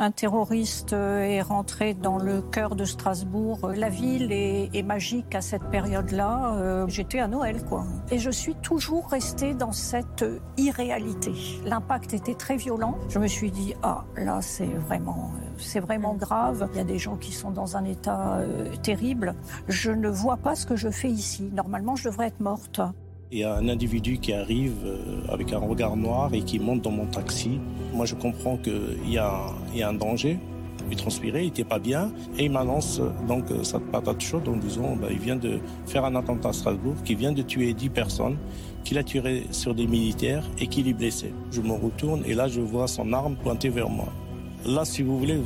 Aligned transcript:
Un 0.00 0.12
terroriste 0.12 0.92
euh, 0.92 1.22
est 1.22 1.42
rentré 1.42 1.92
dans 1.92 2.18
le 2.18 2.40
cœur 2.40 2.76
de 2.76 2.84
Strasbourg. 2.84 3.72
La 3.74 3.88
ville 3.88 4.30
est, 4.30 4.82
magique 4.84 5.34
à 5.34 5.40
cette 5.40 5.64
période-là. 5.70 6.54
Euh, 6.54 6.86
j'étais 6.86 7.18
à 7.18 7.26
Noël, 7.26 7.64
quoi. 7.64 7.84
Et 8.12 8.20
je 8.20 8.30
suis 8.30 8.54
toujours 8.54 9.08
restée 9.08 9.54
dans 9.54 9.72
cette 9.72 10.24
irréalité. 10.56 11.32
L'impact 11.64 12.14
était 12.14 12.36
très 12.36 12.56
violent. 12.56 12.96
Je 13.08 13.18
me 13.18 13.26
suis 13.26 13.50
dit, 13.50 13.74
ah, 13.82 14.04
là, 14.16 14.40
c'est 14.40 14.66
vraiment, 14.66 15.32
euh, 15.34 15.48
c'est 15.58 15.80
vraiment 15.80 16.14
grave. 16.14 16.68
Il 16.74 16.76
y 16.76 16.80
a 16.80 16.84
des 16.84 16.98
gens 16.98 17.16
qui 17.16 17.32
sont 17.32 17.50
dans 17.50 17.76
un 17.76 17.84
état 17.84 18.38
terrible. 18.84 19.34
Je 19.66 19.90
ne 19.90 20.08
vois 20.08 20.36
pas 20.36 20.54
ce 20.54 20.64
que 20.64 20.76
je 20.76 20.90
fais 20.90 21.10
ici. 21.10 21.50
Normalement, 21.52 21.96
je 21.96 22.04
devrais 22.04 22.28
être 22.28 22.38
morte. 22.38 22.80
Il 23.30 23.40
y 23.40 23.44
a 23.44 23.54
un 23.54 23.68
individu 23.68 24.16
qui 24.16 24.32
arrive 24.32 24.72
euh, 24.86 25.20
avec 25.30 25.52
un 25.52 25.58
regard 25.58 25.98
noir 25.98 26.32
et 26.32 26.40
qui 26.40 26.58
monte 26.58 26.80
dans 26.80 26.90
mon 26.90 27.04
taxi. 27.04 27.60
Moi, 27.92 28.06
je 28.06 28.14
comprends 28.14 28.56
qu'il 28.56 29.06
y, 29.06 29.18
a, 29.18 29.52
un 29.82 29.92
danger. 29.92 30.38
Il 30.90 30.96
transpirait, 30.96 31.42
il 31.42 31.48
n'était 31.48 31.64
pas 31.64 31.78
bien. 31.78 32.10
Et 32.38 32.46
il 32.46 32.50
m'annonce 32.50 33.02
donc 33.26 33.44
cette 33.64 33.84
patate 33.90 34.22
chaude 34.22 34.48
en 34.48 34.56
disant 34.56 34.96
bah, 34.96 35.08
il 35.10 35.18
vient 35.18 35.36
de 35.36 35.58
faire 35.86 36.06
un 36.06 36.16
attentat 36.16 36.48
à 36.48 36.52
Strasbourg, 36.54 36.94
qu'il 37.04 37.18
vient 37.18 37.32
de 37.32 37.42
tuer 37.42 37.74
10 37.74 37.90
personnes, 37.90 38.38
qu'il 38.82 38.96
a 38.96 39.02
tiré 39.02 39.44
sur 39.50 39.74
des 39.74 39.86
militaires 39.86 40.44
et 40.58 40.66
qu'il 40.66 40.88
est 40.88 40.94
blessé. 40.94 41.34
Je 41.50 41.60
me 41.60 41.72
retourne 41.72 42.22
et 42.24 42.32
là, 42.32 42.48
je 42.48 42.62
vois 42.62 42.88
son 42.88 43.12
arme 43.12 43.36
pointée 43.36 43.68
vers 43.68 43.90
moi. 43.90 44.08
Là, 44.64 44.86
si 44.86 45.02
vous 45.02 45.18
voulez, 45.18 45.38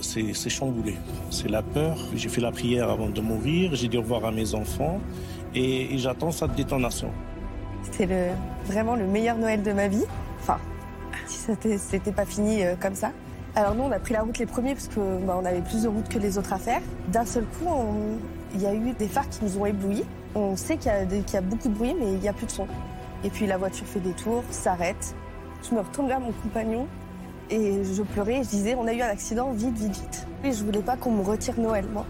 c'est 0.00 0.50
chamboulé. 0.50 0.94
C'est 1.30 1.50
la 1.50 1.62
peur. 1.62 1.98
J'ai 2.16 2.28
fait 2.28 2.40
la 2.40 2.50
prière 2.50 2.90
avant 2.90 3.10
de 3.10 3.20
mourir. 3.20 3.74
J'ai 3.74 3.88
dit 3.88 3.96
au 3.98 4.00
revoir 4.00 4.24
à 4.24 4.32
mes 4.32 4.54
enfants 4.54 5.00
et, 5.56 5.98
j'attends 5.98 6.30
cette 6.30 6.54
détonation. 6.54 7.10
C'était 7.82 8.30
vraiment 8.66 8.94
le 8.94 9.06
meilleur 9.06 9.36
Noël 9.36 9.62
de 9.62 9.72
ma 9.72 9.88
vie. 9.88 10.04
Enfin, 10.40 10.58
si 11.26 11.38
c'était 11.78 12.12
pas 12.12 12.26
fini 12.26 12.62
euh, 12.62 12.74
comme 12.80 12.94
ça. 12.94 13.10
Alors 13.54 13.74
nous, 13.74 13.84
on 13.84 13.90
a 13.90 13.98
pris 13.98 14.12
la 14.12 14.22
route 14.22 14.38
les 14.38 14.46
premiers 14.46 14.74
parce 14.74 14.88
qu'on 14.88 15.20
bah, 15.20 15.40
avait 15.44 15.62
plus 15.62 15.84
de 15.84 15.88
route 15.88 16.08
que 16.08 16.18
les 16.18 16.36
autres 16.36 16.52
à 16.52 16.58
faire. 16.58 16.82
D'un 17.08 17.24
seul 17.24 17.44
coup, 17.44 17.68
il 18.54 18.60
y 18.60 18.66
a 18.66 18.74
eu 18.74 18.92
des 18.92 19.08
phares 19.08 19.28
qui 19.30 19.44
nous 19.44 19.58
ont 19.58 19.64
éblouis. 19.64 20.04
On 20.34 20.56
sait 20.56 20.76
qu'il 20.76 20.92
y, 20.92 21.36
a 21.36 21.40
beaucoup 21.40 21.68
de 21.68 21.74
bruit, 21.74 21.94
mais 21.98 22.12
il 22.12 22.18
n'y 22.18 22.28
a 22.28 22.34
plus 22.34 22.46
de 22.46 22.50
son. 22.50 22.66
Et 23.24 23.30
puis 23.30 23.46
la 23.46 23.56
voiture 23.56 23.86
fait 23.86 24.00
des 24.00 24.12
tours, 24.12 24.44
s'arrête. 24.50 25.14
Je 25.68 25.74
me 25.74 25.80
retourne 25.80 26.06
vers 26.06 26.20
mon 26.20 26.32
compagnon 26.32 26.86
et 27.48 27.82
je 27.82 28.02
pleurais. 28.02 28.42
Je 28.42 28.50
disais, 28.50 28.74
on 28.74 28.86
a 28.86 28.92
eu 28.92 29.00
un 29.00 29.08
accident, 29.08 29.52
vite, 29.52 29.78
vite, 29.78 29.96
vite. 29.96 30.26
Et 30.44 30.52
je 30.52 30.62
voulais 30.62 30.82
pas 30.82 30.96
qu'on 30.96 31.12
me 31.12 31.22
retire 31.22 31.58
Noël, 31.58 31.86
moi. 31.90 32.04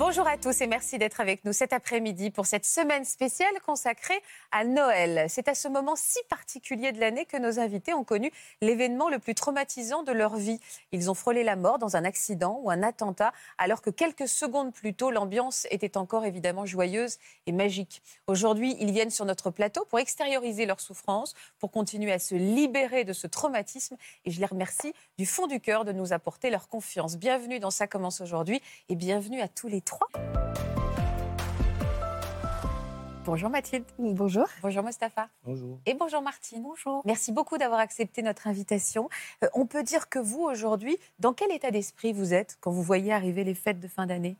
Bonjour 0.00 0.26
à 0.26 0.38
tous 0.38 0.62
et 0.62 0.66
merci 0.66 0.96
d'être 0.96 1.20
avec 1.20 1.44
nous 1.44 1.52
cet 1.52 1.74
après-midi 1.74 2.30
pour 2.30 2.46
cette 2.46 2.64
semaine 2.64 3.04
spéciale 3.04 3.52
consacrée 3.66 4.18
à 4.50 4.64
Noël. 4.64 5.26
C'est 5.28 5.46
à 5.46 5.54
ce 5.54 5.68
moment 5.68 5.94
si 5.94 6.18
particulier 6.30 6.90
de 6.92 6.98
l'année 6.98 7.26
que 7.26 7.36
nos 7.36 7.58
invités 7.58 7.92
ont 7.92 8.02
connu 8.02 8.32
l'événement 8.62 9.10
le 9.10 9.18
plus 9.18 9.34
traumatisant 9.34 10.02
de 10.02 10.12
leur 10.12 10.36
vie. 10.36 10.58
Ils 10.92 11.10
ont 11.10 11.14
frôlé 11.14 11.44
la 11.44 11.54
mort 11.54 11.78
dans 11.78 11.96
un 11.96 12.06
accident 12.06 12.58
ou 12.62 12.70
un 12.70 12.82
attentat 12.82 13.34
alors 13.58 13.82
que 13.82 13.90
quelques 13.90 14.26
secondes 14.26 14.72
plus 14.72 14.94
tôt, 14.94 15.10
l'ambiance 15.10 15.66
était 15.70 15.98
encore 15.98 16.24
évidemment 16.24 16.64
joyeuse 16.64 17.18
et 17.44 17.52
magique. 17.52 18.00
Aujourd'hui, 18.26 18.78
ils 18.80 18.92
viennent 18.92 19.10
sur 19.10 19.26
notre 19.26 19.50
plateau 19.50 19.84
pour 19.84 19.98
extérioriser 19.98 20.64
leur 20.64 20.80
souffrance, 20.80 21.34
pour 21.58 21.70
continuer 21.70 22.12
à 22.12 22.18
se 22.18 22.34
libérer 22.34 23.04
de 23.04 23.12
ce 23.12 23.26
traumatisme 23.26 23.98
et 24.24 24.30
je 24.30 24.40
les 24.40 24.46
remercie 24.46 24.94
du 25.18 25.26
fond 25.26 25.46
du 25.46 25.60
cœur 25.60 25.84
de 25.84 25.92
nous 25.92 26.14
apporter 26.14 26.48
leur 26.48 26.68
confiance. 26.68 27.18
Bienvenue 27.18 27.60
dans 27.60 27.70
Ça 27.70 27.86
commence 27.86 28.22
aujourd'hui 28.22 28.62
et 28.88 28.94
bienvenue 28.94 29.42
à 29.42 29.48
tous 29.48 29.68
les 29.68 29.82
Bonjour 33.26 33.50
Mathilde. 33.50 33.84
Bonjour. 33.98 34.46
Bonjour 34.62 34.82
Mostafa. 34.82 35.28
Bonjour. 35.44 35.78
Et 35.86 35.94
bonjour 35.94 36.22
Martine. 36.22 36.62
Bonjour. 36.62 37.02
Merci 37.04 37.32
beaucoup 37.32 37.58
d'avoir 37.58 37.78
accepté 37.78 38.22
notre 38.22 38.48
invitation. 38.48 39.08
Euh, 39.44 39.48
on 39.54 39.66
peut 39.66 39.82
dire 39.82 40.08
que 40.08 40.18
vous, 40.18 40.42
aujourd'hui, 40.42 40.98
dans 41.18 41.32
quel 41.32 41.52
état 41.52 41.70
d'esprit 41.70 42.12
vous 42.12 42.34
êtes 42.34 42.56
quand 42.60 42.70
vous 42.70 42.82
voyez 42.82 43.12
arriver 43.12 43.44
les 43.44 43.54
fêtes 43.54 43.78
de 43.78 43.88
fin 43.88 44.06
d'année 44.06 44.36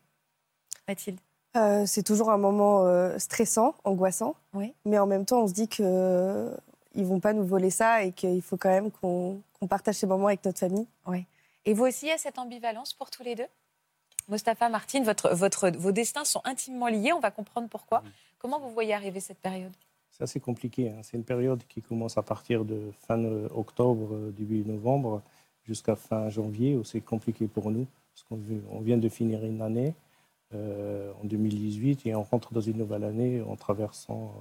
Mathilde? 0.89 1.21
Euh, 1.57 1.85
C'est 1.87 2.03
toujours 2.03 2.31
un 2.31 2.39
moment 2.39 2.87
euh, 2.87 3.19
stressant, 3.19 3.75
angoissant. 3.85 4.35
Oui. 4.55 4.75
Mais 4.85 4.99
en 4.99 5.07
même 5.07 5.25
temps, 5.25 5.43
on 5.43 5.47
se 5.47 5.53
dit 5.53 5.69
qu'ils 5.69 5.85
ne 5.85 7.05
vont 7.05 7.21
pas 7.21 7.33
nous 7.33 7.45
voler 7.45 7.71
ça 7.71 8.03
et 8.03 8.13
qu'il 8.13 8.43
faut 8.43 8.57
quand 8.57 8.71
même 8.71 8.91
qu'on 8.91 9.41
partage 9.69 9.97
ces 9.97 10.07
moments 10.07 10.29
avec 10.29 10.45
notre 10.45 10.59
famille. 10.59 10.89
Oui. 11.07 11.27
Et 11.67 11.75
vous 11.75 11.85
aussi, 11.85 12.07
il 12.07 12.09
y 12.09 12.13
a 12.13 12.19
cette 12.19 12.39
ambivalence 12.39 12.95
pour 12.95 13.11
tous 13.11 13.23
les 13.23 13.35
deux? 13.35 13.47
Mostafa, 14.31 14.69
Martine, 14.69 15.03
votre, 15.03 15.35
votre, 15.35 15.71
vos 15.71 15.91
destins 15.91 16.25
sont 16.25 16.41
intimement 16.45 16.87
liés. 16.87 17.13
On 17.13 17.19
va 17.19 17.33
comprendre 17.33 17.69
pourquoi. 17.69 18.03
Comment 18.39 18.61
vous 18.61 18.71
voyez 18.71 18.95
arriver 18.95 19.19
cette 19.19 19.41
période? 19.41 19.73
C'est 20.13 20.23
assez 20.23 20.41
compliqué. 20.41 20.91
Hein. 20.91 21.01
C'est 21.03 21.17
une 21.17 21.25
période 21.25 21.63
qui 21.69 21.83
commence 21.83 22.17
à 22.17 22.23
partir 22.23 22.65
de 22.65 22.93
fin 23.07 23.23
octobre, 23.55 24.15
euh, 24.15 24.31
début 24.31 24.65
novembre, 24.65 25.21
jusqu'à 25.65 25.97
fin 25.97 26.29
janvier, 26.29 26.77
où 26.77 26.85
c'est 26.85 27.01
compliqué 27.01 27.49
pour 27.49 27.71
nous, 27.71 27.87
parce 28.15 28.25
qu'on 28.29 28.81
vient 28.81 28.99
de 28.99 29.09
finir 29.09 29.45
une 29.45 29.63
année 29.63 29.95
euh, 30.55 31.13
en 31.21 31.27
2018 31.27 32.07
et 32.07 32.15
on 32.15 32.23
rentre 32.23 32.53
dans 32.53 32.61
une 32.61 32.79
nouvelle 32.79 33.05
année 33.05 33.43
en 33.43 33.57
traversant 33.57 34.35
euh, 34.37 34.41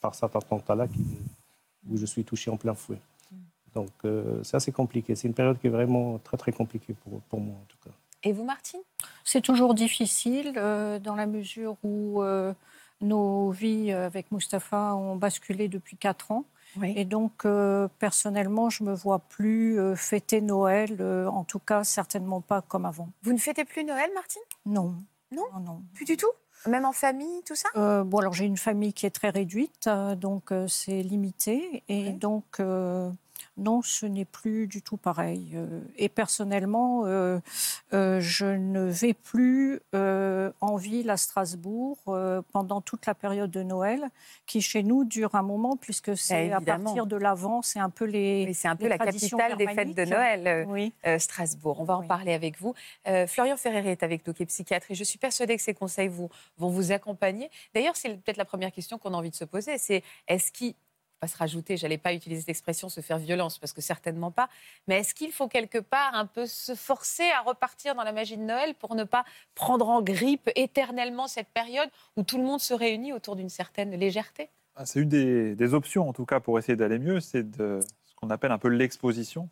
par 0.00 0.14
cet 0.14 0.34
attentat-là 0.34 0.86
où 1.88 1.96
je 1.96 2.06
suis 2.06 2.24
touché 2.24 2.50
en 2.50 2.56
plein 2.56 2.74
fouet. 2.74 2.98
Mm. 3.30 3.36
Donc 3.74 3.90
c'est 4.42 4.56
assez 4.56 4.72
compliqué. 4.72 5.14
C'est 5.14 5.28
une 5.28 5.34
période 5.34 5.58
qui 5.60 5.68
est 5.68 5.70
vraiment 5.70 6.18
très 6.18 6.36
très 6.36 6.52
compliquée 6.52 6.94
pour, 7.04 7.20
pour 7.22 7.40
moi 7.40 7.54
en 7.54 7.66
tout 7.68 7.76
cas. 7.84 7.94
Et 8.24 8.32
vous, 8.32 8.44
Martine? 8.44 8.80
C'est 9.24 9.40
toujours 9.40 9.74
difficile 9.74 10.54
euh, 10.56 10.98
dans 10.98 11.14
la 11.14 11.26
mesure 11.26 11.76
où 11.84 12.22
euh, 12.22 12.52
nos 13.00 13.50
vies 13.50 13.92
avec 13.92 14.32
Mustapha 14.32 14.94
ont 14.94 15.16
basculé 15.16 15.68
depuis 15.68 15.96
quatre 15.96 16.32
ans. 16.32 16.44
Et 16.82 17.04
donc, 17.04 17.44
euh, 17.44 17.88
personnellement, 17.98 18.70
je 18.70 18.84
ne 18.84 18.90
me 18.90 18.94
vois 18.94 19.20
plus 19.20 19.80
fêter 19.96 20.40
Noël, 20.40 21.02
en 21.02 21.42
tout 21.42 21.58
cas, 21.58 21.82
certainement 21.82 22.40
pas 22.40 22.60
comme 22.60 22.84
avant. 22.84 23.08
Vous 23.22 23.32
ne 23.32 23.38
fêtez 23.38 23.64
plus 23.64 23.84
Noël, 23.84 24.10
Martine? 24.14 24.42
Non. 24.66 24.94
Non, 25.32 25.46
non. 25.60 25.82
Plus 25.94 26.04
du 26.04 26.16
tout? 26.16 26.30
Même 26.66 26.84
en 26.84 26.92
famille, 26.92 27.42
tout 27.44 27.54
ça? 27.54 27.68
Bon, 28.04 28.18
alors 28.18 28.34
j'ai 28.34 28.44
une 28.44 28.58
famille 28.58 28.92
qui 28.92 29.06
est 29.06 29.10
très 29.10 29.30
réduite, 29.30 29.88
donc 30.18 30.52
c'est 30.68 31.02
limité. 31.02 31.82
Et 31.88 32.10
donc, 32.10 32.60
non, 33.56 33.82
ce 33.82 34.06
n'est 34.06 34.24
plus 34.24 34.66
du 34.66 34.82
tout 34.82 34.96
pareil. 34.96 35.52
Euh, 35.54 35.80
et 35.96 36.08
personnellement, 36.08 37.04
euh, 37.06 37.38
euh, 37.92 38.20
je 38.20 38.46
ne 38.46 38.84
vais 38.84 39.14
plus 39.14 39.80
en 39.92 40.76
ville 40.76 41.10
à 41.10 41.16
Strasbourg 41.16 41.98
pendant 42.52 42.80
toute 42.80 43.06
la 43.06 43.14
période 43.14 43.50
de 43.50 43.62
Noël, 43.62 44.08
qui 44.46 44.60
chez 44.60 44.82
nous 44.82 45.04
dure 45.04 45.34
un 45.34 45.42
moment, 45.42 45.76
puisque 45.76 46.16
c'est 46.16 46.52
à 46.52 46.60
partir 46.60 47.06
de 47.06 47.16
l'avant, 47.16 47.62
c'est 47.62 47.78
un 47.78 47.90
peu 47.90 48.04
les. 48.04 48.52
c'est 48.54 48.68
un 48.68 48.76
peu 48.76 48.88
la 48.88 48.98
capitale 48.98 49.56
des 49.56 49.66
fêtes 49.66 49.94
de 49.94 50.04
Noël, 50.04 50.66
oui. 50.68 50.92
Strasbourg. 51.18 51.80
On 51.80 51.84
va 51.84 51.96
en 51.96 52.06
parler 52.06 52.32
avec 52.32 52.60
vous. 52.60 52.74
Florian 53.26 53.56
Ferreri 53.56 53.88
est 53.88 54.02
avec 54.02 54.26
nous, 54.26 54.32
qui 54.32 54.42
est 54.42 54.46
psychiatre, 54.46 54.90
et 54.90 54.94
je 54.94 55.04
suis 55.04 55.18
persuadée 55.18 55.56
que 55.56 55.62
ces 55.62 55.74
conseils 55.74 56.08
vous, 56.08 56.28
vont 56.56 56.70
vous 56.70 56.92
accompagner. 56.92 57.50
D'ailleurs, 57.74 57.96
c'est 57.96 58.10
peut-être 58.10 58.36
la 58.36 58.44
première 58.44 58.72
question 58.72 58.98
qu'on 58.98 59.14
a 59.14 59.16
envie 59.16 59.30
de 59.30 59.36
se 59.36 59.44
poser 59.44 59.78
c'est 59.88 60.02
est-ce 60.26 60.52
qu'il 60.52 60.74
pas 61.18 61.26
se 61.26 61.36
rajouter, 61.36 61.76
j'allais 61.76 61.98
pas 61.98 62.14
utiliser 62.14 62.40
cette 62.40 62.48
expression, 62.50 62.88
se 62.88 63.00
faire 63.00 63.18
violence, 63.18 63.58
parce 63.58 63.72
que 63.72 63.80
certainement 63.80 64.30
pas. 64.30 64.48
Mais 64.86 65.00
est-ce 65.00 65.14
qu'il 65.14 65.32
faut 65.32 65.48
quelque 65.48 65.78
part 65.78 66.14
un 66.14 66.26
peu 66.26 66.46
se 66.46 66.74
forcer 66.74 67.28
à 67.30 67.42
repartir 67.42 67.94
dans 67.94 68.04
la 68.04 68.12
magie 68.12 68.36
de 68.36 68.42
Noël 68.42 68.74
pour 68.74 68.94
ne 68.94 69.04
pas 69.04 69.24
prendre 69.54 69.88
en 69.88 70.02
grippe 70.02 70.50
éternellement 70.54 71.26
cette 71.26 71.48
période 71.48 71.88
où 72.16 72.22
tout 72.22 72.38
le 72.38 72.44
monde 72.44 72.60
se 72.60 72.74
réunit 72.74 73.12
autour 73.12 73.36
d'une 73.36 73.48
certaine 73.48 73.94
légèreté? 73.94 74.50
Ah, 74.76 74.86
C'est 74.86 75.00
une 75.00 75.08
des, 75.08 75.74
options, 75.74 76.08
en 76.08 76.12
tout 76.12 76.24
cas, 76.24 76.40
pour 76.40 76.58
essayer 76.58 76.76
d'aller 76.76 76.98
mieux, 76.98 77.20
c'est 77.20 77.44
ce 77.56 78.14
qu'on 78.16 78.30
appelle 78.30 78.52
un 78.52 78.58
peu 78.58 78.68
l'exposition. 78.68 79.48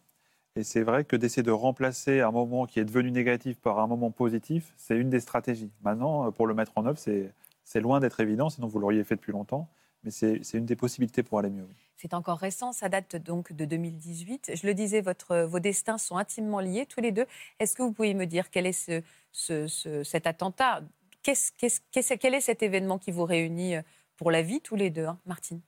Et 0.54 0.62
c'est 0.62 0.82
vrai 0.82 1.04
que 1.04 1.16
d'essayer 1.16 1.42
de 1.42 1.50
remplacer 1.50 2.20
un 2.20 2.30
moment 2.30 2.64
qui 2.64 2.80
est 2.80 2.84
devenu 2.84 3.10
négatif 3.10 3.58
par 3.58 3.78
un 3.78 3.86
moment 3.86 4.10
positif, 4.10 4.72
c'est 4.76 4.96
une 4.96 5.10
des 5.10 5.20
stratégies. 5.20 5.70
Maintenant, 5.82 6.32
pour 6.32 6.46
le 6.46 6.54
mettre 6.54 6.72
en 6.76 6.86
œuvre, 6.86 6.98
c'est 6.98 7.80
loin 7.80 8.00
d'être 8.00 8.20
évident, 8.20 8.48
sinon 8.48 8.68
vous 8.68 8.78
l'auriez 8.78 9.04
fait 9.04 9.16
depuis 9.16 9.32
longtemps 9.32 9.68
mais 10.06 10.12
c'est 10.12 10.54
une 10.54 10.64
des 10.64 10.76
possibilités 10.76 11.22
pour 11.22 11.40
aller 11.40 11.50
mieux. 11.50 11.66
C'est 11.96 12.14
encore 12.14 12.38
récent, 12.38 12.72
ça 12.72 12.88
date 12.88 13.16
donc 13.16 13.52
de 13.52 13.64
2018. 13.64 14.52
Je 14.54 14.66
le 14.66 14.72
disais, 14.72 15.02
vos 15.30 15.58
destins 15.58 15.98
sont 15.98 16.16
intimement 16.16 16.60
liés 16.60 16.86
tous 16.86 17.00
les 17.00 17.10
deux. 17.10 17.26
Est-ce 17.58 17.74
que 17.74 17.82
vous 17.82 17.92
pouvez 17.92 18.14
me 18.14 18.24
dire 18.24 18.50
quel 18.50 18.66
est 18.66 19.02
ce, 19.32 20.02
cet 20.04 20.26
attentat? 20.26 20.82
Quel 21.22 22.34
est 22.34 22.40
cet 22.40 22.62
événement 22.62 22.98
qui 22.98 23.10
vous 23.10 23.24
réunit 23.24 23.74
pour 24.16 24.30
la 24.30 24.42
vie 24.42 24.60
tous 24.60 24.76
les 24.76 24.90
deux, 24.90 25.06
hein, 25.06 25.18
Martine? 25.26 25.60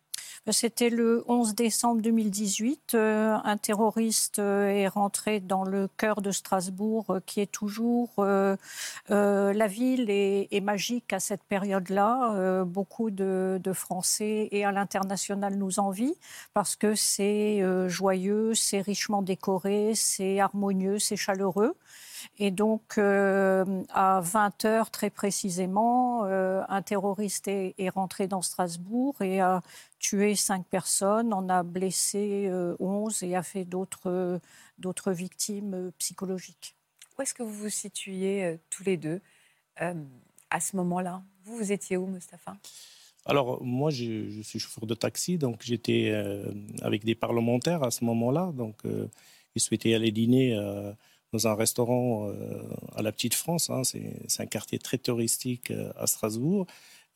C'était 0.51 0.89
le 0.89 1.25
11 1.29 1.55
décembre 1.55 2.01
2018. 2.01 2.95
Euh, 2.95 3.37
un 3.45 3.57
terroriste 3.59 4.39
euh, 4.39 4.69
est 4.69 4.89
rentré 4.89 5.41
dans 5.41 5.65
le 5.65 5.89
cœur 5.99 6.23
de 6.23 6.31
Strasbourg, 6.31 7.05
euh, 7.11 7.21
qui 7.27 7.41
est 7.41 7.51
toujours... 7.51 8.09
la 8.19 9.67
ville 9.67 10.07
est, 10.09 10.61
magique 10.63 11.13
à 11.13 11.21
cette 11.21 11.43
période-là. 11.45 12.65
beaucoup 12.65 13.11
de, 13.11 13.61
de, 13.63 13.73
Français 13.73 14.49
et 14.51 14.65
à 14.65 14.73
l'international 14.73 15.55
nous 15.57 15.79
envient 15.79 16.15
parce 16.53 16.77
que 16.77 16.95
c'est 16.95 17.63
joyeux, 17.89 18.55
c'est 18.55 18.81
richement 18.81 19.23
décoré, 19.23 19.93
c'est 19.95 20.41
harmonieux, 20.41 20.99
c'est 20.99 21.17
chaleureux. 21.17 21.75
Et 22.39 22.51
donc, 22.51 22.99
euh, 22.99 23.83
à 23.91 24.21
20 24.21 24.65
heures 24.65 24.91
très 24.91 25.11
précisément, 25.11 26.25
euh, 26.25 26.63
un 26.69 26.83
terroriste 26.83 27.49
est, 27.49 27.89
rentré 27.89 28.29
dans 28.29 28.43
Strasbourg 28.43 29.21
et 29.23 29.41
a 29.41 29.63
tué 29.99 30.35
cinq 30.35 30.65
personnes, 30.67 31.33
en 31.33 31.49
a 31.49 31.63
blessé 31.63 32.51
11 32.79 33.23
euh, 33.23 33.27
et 33.27 33.37
a 33.37 33.43
fait 33.43 33.65
d'autres 33.65 34.41
victimes 35.13 35.91
psychologiques. 35.99 36.75
Où 37.19 37.23
est-ce 37.23 37.35
que 37.35 37.43
vous 37.43 37.55
vous 37.55 37.71
situiez 37.71 38.59
tous 38.71 38.85
les 38.85 38.97
deux 38.97 39.21
à 39.77 40.61
ce 40.61 40.77
moment-là? 40.77 41.23
Vous, 41.45 41.57
vous 41.57 41.73
étiez 41.73 41.97
où, 41.97 42.07
Mustapha 42.07 42.57
alors, 43.27 43.63
moi, 43.63 43.91
je, 43.91 44.41
suis 44.41 44.59
chauffeur 44.59 44.87
de 44.87 44.95
taxi, 44.95 45.37
donc 45.37 45.61
j'étais 45.63 46.15
avec 46.81 47.05
des 47.05 47.15
parlementaires 47.15 47.83
à 47.83 47.91
ce 47.91 48.03
moment-là. 48.05 48.53
Donc, 48.55 48.77
ils 49.55 49.61
souhaitaient 49.61 49.93
aller 49.93 50.13
dîner 50.13 50.57
dans 51.33 51.47
un 51.47 51.55
restaurant 51.55 52.29
euh, 52.29 52.63
à 52.95 53.03
la 53.03 53.13
Petite 53.13 53.35
France. 53.35 53.71
Hein, 53.71 53.83
c'est 53.85 54.43
un 54.43 54.47
quartier 54.47 54.79
très 54.79 54.99
touristique 54.99 55.71
euh, 55.71 55.93
à 55.97 56.07
Strasbourg. 56.07 56.67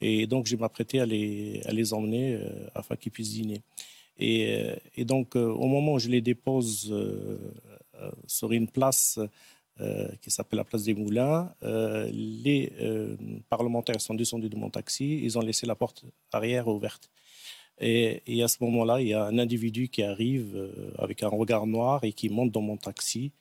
Et 0.00 0.26
donc, 0.26 0.46
je 0.46 0.56
m'apprêtais 0.56 0.98
à 0.98 1.06
les, 1.06 1.62
à 1.64 1.72
les 1.72 1.94
emmener 1.94 2.34
euh, 2.34 2.68
afin 2.74 2.96
qu'ils 2.96 3.12
puissent 3.12 3.32
dîner. 3.32 3.62
Et, 4.18 5.04
donc, 5.04 5.34
au 5.34 5.66
moment 5.66 5.94
où 5.94 5.98
je 5.98 6.08
les 6.08 6.20
dépose 6.20 6.94
sur 8.26 8.52
une 8.52 8.68
place 8.68 9.18
qui 10.20 10.30
s'appelle 10.30 10.58
la 10.58 10.64
place 10.64 10.84
des 10.84 10.94
Moulins, 10.94 11.52
les 11.62 12.72
parlementaires 13.48 14.00
sont 14.00 14.14
descendus 14.14 14.50
de 14.50 14.54
mon 14.54 14.70
taxi. 14.70 15.18
Ils 15.24 15.38
ont 15.38 15.40
laissé 15.40 15.66
la 15.66 15.74
porte 15.74 16.04
arrière 16.30 16.68
ouverte. 16.68 17.10
Et 17.80 18.42
à 18.44 18.48
ce 18.48 18.58
moment-là, 18.60 19.00
il 19.00 19.08
y 19.08 19.14
a 19.14 19.24
un 19.24 19.38
individu 19.38 19.88
qui 19.88 20.04
arrive 20.04 20.70
avec 20.98 21.24
un 21.24 21.28
regard 21.28 21.66
noir 21.66 22.04
et 22.04 22.12
qui 22.12 22.28
monte 22.28 22.52
dans 22.52 22.60
mon 22.60 22.76
taxi 22.76 23.32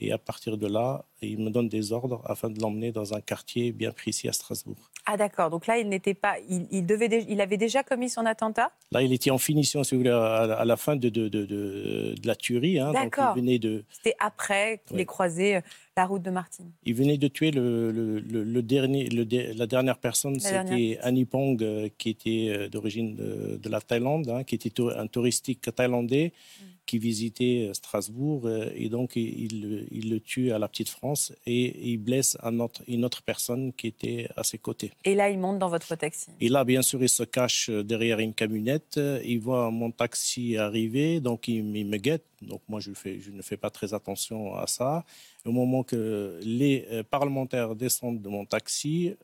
et 0.00 0.12
à 0.12 0.18
partir 0.18 0.58
de 0.58 0.66
là, 0.66 1.04
il 1.22 1.38
me 1.38 1.50
donne 1.50 1.68
des 1.68 1.92
ordres 1.92 2.20
afin 2.24 2.50
de 2.50 2.60
l'emmener 2.60 2.90
dans 2.92 3.14
un 3.14 3.20
quartier 3.20 3.72
bien 3.72 3.92
précis 3.92 4.28
à 4.28 4.32
Strasbourg. 4.32 4.90
Ah 5.06 5.16
d'accord, 5.16 5.50
donc 5.50 5.66
là, 5.66 5.78
il 5.78 5.88
n'était 5.88 6.14
pas, 6.14 6.36
il, 6.48 6.86
devait, 6.86 7.26
il 7.28 7.40
avait 7.40 7.58
déjà 7.58 7.82
commis 7.82 8.08
son 8.08 8.24
attentat? 8.24 8.72
Là, 8.90 9.02
il 9.02 9.12
était 9.12 9.30
en 9.30 9.38
finition, 9.38 9.84
si 9.84 9.94
vous 9.94 10.00
voulez, 10.00 10.10
à, 10.10 10.64
la 10.64 10.76
fin 10.76 10.96
de, 10.96 11.10
de, 11.10 11.28
de, 11.28 11.44
de 11.44 12.26
la 12.26 12.34
tuerie. 12.34 12.78
Hein, 12.78 12.92
d'accord. 12.92 13.34
De... 13.34 13.84
C'était 13.90 14.16
après 14.18 14.80
qu'il 14.86 14.98
ait 14.98 15.04
croisé 15.04 15.56
euh, 15.56 15.60
la 15.96 16.06
route 16.06 16.22
de 16.22 16.30
Martine. 16.30 16.70
Il 16.84 16.94
venait 16.94 17.18
de 17.18 17.28
tuer 17.28 17.50
le, 17.50 17.92
le, 17.92 18.18
le, 18.18 18.62
dernier, 18.62 19.08
la 19.10 19.66
dernière 19.66 19.98
personne, 19.98 20.40
c'était 20.40 20.98
Annie 21.02 21.26
Pong, 21.26 21.62
euh, 21.62 21.88
qui 21.98 22.08
était 22.08 22.46
euh, 22.48 22.68
d'origine 22.68 23.14
de, 23.14 23.68
la 23.68 23.80
Thaïlande, 23.80 24.28
hein, 24.30 24.42
qui 24.42 24.54
était 24.54 24.72
un 24.96 25.06
touristique 25.06 25.60
thaïlandais. 25.74 26.32
Mm 26.60 26.73
qui 26.86 26.98
visitait 26.98 27.68
euh, 27.68 27.74
Strasbourg 27.74 28.46
euh, 28.46 28.70
et 28.74 28.88
donc 28.88 29.16
il, 29.16 29.86
il, 29.90 30.10
le 30.10 30.20
tue 30.20 30.52
à 30.52 30.58
la 30.58 30.68
Petite 30.68 30.88
France 30.88 31.32
et 31.46 31.90
il 31.90 31.98
blesse 31.98 32.36
un 32.42 32.60
autre, 32.60 32.82
une 32.88 33.04
autre 33.04 33.22
personne 33.22 33.72
qui 33.72 33.86
était 33.86 34.28
à 34.36 34.44
ses 34.44 34.58
côtés. 34.58 34.92
Et 35.04 35.14
là, 35.14 35.30
il 35.30 35.38
monte 35.38 35.58
dans 35.58 35.68
votre 35.68 35.94
taxi 35.96 36.30
Et 36.40 36.48
là, 36.48 36.64
bien 36.64 36.82
sûr, 36.82 37.02
il 37.02 37.08
se 37.08 37.22
cache 37.22 37.70
euh, 37.70 37.82
derrière 37.82 38.18
une 38.18 38.34
camionnette. 38.34 39.00
Il 39.24 39.40
voit 39.40 39.70
mon 39.70 39.90
taxi 39.90 40.56
arriver, 40.56 41.20
donc 41.20 41.48
il, 41.48 41.62
me 41.64 41.96
guette. 41.96 42.24
Donc 42.42 42.62
moi, 42.68 42.80
je, 42.80 42.92
fais, 42.92 43.20
je, 43.20 43.30
ne 43.30 43.42
fais 43.42 43.56
pas 43.56 43.70
très 43.70 43.94
attention 43.94 44.54
à 44.54 44.66
ça. 44.66 45.04
Au 45.44 45.52
moment 45.52 45.82
que 45.82 46.40
les 46.42 46.86
parlementaires 47.10 47.74
descendent 47.74 48.20
de 48.22 48.28
mon 48.28 48.44
taxi, 48.44 49.14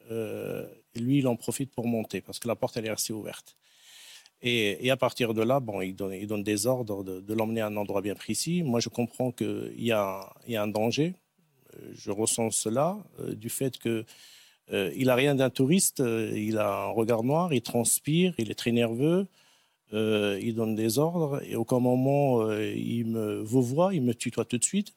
lui, 0.97 1.19
il 1.19 1.27
en 1.27 1.37
profite 1.37 1.71
pour 1.71 1.87
monter 1.87 2.21
parce 2.21 2.39
que 2.39 2.49
la 2.49 2.57
porte, 2.57 2.77
elle 2.77 2.87
est 2.87 2.91
restée 2.91 3.13
ouverte. 3.13 3.57
Et, 4.43 4.91
à 4.91 4.97
partir 4.97 5.35
de 5.35 5.43
là, 5.43 5.61
bon, 5.61 5.83
il 5.83 5.95
donne, 5.95 6.43
des 6.43 6.67
ordres 6.67 7.05
de, 7.05 7.35
l'emmener 7.35 7.61
à 7.61 7.67
un 7.67 7.77
endroit 7.77 8.01
bien 8.01 8.15
précis. 8.15 8.63
Moi, 8.63 8.81
je 8.81 8.89
comprends 8.89 9.33
qu'il 9.33 9.75
y, 9.77 9.93
a, 9.93 10.33
un 10.49 10.69
danger. 10.69 11.15
Euh, 11.75 11.93
je 11.95 12.11
ressens 12.11 12.51
cela 12.51 12.99
euh, 13.21 13.35
du 13.35 13.51
fait 13.51 13.79
que 13.79 14.05
euh, 14.73 15.07
a 15.07 15.15
rien 15.15 15.35
d'un 15.35 15.51
touriste. 15.51 16.03
il 16.35 16.57
a 16.59 16.85
un 16.85 16.91
regard 16.91 17.23
noir, 17.23 17.53
il 17.53 17.61
transpire, 17.61 18.33
il 18.39 18.51
est 18.51 18.55
très 18.55 18.73
nerveux. 18.73 19.27
il 19.93 20.55
donne 20.55 20.75
des 20.75 20.99
ordres 20.99 21.43
et 21.45 21.57
aucun 21.57 21.81
moment 21.81 22.49
il 22.53 23.07
me 23.07 23.43
voit, 23.43 23.93
il 23.95 24.03
me 24.03 24.15
tutoie 24.15 24.45
tout 24.45 24.59
de 24.59 24.65
suite. 24.65 24.95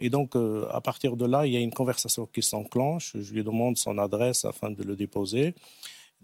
Et 0.00 0.10
donc, 0.10 0.36
à 0.70 0.80
partir 0.80 1.16
de 1.16 1.24
là, 1.24 1.46
il 1.46 1.52
y 1.52 1.56
a 1.56 1.60
une 1.60 1.72
conversation 1.72 2.26
qui 2.26 2.42
s'enclenche. 2.42 3.16
Je 3.18 3.32
lui 3.32 3.42
demande 3.42 3.78
son 3.78 3.96
adresse 3.96 4.44
afin 4.44 4.70
de 4.70 4.82
le 4.82 4.94
déposer 4.94 5.54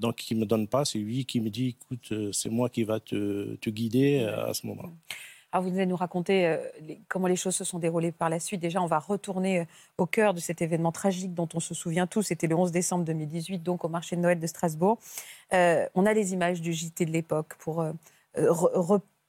donc 0.00 0.16
qui 0.16 0.34
ne 0.34 0.40
me 0.40 0.46
donne 0.46 0.66
pas, 0.66 0.84
c'est 0.84 0.98
lui 0.98 1.24
qui 1.24 1.40
me 1.40 1.50
dit, 1.50 1.76
écoute, 1.80 2.12
euh, 2.12 2.32
c'est 2.32 2.50
moi 2.50 2.68
qui 2.68 2.84
va 2.84 2.98
te, 2.98 3.54
te 3.56 3.70
guider 3.70 4.20
euh, 4.20 4.48
à 4.48 4.54
ce 4.54 4.66
moment-là. 4.66 4.88
Alors 5.52 5.68
vous 5.68 5.74
allez 5.74 5.86
nous 5.86 5.96
raconter 5.96 6.46
euh, 6.46 6.58
comment 7.08 7.26
les 7.26 7.36
choses 7.36 7.56
se 7.56 7.64
sont 7.64 7.78
déroulées 7.78 8.12
par 8.12 8.30
la 8.30 8.40
suite. 8.40 8.60
Déjà, 8.60 8.80
on 8.80 8.86
va 8.86 8.98
retourner 8.98 9.66
au 9.98 10.06
cœur 10.06 10.32
de 10.32 10.40
cet 10.40 10.62
événement 10.62 10.92
tragique 10.92 11.34
dont 11.34 11.48
on 11.54 11.60
se 11.60 11.74
souvient 11.74 12.06
tous. 12.06 12.22
C'était 12.22 12.46
le 12.46 12.56
11 12.56 12.72
décembre 12.72 13.04
2018, 13.04 13.62
donc 13.62 13.84
au 13.84 13.88
marché 13.88 14.16
de 14.16 14.20
Noël 14.20 14.38
de 14.38 14.46
Strasbourg. 14.46 14.98
on 15.52 16.06
a 16.06 16.12
les 16.14 16.32
images 16.32 16.60
du 16.60 16.72
JT 16.72 17.04
de 17.04 17.10
l'époque 17.10 17.54
pour 17.58 17.84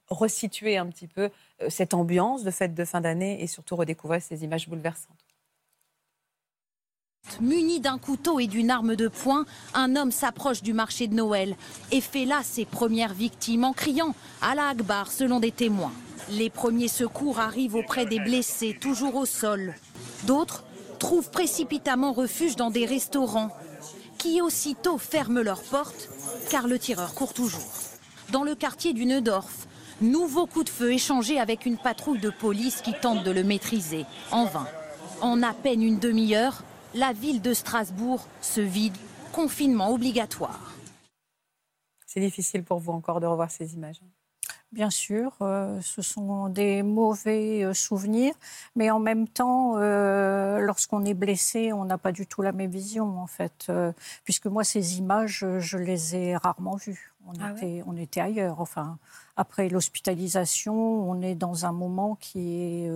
resituer 0.08 0.76
un 0.76 0.86
petit 0.86 1.08
peu 1.08 1.28
cette 1.68 1.92
ambiance 1.92 2.44
de 2.44 2.52
fête 2.52 2.74
de 2.74 2.84
fin 2.84 3.00
d'année 3.00 3.42
et 3.42 3.48
surtout 3.48 3.74
redécouvrir 3.74 4.22
ces 4.22 4.44
images 4.44 4.68
bouleversantes. 4.68 5.21
Muni 7.42 7.80
d'un 7.80 7.98
couteau 7.98 8.38
et 8.38 8.46
d'une 8.46 8.70
arme 8.70 8.94
de 8.94 9.08
poing, 9.08 9.46
un 9.74 9.96
homme 9.96 10.12
s'approche 10.12 10.62
du 10.62 10.72
marché 10.72 11.08
de 11.08 11.14
Noël 11.14 11.56
et 11.90 12.00
fait 12.00 12.24
là 12.24 12.40
ses 12.44 12.64
premières 12.64 13.14
victimes 13.14 13.64
en 13.64 13.72
criant 13.72 14.14
à 14.40 14.54
la 14.54 14.68
Akbar 14.68 15.10
selon 15.10 15.40
des 15.40 15.50
témoins. 15.50 15.92
Les 16.30 16.50
premiers 16.50 16.86
secours 16.86 17.40
arrivent 17.40 17.74
auprès 17.74 18.06
des 18.06 18.20
blessés, 18.20 18.78
toujours 18.80 19.16
au 19.16 19.26
sol. 19.26 19.74
D'autres 20.24 20.62
trouvent 21.00 21.30
précipitamment 21.30 22.12
refuge 22.12 22.54
dans 22.54 22.70
des 22.70 22.86
restaurants 22.86 23.50
qui 24.18 24.40
aussitôt 24.40 24.98
ferment 24.98 25.42
leurs 25.42 25.62
portes 25.62 26.10
car 26.48 26.68
le 26.68 26.78
tireur 26.78 27.12
court 27.14 27.34
toujours. 27.34 27.72
Dans 28.30 28.44
le 28.44 28.54
quartier 28.54 28.92
du 28.92 29.04
Neudorf, 29.04 29.66
nouveau 30.00 30.46
coup 30.46 30.62
de 30.62 30.68
feu 30.68 30.92
échangé 30.92 31.40
avec 31.40 31.66
une 31.66 31.76
patrouille 31.76 32.20
de 32.20 32.30
police 32.30 32.82
qui 32.82 32.94
tente 32.94 33.24
de 33.24 33.32
le 33.32 33.42
maîtriser. 33.42 34.06
En 34.30 34.44
vain. 34.44 34.68
En 35.20 35.42
à 35.42 35.52
peine 35.52 35.82
une 35.82 35.98
demi-heure, 35.98 36.62
la 36.94 37.12
ville 37.12 37.40
de 37.40 37.54
Strasbourg 37.54 38.26
se 38.40 38.60
vide, 38.60 38.96
confinement 39.32 39.90
obligatoire. 39.90 40.72
C'est 42.06 42.20
difficile 42.20 42.62
pour 42.62 42.78
vous 42.78 42.92
encore 42.92 43.20
de 43.20 43.26
revoir 43.26 43.50
ces 43.50 43.74
images 43.74 44.00
Bien 44.72 44.88
sûr, 44.88 45.32
euh, 45.42 45.78
ce 45.82 46.00
sont 46.00 46.48
des 46.48 46.82
mauvais 46.82 47.62
euh, 47.62 47.74
souvenirs, 47.74 48.32
mais 48.74 48.90
en 48.90 49.00
même 49.00 49.28
temps, 49.28 49.74
euh, 49.76 50.60
lorsqu'on 50.60 51.04
est 51.04 51.12
blessé, 51.12 51.74
on 51.74 51.84
n'a 51.84 51.98
pas 51.98 52.10
du 52.10 52.26
tout 52.26 52.40
la 52.40 52.52
même 52.52 52.70
vision, 52.70 53.18
en 53.20 53.26
fait, 53.26 53.70
puisque 54.24 54.46
moi, 54.46 54.64
ces 54.64 54.98
images, 54.98 55.44
je 55.58 55.76
les 55.76 56.16
ai 56.16 56.36
rarement 56.36 56.76
vues. 56.76 57.12
On, 57.26 57.32
ah 57.38 57.52
était, 57.52 57.82
on 57.86 57.96
était 57.98 58.20
ailleurs. 58.20 58.60
Enfin, 58.60 58.98
après 59.36 59.68
l'hospitalisation, 59.68 60.74
on 60.74 61.20
est 61.20 61.34
dans 61.34 61.66
un 61.66 61.72
moment 61.72 62.14
qui 62.14 62.54
est 62.54 62.90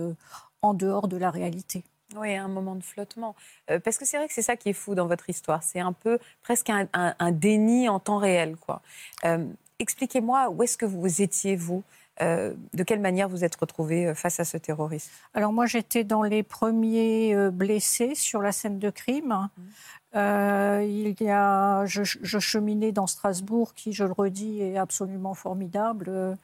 en 0.63 0.73
dehors 0.73 1.07
de 1.07 1.17
la 1.17 1.29
réalité. 1.29 1.83
Oui, 2.19 2.35
un 2.35 2.47
moment 2.47 2.75
de 2.75 2.83
flottement. 2.83 3.35
Euh, 3.69 3.79
parce 3.79 3.97
que 3.97 4.05
c'est 4.05 4.17
vrai 4.17 4.27
que 4.27 4.33
c'est 4.33 4.41
ça 4.41 4.55
qui 4.55 4.69
est 4.69 4.73
fou 4.73 4.95
dans 4.95 5.07
votre 5.07 5.29
histoire. 5.29 5.63
C'est 5.63 5.79
un 5.79 5.93
peu 5.93 6.19
presque 6.41 6.69
un, 6.69 7.31
déni 7.31 7.89
en 7.89 7.99
temps 7.99 8.17
réel. 8.17 8.55
quoi. 8.57 8.81
Euh, 9.25 9.45
expliquez-moi 9.79 10.49
où 10.49 10.63
est-ce 10.63 10.77
que 10.77 10.85
vous 10.85 11.21
étiez, 11.21 11.55
vous 11.55 11.83
euh, 12.19 12.55
de 12.73 12.81
quelle 12.81 12.99
manière 12.99 13.29
vous 13.29 13.43
êtes 13.43 13.55
retrouvé 13.55 14.15
face 14.15 14.39
à 14.39 14.45
ce 14.45 14.57
terroriste? 14.57 15.11
Alors 15.35 15.53
moi, 15.53 15.67
j'étais 15.67 16.03
dans 16.03 16.23
les 16.23 16.41
premiers 16.41 17.35
blessés 17.51 18.15
sur 18.15 18.41
la 18.41 18.51
scène 18.51 18.79
de 18.79 18.89
crime. 18.89 19.49
Mmh. 19.55 20.81
il 20.81 21.15
y 21.19 21.29
a, 21.29 21.85
je, 21.85 22.01
je, 22.03 22.39
cheminais 22.39 22.91
dans 22.91 23.05
Strasbourg, 23.05 23.75
qui, 23.75 23.93
je 23.93 24.03
le 24.03 24.13
redis, 24.13 24.63
est 24.63 24.77
absolument 24.77 25.35
formidable. 25.35 26.37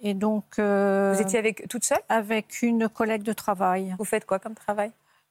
Et 0.00 0.14
donc, 0.14 0.58
vous 0.58 1.20
étiez 1.20 1.38
avec 1.38 1.68
toute 1.68 1.84
seule? 1.84 2.02
Avec 2.08 2.62
une 2.62 2.88
collègue 2.88 3.22
de 3.22 3.32
travail. 3.32 3.94
Vous 4.00 4.04
faites 4.04 4.26
quoi 4.26 4.40
comme 4.40 4.54
travail? 4.54 4.90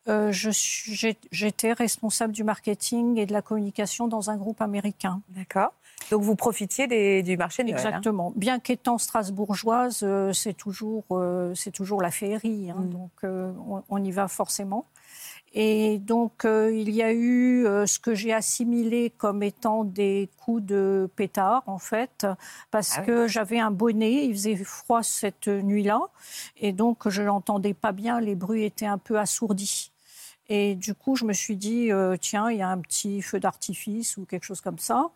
Euh, 0.10 0.32
J'étais 0.32 1.74
responsable 1.74 2.34
du 2.34 2.44
marketing 2.44 3.18
et 3.18 3.26
de 3.26 3.34
la 3.34 3.42
communication 3.42 4.08
dans 4.08 4.30
un 4.30 4.38
groupe 4.38 4.62
américain. 4.62 5.22
D'accord. 5.30 5.74
Donc 6.10 6.24
vous 6.24 6.36
profitiez 6.36 6.88
du 7.22 7.38
marché 7.38 7.64
de 7.64 7.70
hein 7.70 7.74
Exactement. 7.76 8.34
Bien 8.36 8.60
qu'étant 8.60 8.98
strasbourgeoise, 8.98 10.00
euh, 10.04 10.34
c'est 10.34 10.56
toujours, 10.56 11.04
euh, 11.12 11.54
c'est 11.56 11.72
toujours 11.72 12.02
la 12.02 12.10
féerie. 12.10 12.72
Hein, 12.72 12.80
mm. 12.80 12.90
Donc 12.90 13.84
on, 13.90 14.04
y 14.04 14.12
va 14.12 14.28
forcément. 14.28 14.86
Et 15.54 15.98
donc, 15.98 16.46
il 16.46 16.92
y 16.92 17.02
a 17.02 17.12
eu 17.12 17.64
ce 17.88 17.98
que 17.98 18.14
j'ai 18.14 18.32
assimilé 18.32 19.12
comme 19.18 19.42
étant 19.42 19.84
des 19.84 20.30
coups 20.38 20.64
de 20.64 21.10
pétard, 21.16 21.64
en 21.66 21.80
fait, 21.80 22.28
parce 22.70 22.98
Ah 22.98 23.00
oui. 23.02 23.08
que 23.08 23.28
j'avais 23.28 23.58
un 23.58 23.72
bonnet, 23.72 24.26
il 24.26 24.34
faisait 24.34 24.56
froid 24.56 25.02
cette 25.02 25.48
nuit-là, 25.48 26.02
et 26.58 26.72
donc 26.72 27.10
je 27.10 27.24
n'entendais 27.24 27.74
pas 27.74 27.94
bien, 27.94 28.22
les 28.22 28.36
bruits 28.36 28.64
étaient 28.64 28.86
un 28.86 29.00
peu 29.00 29.18
assourdis. 29.18 29.92
Et 30.52 30.74
du 30.74 30.96
coup, 30.96 31.16
je 31.16 31.26
me 31.26 31.34
suis 31.34 31.56
dit, 31.56 31.92
euh, 31.92 32.18
tiens, 32.20 32.50
il 32.50 32.58
y 32.58 32.62
a 32.64 32.70
un 32.70 32.80
petit 32.80 33.22
feu 33.22 33.40
d'artifice 33.40 34.18
ou 34.18 34.26
quelque 34.26 34.46
chose 34.46 34.62
comme 34.62 34.80
ça. 34.80 35.12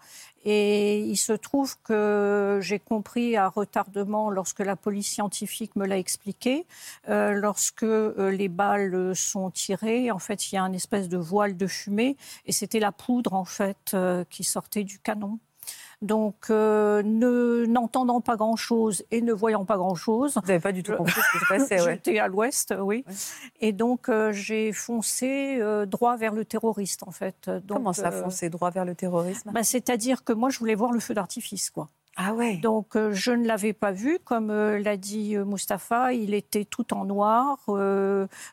Et 0.46 1.00
il 1.00 1.18
se 1.18 1.34
trouve 1.34 1.76
que 1.82 2.60
j'ai 2.62 2.78
compris 2.78 3.36
à 3.36 3.48
retardement 3.48 4.30
lorsque 4.30 4.60
la 4.60 4.76
police 4.76 5.08
scientifique 5.08 5.76
me 5.76 5.88
l'a 5.88 5.98
expliqué, 5.98 6.68
euh, 7.10 7.32
lorsque 7.32 7.84
euh, 7.84 8.30
les 8.30 8.48
balles 8.48 9.16
sont 9.16 9.50
tirées, 9.50 10.12
en 10.12 10.20
fait, 10.20 10.52
il 10.52 10.56
y 10.56 10.58
a 10.60 10.64
un 10.64 10.74
espèce 10.74 11.10
de 11.10 11.18
voile 11.18 11.58
de 11.58 11.66
fumée 11.66 12.16
et 12.46 12.52
c'était 12.52 12.80
la 12.80 12.92
poudre 12.92 13.34
en 13.34 13.46
fait 13.46 13.96
qui 14.30 14.44
sortait 14.44 14.84
du 14.84 15.00
canon. 15.00 15.40
Donc, 16.04 16.36
euh, 16.50 17.02
ne 17.02 17.66
n'entendant 17.66 18.20
pas 18.20 18.36
grand-chose 18.36 19.06
et 19.10 19.22
ne 19.22 19.32
voyant 19.32 19.64
pas 19.64 19.78
grand-chose, 19.78 20.38
Vous 20.42 20.48
n'avez 20.48 20.60
pas 20.60 20.74
du 20.74 20.84
tout 20.84 20.94
compris 20.94 21.14
ce 21.22 21.32
qui 21.32 21.46
se 21.46 21.48
passait, 21.48 21.82
ouais. 21.86 21.94
J'étais 21.94 22.20
à 22.20 22.28
l'ouest, 22.28 22.76
oui. 22.78 23.06
Ouais. 23.08 23.14
Et 23.62 23.72
donc, 23.72 24.10
euh, 24.10 24.34
j'ai 24.34 24.74
foncé 24.74 25.58
euh, 25.62 25.86
droit 25.86 26.18
vers 26.18 26.34
le 26.34 26.44
terroriste, 26.44 27.04
en 27.08 27.12
fait. 27.12 27.50
Donc, 27.50 27.78
Comment 27.78 27.94
ça, 27.94 28.12
foncer 28.12 28.50
droit 28.50 28.70
vers 28.70 28.84
le 28.84 28.96
terrorisme? 28.96 29.52
bah, 29.54 29.64
C'est-à-dire 29.64 30.26
que 30.26 30.34
moi, 30.34 30.50
je 30.50 30.60
voulais 30.60 30.76
voir 30.76 30.92
le 30.92 31.00
feu 31.00 31.14
d'artifice, 31.14 31.70
quoi. 31.70 31.88
Ah 32.16 32.34
ouais. 32.36 32.58
Donc, 32.58 32.96
euh, 32.96 33.12
je 33.12 33.32
ne 33.32 33.48
l'avais 33.48 33.74
pas 33.74 33.92
vu. 33.92 34.20
Comme 34.24 34.52
euh, 34.52 34.78
l'a 34.78 34.98
dit 34.98 35.36
euh, 35.36 35.46
Mustapha, 35.46 36.14
il 36.14 36.36
était 36.36 36.66
tout 36.66 36.94
en 36.94 37.06
noir, 37.06 37.58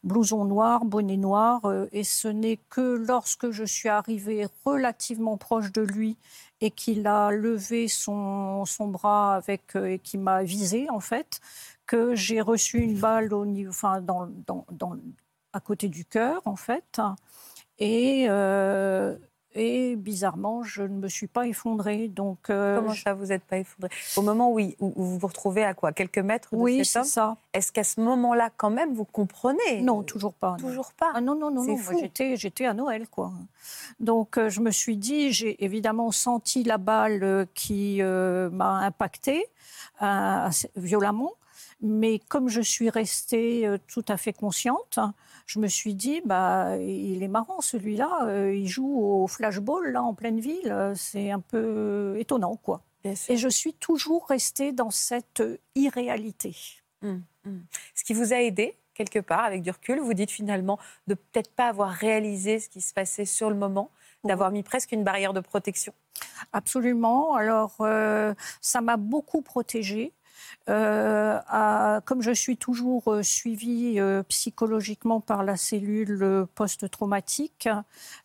blouson 0.02 0.44
noir, 0.46 0.84
bonnet 0.84 1.18
noir. 1.18 1.60
et 1.92 2.04
ce 2.04 2.28
n'est 2.28 2.58
que 2.70 2.96
lorsque 3.06 3.50
je 3.50 3.64
suis 3.64 3.88
arrivée 3.88 4.46
relativement 4.64 5.36
proche 5.36 5.72
de 5.72 5.82
lui 5.82 6.16
et 6.62 6.70
qu'il 6.70 7.06
a 7.06 7.30
levé 7.30 7.88
son, 7.88 8.64
bras 8.88 9.36
avec, 9.36 9.76
et 9.76 9.98
qui 9.98 10.18
m'a 10.18 10.42
visé, 10.42 10.88
en 10.90 11.00
fait, 11.00 11.40
que 11.86 12.14
j'ai 12.14 12.40
reçu 12.40 12.78
une 12.78 12.98
balle 12.98 13.32
au 13.32 13.44
niveau, 13.46 13.70
enfin, 13.70 14.02
à 15.52 15.60
côté 15.60 15.88
du 15.88 16.04
cœur, 16.04 16.40
en 16.46 16.56
fait. 16.56 17.00
Et, 17.78 18.26
et 19.54 19.96
bizarrement, 19.96 20.62
je 20.62 20.82
ne 20.82 21.00
me 21.00 21.08
suis 21.08 21.26
pas 21.26 21.46
effondrée. 21.46 22.08
Donc, 22.08 22.50
euh, 22.50 22.76
Comment 22.76 22.94
ça, 22.94 23.14
vous 23.14 23.26
n'êtes 23.26 23.42
pas 23.42 23.58
effondré 23.58 23.90
Au 24.16 24.22
moment 24.22 24.52
où, 24.52 24.60
vous 24.78 25.18
vous 25.18 25.26
retrouvez 25.26 25.64
à 25.64 25.74
quoi? 25.74 25.92
Quelques 25.92 26.18
mètres 26.18 26.50
de 26.54 26.60
oui, 26.60 26.84
cet 26.84 26.86
c'est 26.86 26.98
homme? 27.00 27.04
ça. 27.04 27.36
Est-ce 27.52 27.72
qu'à 27.72 27.82
ce 27.82 28.00
moment-là, 28.00 28.50
quand 28.56 28.70
même, 28.70 28.94
vous 28.94 29.04
comprenez? 29.04 29.82
Non, 29.82 30.02
toujours 30.02 30.34
pas. 30.34 30.56
non. 30.60 30.68
Toujours 30.68 30.92
pas. 30.92 31.10
Ah 31.14 31.20
non, 31.20 31.34
non, 31.34 31.50
non, 31.50 31.64
non. 31.64 31.78
J'étais, 31.98 32.36
j'étais 32.36 32.66
à 32.66 32.74
Noël, 32.74 33.08
quoi. 33.08 33.32
Donc, 33.98 34.38
euh, 34.38 34.48
je 34.48 34.60
me 34.60 34.70
suis 34.70 34.96
dit, 34.96 35.32
j'ai 35.32 35.62
évidemment 35.64 36.12
senti 36.12 36.62
la 36.62 36.78
balle 36.78 37.22
euh, 37.22 37.44
qui 37.54 38.02
euh, 38.02 38.50
m'a 38.50 38.78
impactée 38.78 39.46
violemment. 40.76 41.32
Mais 41.82 42.20
comme 42.28 42.48
je 42.48 42.60
suis 42.60 42.90
restée 42.90 43.66
tout 43.86 44.04
à 44.08 44.16
fait 44.16 44.32
consciente, 44.32 44.98
je 45.50 45.58
me 45.58 45.66
suis 45.66 45.94
dit, 45.94 46.22
bah, 46.24 46.76
il 46.76 47.24
est 47.24 47.28
marrant 47.28 47.60
celui-là. 47.60 48.26
euh, 48.28 48.54
il 48.54 48.68
joue 48.68 49.00
au 49.02 49.26
flashball 49.26 49.90
là 49.90 50.00
en 50.00 50.14
pleine 50.14 50.38
ville. 50.38 50.70
euh, 50.70 50.94
C'est 50.94 51.32
un 51.32 51.40
peu 51.40 52.14
étonnant, 52.20 52.54
quoi. 52.54 52.82
Et 53.04 53.36
je 53.36 53.48
suis 53.48 53.74
toujours 53.74 54.28
restée 54.28 54.70
dans 54.70 54.90
cette 54.90 55.42
irréalité. 55.74 56.56
Hum, 57.02 57.24
hum. 57.46 57.64
Ce 57.96 58.04
qui 58.04 58.14
vous 58.14 58.32
a 58.32 58.36
aidé, 58.36 58.78
quelque 58.94 59.18
part, 59.18 59.42
avec 59.42 59.62
du 59.62 59.70
recul, 59.72 59.98
vous 59.98 60.14
dites 60.14 60.30
finalement 60.30 60.78
de 61.08 61.14
peut-être 61.14 61.50
pas 61.50 61.66
avoir 61.66 61.90
réalisé 61.90 62.60
ce 62.60 62.68
qui 62.68 62.80
se 62.80 62.94
passait 62.94 63.24
sur 63.24 63.50
le 63.50 63.56
moment, 63.56 63.90
d'avoir 64.22 64.52
mis 64.52 64.62
presque 64.62 64.92
une 64.92 65.02
barrière 65.02 65.32
de 65.32 65.40
protection? 65.40 65.92
Absolument. 66.52 67.34
Alors, 67.34 67.74
euh, 67.80 68.34
ça 68.60 68.80
m'a 68.82 68.98
beaucoup 68.98 69.42
protégée. 69.42 70.12
Euh, 70.68 71.38
à- 71.48 72.00
comme 72.04 72.22
je 72.22 72.30
suis 72.32 72.56
toujours 72.56 73.12
euh, 73.12 73.22
suivie 73.22 73.98
euh, 73.98 74.22
psychologiquement 74.24 75.20
par 75.20 75.42
la 75.44 75.56
cellule 75.56 76.46
post-traumatique, 76.54 77.68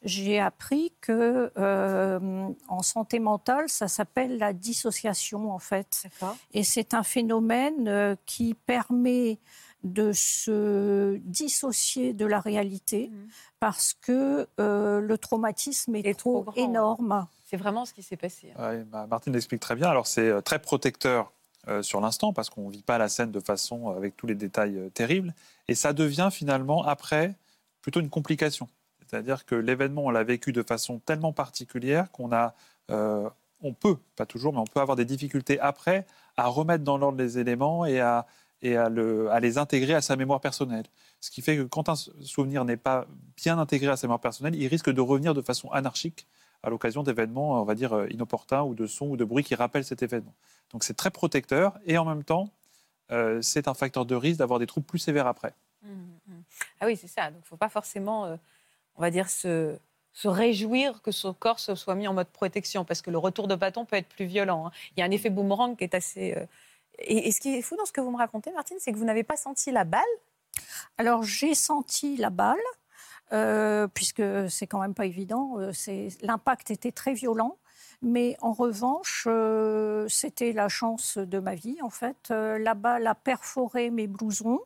j'ai 0.03 0.39
appris 0.39 0.93
que 1.01 1.51
euh, 1.57 2.47
en 2.67 2.81
santé 2.81 3.19
mentale, 3.19 3.69
ça 3.69 3.87
s'appelle 3.87 4.37
la 4.37 4.53
dissociation 4.53 5.51
en 5.51 5.59
fait. 5.59 6.05
Et 6.53 6.63
c'est 6.63 6.93
un 6.93 7.03
phénomène 7.03 7.87
euh, 7.87 8.15
qui 8.25 8.53
permet 8.53 9.39
de 9.83 10.13
se 10.13 11.17
dissocier 11.17 12.13
de 12.13 12.25
la 12.25 12.39
réalité 12.39 13.09
Mhm. 13.11 13.27
parce 13.59 13.93
que 13.93 14.47
euh, 14.59 14.99
le 14.99 15.17
traumatisme 15.17 15.95
est, 15.95 16.05
est 16.07 16.13
trop 16.17 16.45
énorme. 16.55 17.27
C'est 17.47 17.57
vraiment 17.57 17.85
ce 17.85 17.93
qui 17.93 18.01
s'est 18.01 18.17
passé. 18.17 18.51
hein. 18.57 18.69
Ouais, 18.69 18.83
bah, 18.83 19.05
Martine 19.07 19.33
l'explique 19.33 19.61
très 19.61 19.75
bien. 19.75 19.87
Alors, 19.87 20.07
c'est 20.07 20.41
très 20.41 20.59
protecteur 20.59 21.31
euh, 21.67 21.81
sur 21.81 21.99
l'instant 21.99 22.31
parce 22.31 22.49
qu'on 22.49 22.67
ne 22.67 22.71
vit 22.71 22.83
pas 22.83 22.97
la 22.97 23.09
scène 23.09 23.31
de 23.31 23.39
façon 23.39 23.89
euh, 23.89 23.97
avec 23.97 24.15
tous 24.15 24.27
les 24.27 24.35
détails 24.35 24.77
euh, 24.77 24.89
terribles. 24.89 25.33
Et 25.67 25.73
ça 25.73 25.93
devient 25.93 26.29
finalement, 26.31 26.83
après, 26.83 27.33
plutôt 27.81 27.99
une 27.99 28.09
complication. 28.09 28.69
C'est-à-dire 29.07 29.45
que 29.45 29.55
l'événement, 29.55 30.05
on 30.05 30.09
l'a 30.09 30.23
vécu 30.23 30.51
de 30.51 30.61
façon 30.63 30.99
tellement 30.99 31.33
particulière 31.33 32.11
qu'on 32.11 32.31
a. 32.31 32.53
on 32.89 33.73
peut, 33.73 33.97
pas 34.15 34.25
toujours, 34.25 34.53
mais 34.53 34.59
on 34.59 34.65
peut 34.65 34.79
avoir 34.79 34.95
des 34.95 35.05
difficultés 35.05 35.59
après 35.59 36.05
à 36.37 36.47
remettre 36.47 36.83
dans 36.83 36.97
l'ordre 36.97 37.17
les 37.17 37.37
éléments 37.37 37.85
et 37.85 37.99
à 37.99 38.25
les 38.61 39.57
intégrer 39.57 39.93
à 39.93 40.01
sa 40.01 40.15
mémoire 40.15 40.41
personnelle. 40.41 40.85
Ce 41.21 41.29
qui 41.29 41.41
fait 41.41 41.57
que 41.57 41.63
quand 41.63 41.87
un 41.87 41.95
souvenir 41.95 42.65
n'est 42.65 42.77
pas 42.77 43.05
bien 43.37 43.59
intégré 43.59 43.91
à 43.91 43.97
sa 43.97 44.07
mémoire 44.07 44.19
personnelle, 44.19 44.55
il 44.55 44.67
risque 44.67 44.91
de 44.91 45.01
revenir 45.01 45.33
de 45.33 45.41
façon 45.41 45.71
anarchique 45.71 46.27
à 46.65 46.69
l'occasion 46.69 47.03
d'événements, 47.03 47.61
on 47.61 47.63
va 47.63 47.75
dire, 47.75 47.93
euh, 47.93 48.07
inopportuns 48.09 48.63
ou 48.63 48.73
de 48.73 48.87
sons 48.87 49.07
ou 49.11 49.17
de 49.17 49.23
bruits 49.23 49.43
qui 49.43 49.55
rappellent 49.55 49.85
cet 49.85 50.01
événement. 50.03 50.33
Donc 50.71 50.83
c'est 50.83 50.95
très 50.95 51.11
protecteur 51.11 51.79
et 51.85 51.97
en 51.97 52.05
même 52.05 52.23
temps, 52.23 52.49
euh, 53.11 53.41
c'est 53.41 53.67
un 53.67 53.73
facteur 53.73 54.05
de 54.05 54.15
risque 54.15 54.39
d'avoir 54.39 54.59
des 54.59 54.67
troubles 54.67 54.87
plus 54.87 54.99
sévères 54.99 55.27
après. 55.27 55.53
Hum, 55.85 56.07
hum. 56.27 56.43
Ah 56.81 56.87
oui, 56.87 56.97
c'est 56.97 57.07
ça. 57.07 57.25
Donc, 57.31 57.41
il 57.41 57.45
ne 57.45 57.49
faut 57.53 57.57
pas 57.57 57.69
forcément, 57.69 58.25
euh, 58.25 58.35
on 58.95 59.01
va 59.01 59.11
dire, 59.11 59.29
se, 59.29 59.77
se 60.11 60.27
réjouir 60.27 61.01
que 61.01 61.11
son 61.11 61.33
corps 61.33 61.59
se 61.59 61.75
soit 61.75 61.95
mis 61.95 62.07
en 62.07 62.13
mode 62.13 62.27
protection, 62.27 62.83
parce 62.83 63.01
que 63.01 63.11
le 63.11 63.19
retour 63.19 63.47
de 63.47 63.55
bâton 63.55 63.85
peut 63.85 63.97
être 63.97 64.09
plus 64.09 64.25
violent. 64.25 64.67
hein. 64.67 64.71
Il 64.91 64.99
y 64.99 65.03
a 65.03 65.05
un 65.05 65.11
effet 65.11 65.29
boomerang 65.29 65.77
qui 65.77 65.83
est 65.83 65.93
assez... 65.93 66.33
euh, 66.35 66.45
Et, 66.97 67.27
et 67.27 67.31
ce 67.31 67.39
qui 67.41 67.53
est 67.53 67.61
fou 67.61 67.75
dans 67.75 67.85
ce 67.85 67.91
que 67.91 68.01
vous 68.01 68.11
me 68.11 68.17
racontez, 68.17 68.51
Martine, 68.51 68.77
c'est 68.79 68.91
que 68.93 68.97
vous 68.97 69.05
n'avez 69.05 69.23
pas 69.23 69.37
senti 69.37 69.71
la 69.71 69.83
balle? 69.83 70.13
Alors 70.97 71.23
j'ai 71.23 71.53
senti 71.53 72.15
la 72.17 72.29
balle, 72.29 72.67
euh, 73.33 73.87
puisque 73.87 74.23
c'est 74.49 74.67
quand 74.67 74.79
même 74.79 74.93
pas 74.93 75.05
évident. 75.05 75.57
euh, 75.59 75.71
L'impact 76.21 76.71
était 76.71 76.91
très 76.91 77.13
violent. 77.13 77.57
Mais 78.01 78.35
en 78.41 78.51
revanche, 78.51 79.25
euh, 79.27 80.05
c'était 80.09 80.51
la 80.51 80.67
chance 80.67 81.17
de 81.17 81.39
ma 81.39 81.55
vie, 81.55 81.81
en 81.81 81.89
fait. 81.89 82.29
Euh, 82.29 82.59
la 82.59 82.73
balle 82.73 83.07
a 83.07 83.15
perforé 83.15 83.89
mes 83.89 84.07
blousons, 84.07 84.59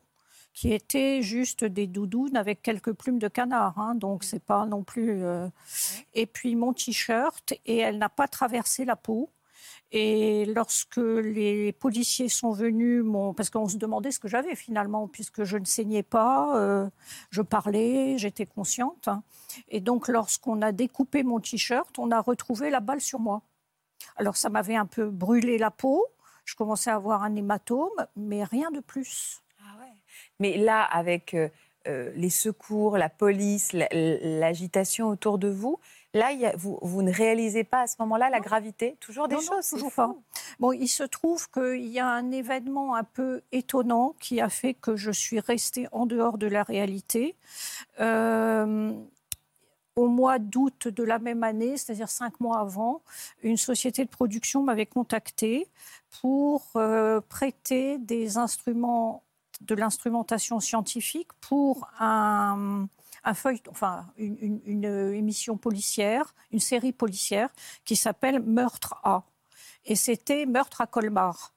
qui 0.52 0.72
étaient 0.72 1.22
juste 1.22 1.64
des 1.64 1.86
doudounes 1.86 2.36
avec 2.36 2.60
quelques 2.60 2.92
plumes 2.92 3.20
de 3.20 3.28
canard. 3.28 3.78
hein, 3.78 3.94
donc, 3.94 4.24
c'est 4.24 4.42
pas 4.42 4.66
non 4.66 4.82
plus. 4.82 5.22
euh, 5.24 5.48
Et 6.14 6.26
puis 6.26 6.56
mon 6.56 6.72
t-shirt, 6.72 7.54
et 7.66 7.78
elle 7.78 7.98
n'a 7.98 8.08
pas 8.08 8.26
traversé 8.28 8.84
la 8.84 8.96
peau. 8.96 9.30
Et 9.92 10.44
lorsque 10.46 10.98
les 10.98 11.72
policiers 11.72 12.28
sont 12.28 12.52
venus, 12.52 13.04
parce 13.36 13.50
qu'on 13.50 13.68
se 13.68 13.76
demandait 13.76 14.12
ce 14.12 14.20
que 14.20 14.28
j'avais 14.28 14.54
finalement, 14.54 15.08
puisque 15.08 15.42
je 15.42 15.56
ne 15.56 15.64
saignais 15.64 16.04
pas, 16.04 16.56
euh, 16.56 16.88
je 17.30 17.42
parlais, 17.42 18.16
j'étais 18.16 18.46
consciente. 18.46 19.08
Et 19.68 19.80
donc 19.80 20.06
lorsqu'on 20.06 20.62
a 20.62 20.70
découpé 20.70 21.24
mon 21.24 21.40
t-shirt, 21.40 21.98
on 21.98 22.12
a 22.12 22.20
retrouvé 22.20 22.70
la 22.70 22.78
balle 22.80 23.00
sur 23.00 23.18
moi. 23.18 23.42
Alors 24.16 24.36
ça 24.36 24.48
m'avait 24.48 24.76
un 24.76 24.86
peu 24.86 25.10
brûlé 25.10 25.58
la 25.58 25.72
peau, 25.72 26.06
je 26.44 26.54
commençais 26.54 26.90
à 26.90 26.94
avoir 26.94 27.24
un 27.24 27.34
hématome, 27.34 28.06
mais 28.16 28.44
rien 28.44 28.70
de 28.70 28.80
plus. 28.80 29.42
Mais 30.38 30.56
là, 30.56 30.82
avec 30.84 31.34
euh, 31.34 31.48
euh, 31.88 32.12
les 32.14 32.30
secours, 32.30 32.96
la 32.96 33.08
police, 33.08 33.72
la- 33.72 33.88
l'agitation 33.92 35.08
autour 35.08 35.38
de 35.38 35.48
vous, 35.48 35.78
là, 36.14 36.32
il 36.32 36.40
y 36.40 36.46
a- 36.46 36.54
vous, 36.56 36.78
vous 36.82 37.02
ne 37.02 37.12
réalisez 37.12 37.64
pas 37.64 37.82
à 37.82 37.86
ce 37.86 37.96
moment-là 38.00 38.30
la 38.30 38.40
gravité 38.40 38.96
Toujours 39.00 39.28
des 39.28 39.36
Non, 39.36 39.40
choses 39.40 39.68
toujours 39.68 39.92
pas. 39.92 40.14
Bon, 40.58 40.72
il 40.72 40.88
se 40.88 41.02
trouve 41.04 41.48
qu'il 41.50 41.86
y 41.86 41.98
a 41.98 42.08
un 42.08 42.30
événement 42.32 42.94
un 42.94 43.04
peu 43.04 43.42
étonnant 43.52 44.14
qui 44.20 44.40
a 44.40 44.48
fait 44.48 44.74
que 44.74 44.96
je 44.96 45.10
suis 45.10 45.40
restée 45.40 45.86
en 45.92 46.06
dehors 46.06 46.38
de 46.38 46.46
la 46.46 46.62
réalité. 46.62 47.36
Euh, 48.00 48.92
au 49.96 50.06
mois 50.08 50.38
d'août 50.38 50.88
de 50.88 51.02
la 51.02 51.18
même 51.18 51.42
année, 51.42 51.76
c'est-à-dire 51.76 52.08
cinq 52.08 52.40
mois 52.40 52.60
avant, 52.60 53.02
une 53.42 53.56
société 53.56 54.04
de 54.04 54.08
production 54.08 54.62
m'avait 54.62 54.86
contacté 54.86 55.66
pour 56.20 56.64
euh, 56.76 57.20
prêter 57.28 57.98
des 57.98 58.38
instruments, 58.38 59.22
de 59.60 59.74
l'instrumentation 59.74 60.58
scientifique 60.60 61.28
pour 61.40 61.86
un, 61.98 62.86
un 63.24 63.34
feuille, 63.34 63.60
enfin 63.70 64.06
une, 64.16 64.36
une- 64.40 64.60
une 64.66 65.14
émission 65.14 65.56
policière, 65.56 66.34
une 66.52 66.60
série 66.60 66.92
policière 66.92 67.48
qui 67.84 67.96
s'appelle 67.96 68.40
Meurtre 68.40 68.94
A. 69.04 69.22
Et 69.84 69.96
c'était 69.96 70.46
Meurtre 70.46 70.80
à 70.80 70.86
Colmar. 70.86 71.52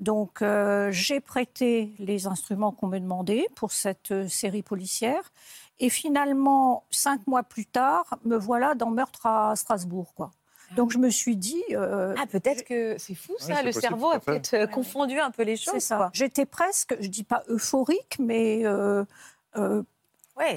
Donc 0.00 0.42
euh, 0.42 0.90
j'ai 0.90 1.20
prêté 1.20 1.92
les 1.98 2.26
instruments 2.26 2.72
qu'on 2.72 2.88
me 2.88 2.98
demandait 2.98 3.46
pour 3.54 3.70
cette 3.72 4.10
euh, 4.10 4.28
série 4.28 4.62
policière. 4.62 5.32
Et 5.80 5.88
finalement, 5.90 6.84
cinq 6.90 7.26
mois 7.26 7.42
plus 7.42 7.66
tard, 7.66 8.18
me 8.24 8.36
voilà 8.36 8.74
dans 8.74 8.90
meurtre 8.90 9.26
à 9.26 9.54
Strasbourg, 9.56 10.12
quoi. 10.14 10.30
Donc 10.76 10.90
je 10.92 10.98
me 10.98 11.10
suis 11.10 11.36
dit. 11.36 11.62
Euh, 11.72 12.14
ah, 12.18 12.26
peut-être 12.26 12.64
que 12.64 12.96
c'est 12.98 13.14
fou 13.14 13.34
ça, 13.38 13.62
le 13.62 13.70
cerveau 13.70 14.10
a 14.10 14.18
peut-être 14.18 14.54
euh, 14.54 14.66
confondu 14.66 15.18
un 15.20 15.30
peu 15.30 15.42
les 15.42 15.56
choses. 15.56 15.74
C'est 15.74 15.80
ça. 15.80 16.10
J'étais 16.12 16.46
presque, 16.46 16.96
je 17.00 17.08
dis 17.08 17.22
pas 17.24 17.42
euphorique, 17.48 18.16
mais 18.18 18.62
euh, 18.64 19.04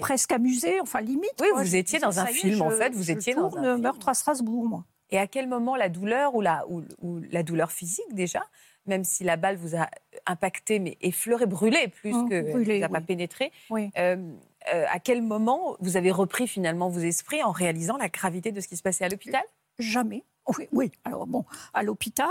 presque 0.02 0.32
amusée, 0.32 0.80
enfin 0.82 1.02
limite. 1.02 1.34
Oui, 1.40 1.48
vous 1.56 1.76
étiez 1.76 2.00
dans 2.00 2.20
un 2.20 2.26
film 2.26 2.62
en 2.62 2.70
fait, 2.72 2.94
vous 2.94 3.12
étiez 3.12 3.34
dans 3.34 3.56
un 3.58 3.78
meurtre 3.78 4.10
à 4.10 4.14
Strasbourg, 4.14 4.66
moi. 4.66 4.86
Et 5.10 5.18
à 5.18 5.28
quel 5.28 5.48
moment 5.48 5.76
la 5.76 5.88
douleur 5.88 6.36
ou 6.36 6.42
la, 6.42 6.66
ou, 6.68 6.84
la 7.32 7.44
douleur 7.44 7.72
physique 7.72 8.14
déjà, 8.14 8.44
même 8.86 9.04
si 9.04 9.24
la 9.24 9.38
balle 9.38 9.56
vous 9.56 9.76
a 9.76 9.90
impacté, 10.26 10.80
mais 10.80 10.98
effleuré, 11.02 11.46
brûlé 11.46 11.88
plus 11.88 12.14
mmh, 12.14 12.30
que 12.30 12.80
n'a 12.80 12.90
pas 12.90 13.02
pénétré, 13.02 13.52
à 13.74 15.00
quel 15.00 15.22
moment 15.22 15.78
vous 15.80 15.96
avez 15.96 16.12
repris 16.12 16.48
finalement 16.48 16.90
vos 16.90 17.00
esprits 17.00 17.42
en 17.44 17.52
réalisant 17.52 17.98
la 17.98 18.10
gravité 18.10 18.52
de 18.52 18.60
ce 18.60 18.68
qui 18.68 18.76
se 18.76 18.84
passait 18.84 19.06
à 19.06 19.10
l'hôpital? 19.10 19.44
Jamais. 19.80 20.24
Oui, 20.48 20.68
oui, 20.72 20.92
alors 21.04 21.28
bon, 21.28 21.44
à 21.74 21.84
l'hôpital, 21.84 22.30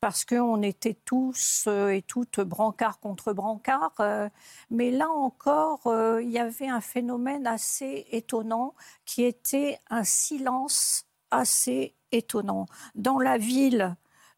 parce 0.00 0.24
qu'on 0.24 0.62
était 0.62 0.96
tous 1.04 1.64
euh, 1.66 1.90
et 1.90 2.00
toutes 2.00 2.40
brancard 2.40 3.00
contre 3.00 3.34
brancard. 3.34 3.92
Euh, 4.00 4.30
mais 4.70 4.90
là 4.90 5.10
encore, 5.10 5.86
euh, 5.86 6.22
il 6.22 6.30
y 6.30 6.38
avait 6.38 6.68
un 6.68 6.80
phénomène 6.80 7.46
assez 7.46 8.06
étonnant 8.12 8.74
qui 9.04 9.24
était 9.24 9.78
un 9.90 10.04
silence 10.04 11.04
assez 11.30 11.94
étonnant. 12.12 12.64
Dans 12.94 13.18
la 13.18 13.36
ville, 13.36 13.94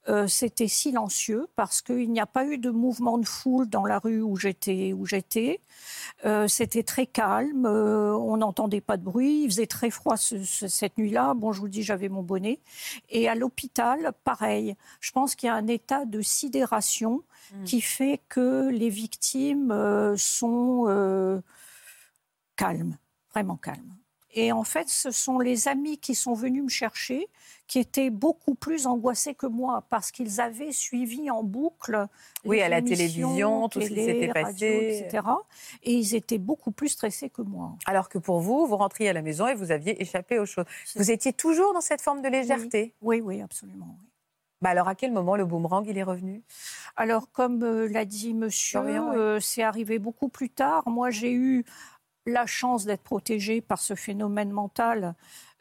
euh, 0.09 0.27
c'était 0.27 0.69
silencieux 0.69 1.49
parce 1.55 1.81
qu'il 1.81 2.11
n'y 2.11 2.21
a 2.21 2.27
pas 2.27 2.45
eu 2.45 2.59
de 2.59 2.71
mouvement 2.71 3.19
de 3.19 3.27
foule 3.27 3.69
dans 3.69 3.85
la 3.85 3.99
rue 3.99 4.21
où 4.21 4.37
j'étais. 4.37 4.93
Où 4.93 5.07
j'étais. 5.07 5.61
Euh, 6.25 6.49
c'était 6.49 6.83
très 6.83 7.07
calme, 7.07 7.67
euh, 7.67 8.17
on 8.17 8.37
n'entendait 8.39 8.81
pas 8.81 8.97
de 8.97 9.05
bruit, 9.05 9.43
il 9.45 9.51
faisait 9.51 9.67
très 9.67 9.91
froid 9.91 10.17
cette 10.17 10.99
nuit-là. 10.99 11.35
Bon, 11.35 11.53
je 11.53 11.61
vous 11.61 11.69
dis, 11.69 11.83
j'avais 11.83 12.09
mon 12.09 12.23
bonnet. 12.23 12.59
Et 13.11 13.29
à 13.29 13.35
l'hôpital, 13.35 14.13
pareil. 14.25 14.77
Je 15.01 15.13
pense 15.13 15.35
qu'il 15.35 15.47
y 15.47 15.51
a 15.51 15.55
un 15.55 15.69
état 15.69 16.05
de 16.05 16.21
sidération 16.21 17.23
mmh. 17.53 17.65
qui 17.65 17.81
fait 17.81 18.21
que 18.29 18.69
les 18.71 18.89
victimes 18.91 19.73
sont 20.17 21.43
calmes, 22.57 22.97
vraiment 23.33 23.57
calmes. 23.57 23.95
Et 24.35 24.53
en 24.53 24.65
fait, 24.65 24.89
ce 24.89 25.11
sont 25.11 25.39
les 25.39 25.69
amis 25.69 25.99
qui 25.99 26.15
sont 26.15 26.33
venus 26.33 26.65
me 26.65 26.69
chercher 26.69 27.29
qui 27.67 27.79
étaient 27.79 28.11
beaucoup 28.11 28.55
plus 28.55 28.87
angoissés 28.87 29.35
que 29.35 29.47
moi 29.47 29.87
parce 29.89 30.11
qu'ils 30.11 30.43
avaient 30.43 30.73
suivi 30.73 31.31
en 31.31 31.43
boucle 31.43 32.07
oui, 32.45 32.61
à 32.61 32.69
la 32.69 32.83
télévision, 32.83 33.69
tout 33.69 33.81
ce 33.81 33.89
qui 33.89 34.05
s'était 34.05 34.29
passé, 34.29 35.07
etc. 35.07 35.27
Et 35.83 35.95
ils 35.95 36.15
étaient 36.15 36.39
beaucoup 36.39 36.71
plus 36.71 36.89
stressés 36.89 37.31
que 37.31 37.41
moi. 37.41 37.77
Alors 37.87 38.11
que 38.11 38.19
pour 38.19 38.41
vous, 38.41 38.67
vous 38.67 38.77
rentriez 38.77 39.09
à 39.09 39.13
la 39.15 39.23
maison 39.23 39.47
et 39.47 39.55
vous 39.55 39.71
aviez 39.71 40.01
échappé 40.03 40.39
aux 40.39 40.45
choses. 40.45 40.67
Vous 40.97 41.11
étiez 41.11 41.33
toujours 41.33 41.73
dans 41.73 41.81
cette 41.81 42.03
forme 42.03 42.21
de 42.21 42.29
légèreté? 42.29 42.95
Oui, 43.01 43.23
oui, 43.23 43.41
absolument. 43.41 43.97
Bah 44.61 44.71
alors 44.71 44.87
à 44.87 44.95
quel 44.95 45.11
moment 45.11 45.35
le 45.35 45.45
boomerang 45.45 45.85
il 45.89 45.99
est 45.99 46.05
revenu? 46.05 46.43
Alors 46.95 47.33
comme 47.33 47.65
euh, 47.65 47.89
l'a 47.89 48.05
dit 48.05 48.33
Monsieur, 48.33 48.81
euh, 48.81 49.41
c'est 49.41 49.63
arrivé 49.63 49.99
beaucoup 49.99 50.29
plus 50.29 50.51
tard. 50.51 50.85
Moi 50.87 51.11
j'ai 51.11 51.33
eu 51.33 51.65
la 52.27 52.47
chance 52.47 52.85
d'être 52.85 53.03
protégée 53.03 53.61
par 53.61 53.81
ce 53.81 53.95
phénomène 53.95 54.51
mental 54.51 55.15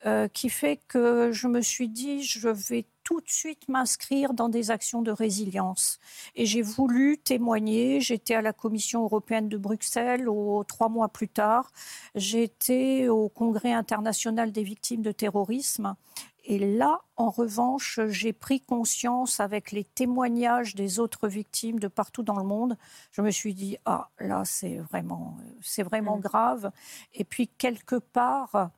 euh, 0.06 0.27
qui 0.27 0.50
fait 0.50 0.80
que 0.88 1.32
je 1.32 1.48
me 1.48 1.62
suis 1.62 1.88
dit, 1.88 2.24
je 2.24 2.50
vais 2.50 2.86
tout 3.03 3.22
de 3.22 3.30
suite 3.30 3.68
m'inscrire 3.68 4.34
dans 4.34 4.50
des 4.50 4.72
actions 4.72 5.01
de 5.01 5.12
résilience. 5.12 6.00
Et 6.36 6.46
j'ai 6.46 6.62
voulu 6.62 7.18
témoigner. 7.18 8.00
J'étais 8.00 8.36
à 8.36 8.41
la 8.41 8.53
Commission 8.53 9.03
européenne 9.03 9.50
de 9.50 9.58
Bruxelles 9.58 10.27
trois 10.68 10.89
mois 10.89 11.10
plus 11.10 11.27
tard. 11.27 11.72
J'étais 12.15 13.10
au 13.10 13.30
Congrès 13.30 13.74
international 13.74 14.51
des 14.51 14.63
victimes 14.63 15.01
de 15.01 15.12
terrorisme. 15.12 15.96
Et 16.43 16.60
là, 16.60 17.01
en 17.17 17.29
revanche, 17.29 18.00
j'ai 18.07 18.33
pris 18.33 18.62
conscience 18.62 19.39
avec 19.39 19.71
les 19.71 19.83
témoignages 19.83 20.75
des 20.75 21.00
autres 21.00 21.27
victimes 21.27 21.79
de 21.79 21.88
partout 21.88 22.24
dans 22.24 22.38
le 22.38 22.43
monde. 22.43 22.77
Je 23.12 23.21
me 23.21 23.29
suis 23.29 23.53
dit, 23.53 23.77
ah, 23.86 24.10
là, 24.19 24.43
c'est 24.45 24.77
vraiment, 24.77 25.38
c'est 25.62 25.83
vraiment 25.83 26.17
mmh. 26.17 26.21
grave. 26.21 26.71
Et 27.13 27.24
puis, 27.24 27.48
quelque 27.48 27.98
part, 27.98 28.71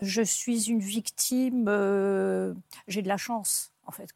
je 0.00 0.22
suis 0.22 0.70
une 0.70 0.80
victime, 0.80 1.66
euh, 1.68 2.54
j'ai 2.86 3.02
de 3.02 3.08
la 3.08 3.16
chance 3.16 3.72
en 3.88 3.90
fait. 3.90 4.10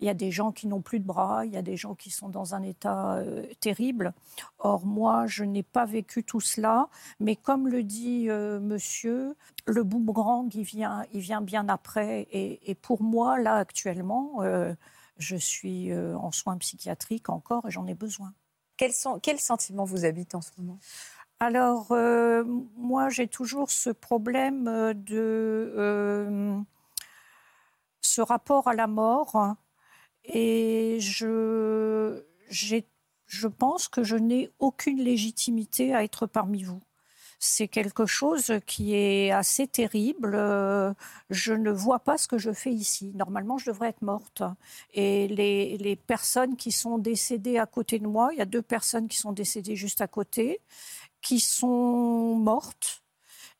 Il 0.00 0.06
y 0.06 0.10
a 0.10 0.14
des 0.14 0.30
gens 0.30 0.52
qui 0.52 0.66
n'ont 0.66 0.80
plus 0.80 1.00
de 1.00 1.04
bras, 1.04 1.44
il 1.44 1.52
y 1.52 1.56
a 1.56 1.62
des 1.62 1.76
gens 1.76 1.94
qui 1.94 2.10
sont 2.10 2.28
dans 2.28 2.54
un 2.54 2.62
état 2.62 3.16
euh, 3.16 3.44
terrible. 3.60 4.12
Or, 4.58 4.86
moi, 4.86 5.26
je 5.26 5.44
n'ai 5.44 5.62
pas 5.62 5.86
vécu 5.86 6.24
tout 6.24 6.40
cela. 6.40 6.88
Mais 7.20 7.36
comme 7.36 7.68
le 7.68 7.82
dit 7.82 8.28
euh, 8.28 8.60
monsieur, 8.60 9.36
le 9.66 9.82
boomerang, 9.82 10.48
il 10.54 10.64
vient, 10.64 11.04
il 11.12 11.20
vient 11.20 11.40
bien 11.40 11.68
après. 11.68 12.28
Et, 12.32 12.74
pour 12.74 13.02
moi, 13.02 13.38
là, 13.38 13.56
actuellement, 13.56 14.42
je 15.18 15.36
suis 15.36 15.92
en 15.94 16.30
soins 16.32 16.56
psychiatriques 16.58 17.28
encore 17.28 17.66
et 17.66 17.70
j'en 17.70 17.86
ai 17.86 17.94
besoin. 17.94 18.32
Quels, 18.76 18.92
sont, 18.92 19.18
quels 19.18 19.40
sentiments 19.40 19.84
vous 19.84 20.04
habitent 20.04 20.36
en 20.36 20.40
ce 20.40 20.50
moment? 20.56 20.78
Alors, 21.40 21.92
euh, 21.92 22.42
moi, 22.76 23.10
j'ai 23.10 23.28
toujours 23.28 23.70
ce 23.70 23.90
problème 23.90 24.66
euh, 24.66 24.92
de 24.92 25.72
euh, 25.76 26.60
ce 28.00 28.20
rapport 28.20 28.66
à 28.66 28.74
la 28.74 28.88
mort. 28.88 29.56
Et 30.28 30.98
je, 31.00 32.22
pense 33.58 33.88
que 33.88 34.02
je 34.02 34.16
n'ai 34.16 34.50
aucune 34.58 35.02
légitimité 35.02 35.94
à 35.94 36.04
être 36.04 36.26
parmi 36.26 36.62
vous. 36.62 36.80
C'est 37.40 37.68
quelque 37.68 38.04
chose 38.04 38.52
qui 38.66 38.94
est 38.94 39.30
assez 39.30 39.66
terrible. 39.66 40.32
Je 41.30 41.52
ne 41.52 41.70
vois 41.70 42.00
pas 42.00 42.18
ce 42.18 42.26
que 42.28 42.36
je 42.36 42.52
fais 42.52 42.72
ici. 42.72 43.12
Normalement, 43.14 43.58
je 43.58 43.70
devrais 43.70 43.88
être 43.90 44.02
morte. 44.02 44.42
Et 44.92 45.28
les 45.28 45.96
personnes 45.96 46.56
qui 46.56 46.72
sont 46.72 46.98
décédées 46.98 47.58
à 47.58 47.66
côté 47.66 47.98
de 47.98 48.06
moi, 48.06 48.30
il 48.32 48.38
y 48.38 48.42
a 48.42 48.46
deux 48.46 48.62
personnes 48.62 49.08
qui 49.08 49.16
sont 49.16 49.32
décédées 49.32 49.76
juste 49.76 50.00
à 50.00 50.08
côté 50.08 50.60
qui 51.20 51.40
sont 51.40 52.36
mortes 52.36 53.02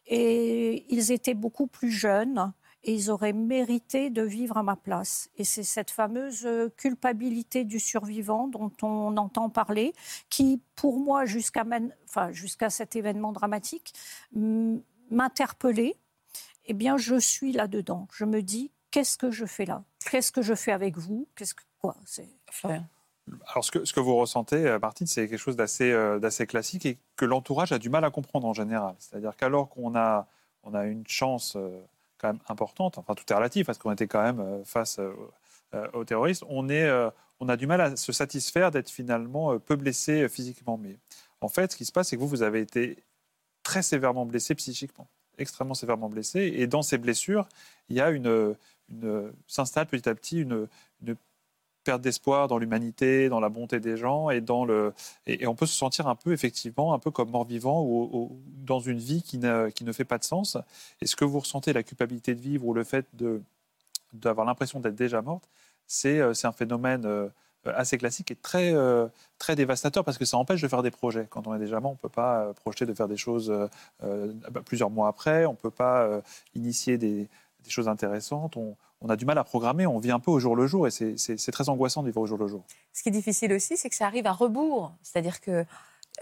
et 0.06 0.86
ils 0.88 1.12
étaient 1.12 1.34
beaucoup 1.34 1.66
plus 1.66 1.90
jeunes 1.90 2.52
et 2.84 2.94
ils 2.94 3.10
auraient 3.10 3.32
mérité 3.32 4.10
de 4.10 4.22
vivre 4.22 4.56
à 4.56 4.62
ma 4.62 4.76
place. 4.76 5.30
Et 5.36 5.44
c'est 5.44 5.64
cette 5.64 5.90
fameuse 5.90 6.48
culpabilité 6.76 7.64
du 7.64 7.80
survivant 7.80 8.48
dont 8.48 8.72
on 8.82 9.16
entend 9.16 9.50
parler, 9.50 9.92
qui, 10.30 10.60
pour 10.76 10.98
moi, 11.00 11.24
jusqu'à 11.24 11.64
enfin, 12.04 12.30
cet 12.68 12.96
événement 12.96 13.32
dramatique, 13.32 13.94
m'interpellait. 15.10 15.96
Eh 16.66 16.74
bien, 16.74 16.96
je 16.96 17.18
suis 17.18 17.52
là-dedans. 17.52 18.08
Je 18.12 18.24
me 18.24 18.42
dis, 18.42 18.70
qu'est-ce 18.90 19.18
que 19.18 19.30
je 19.30 19.46
fais 19.46 19.64
là? 19.64 19.84
Qu'est-ce 20.10 20.32
que 20.32 20.42
je 20.42 20.54
fais 20.54 20.72
avec 20.72 20.96
vous? 20.96 21.26
Qu'est-ce 21.34 21.54
que 21.54 21.62
quoi? 21.80 21.96
Alors, 23.48 23.64
ce 23.64 23.70
que, 23.70 23.84
ce 23.84 23.92
que, 23.92 24.00
vous 24.00 24.16
ressentez, 24.16 24.66
euh, 24.66 24.78
Martine, 24.78 25.06
c'est 25.06 25.28
quelque 25.28 25.38
chose 25.38 25.56
euh, 25.80 26.18
d'assez 26.18 26.46
classique 26.46 26.86
et 26.86 26.98
que 27.16 27.24
l'entourage 27.24 27.72
a 27.72 27.78
du 27.78 27.90
mal 27.90 28.04
à 28.04 28.10
comprendre 28.10 28.46
en 28.46 28.54
général. 28.54 28.94
C'est-à-dire 28.98 29.36
qu'alors 29.36 29.68
qu'on 29.68 29.94
a, 29.96 30.26
on 30.62 30.74
a 30.74 30.86
une 30.86 31.06
chance 31.06 31.56
euh, 31.56 31.80
quand 32.18 32.28
même 32.28 32.40
importante, 32.48 32.98
enfin 32.98 33.14
tout 33.14 33.24
est 33.30 33.34
relatif 33.34 33.66
parce 33.66 33.78
qu'on 33.78 33.92
était 33.92 34.06
quand 34.06 34.22
même 34.22 34.64
face 34.64 35.00
aux 35.92 36.04
terroristes, 36.04 36.44
on, 36.48 36.68
est, 36.68 36.90
on 37.40 37.48
a 37.48 37.56
du 37.56 37.66
mal 37.66 37.80
à 37.80 37.96
se 37.96 38.12
satisfaire 38.12 38.70
d'être 38.70 38.90
finalement 38.90 39.58
peu 39.58 39.76
blessé 39.76 40.28
physiquement. 40.28 40.78
Mais 40.78 40.98
en 41.40 41.48
fait, 41.48 41.72
ce 41.72 41.76
qui 41.76 41.84
se 41.84 41.92
passe, 41.92 42.08
c'est 42.08 42.16
que 42.16 42.20
vous, 42.20 42.28
vous 42.28 42.42
avez 42.42 42.60
été 42.60 43.04
très 43.62 43.82
sévèrement 43.82 44.26
blessé 44.26 44.54
psychiquement, 44.54 45.08
extrêmement 45.36 45.74
sévèrement 45.74 46.08
blessé. 46.08 46.52
Et 46.56 46.66
dans 46.66 46.82
ces 46.82 46.98
blessures, 46.98 47.46
il 47.88 47.96
y 47.96 48.00
a 48.00 48.10
une, 48.10 48.56
s'installe 49.46 49.86
petit 49.86 50.08
à 50.08 50.14
petit 50.14 50.40
une 50.40 50.66
perte 51.88 52.02
d'espoir 52.02 52.48
dans 52.48 52.58
l'humanité, 52.58 53.30
dans 53.30 53.40
la 53.40 53.48
bonté 53.48 53.80
des 53.80 53.96
gens, 53.96 54.28
et, 54.28 54.42
dans 54.42 54.66
le, 54.66 54.92
et, 55.26 55.46
on 55.46 55.54
peut 55.54 55.64
se 55.64 55.74
sentir 55.74 56.06
un 56.06 56.16
peu, 56.16 56.32
effectivement, 56.34 56.92
un 56.92 56.98
peu 56.98 57.10
comme 57.10 57.30
mort-vivant 57.30 57.82
ou, 57.82 58.38
dans 58.66 58.78
une 58.78 58.98
vie 58.98 59.22
qui 59.22 59.38
ne, 59.38 59.70
qui 59.70 59.84
ne 59.84 59.92
fait 59.92 60.04
pas 60.04 60.18
de 60.18 60.24
sens. 60.24 60.58
Est-ce 61.00 61.16
que 61.16 61.24
vous 61.24 61.40
ressentez 61.40 61.72
la 61.72 61.82
culpabilité 61.82 62.34
de 62.34 62.40
vivre 62.42 62.66
ou 62.66 62.74
le 62.74 62.84
fait 62.84 63.06
d'avoir 64.12 64.46
l'impression 64.46 64.80
d'être 64.80 64.96
déjà 64.96 65.22
morte? 65.22 65.48
C'est 65.86 66.18
euh, 66.20 66.34
un 66.44 66.52
phénomène 66.52 67.06
euh, 67.06 67.30
assez 67.64 67.96
classique 67.96 68.30
et 68.32 68.36
très, 68.36 68.74
euh, 68.74 69.06
très 69.38 69.56
dévastateur 69.56 70.04
parce 70.04 70.18
que 70.18 70.26
ça 70.26 70.36
empêche 70.36 70.60
de 70.60 70.68
faire 70.68 70.82
des 70.82 70.90
projets. 70.90 71.26
Quand 71.30 71.46
on 71.46 71.54
est 71.54 71.58
déjà 71.58 71.80
mort, 71.80 71.92
on 71.92 71.94
ne 71.94 71.98
peut 71.98 72.10
pas 72.10 72.52
projeter 72.52 72.84
de 72.84 72.92
faire 72.92 73.08
des 73.08 73.16
choses 73.16 73.50
bah, 74.02 74.60
plusieurs 74.62 74.90
mois 74.90 75.08
après, 75.08 75.46
on 75.46 75.52
ne 75.52 75.56
peut 75.56 75.70
pas 75.70 76.20
initier 76.54 76.98
des, 76.98 77.28
des, 77.64 77.70
choses 77.70 77.88
intéressantes. 77.88 78.56
On, 78.56 78.76
on 79.00 79.08
a 79.08 79.16
du 79.16 79.24
mal 79.24 79.38
à 79.38 79.44
programmer, 79.44 79.86
on 79.86 79.98
vit 79.98 80.10
un 80.10 80.18
peu 80.18 80.30
au 80.30 80.38
jour 80.38 80.56
le 80.56 80.66
jour 80.66 80.86
et 80.86 80.90
c'est 80.90 81.52
très 81.52 81.68
angoissant 81.68 82.02
de 82.02 82.08
vivre 82.08 82.20
au 82.20 82.26
jour 82.26 82.38
le 82.38 82.48
jour. 82.48 82.64
Ce 82.92 83.02
qui 83.02 83.08
est 83.08 83.12
difficile 83.12 83.52
aussi, 83.52 83.76
c'est 83.76 83.88
que 83.88 83.94
ça 83.94 84.06
arrive 84.06 84.26
à 84.26 84.32
rebours. 84.32 84.92
C'est-à-dire 85.02 85.40
que 85.40 85.64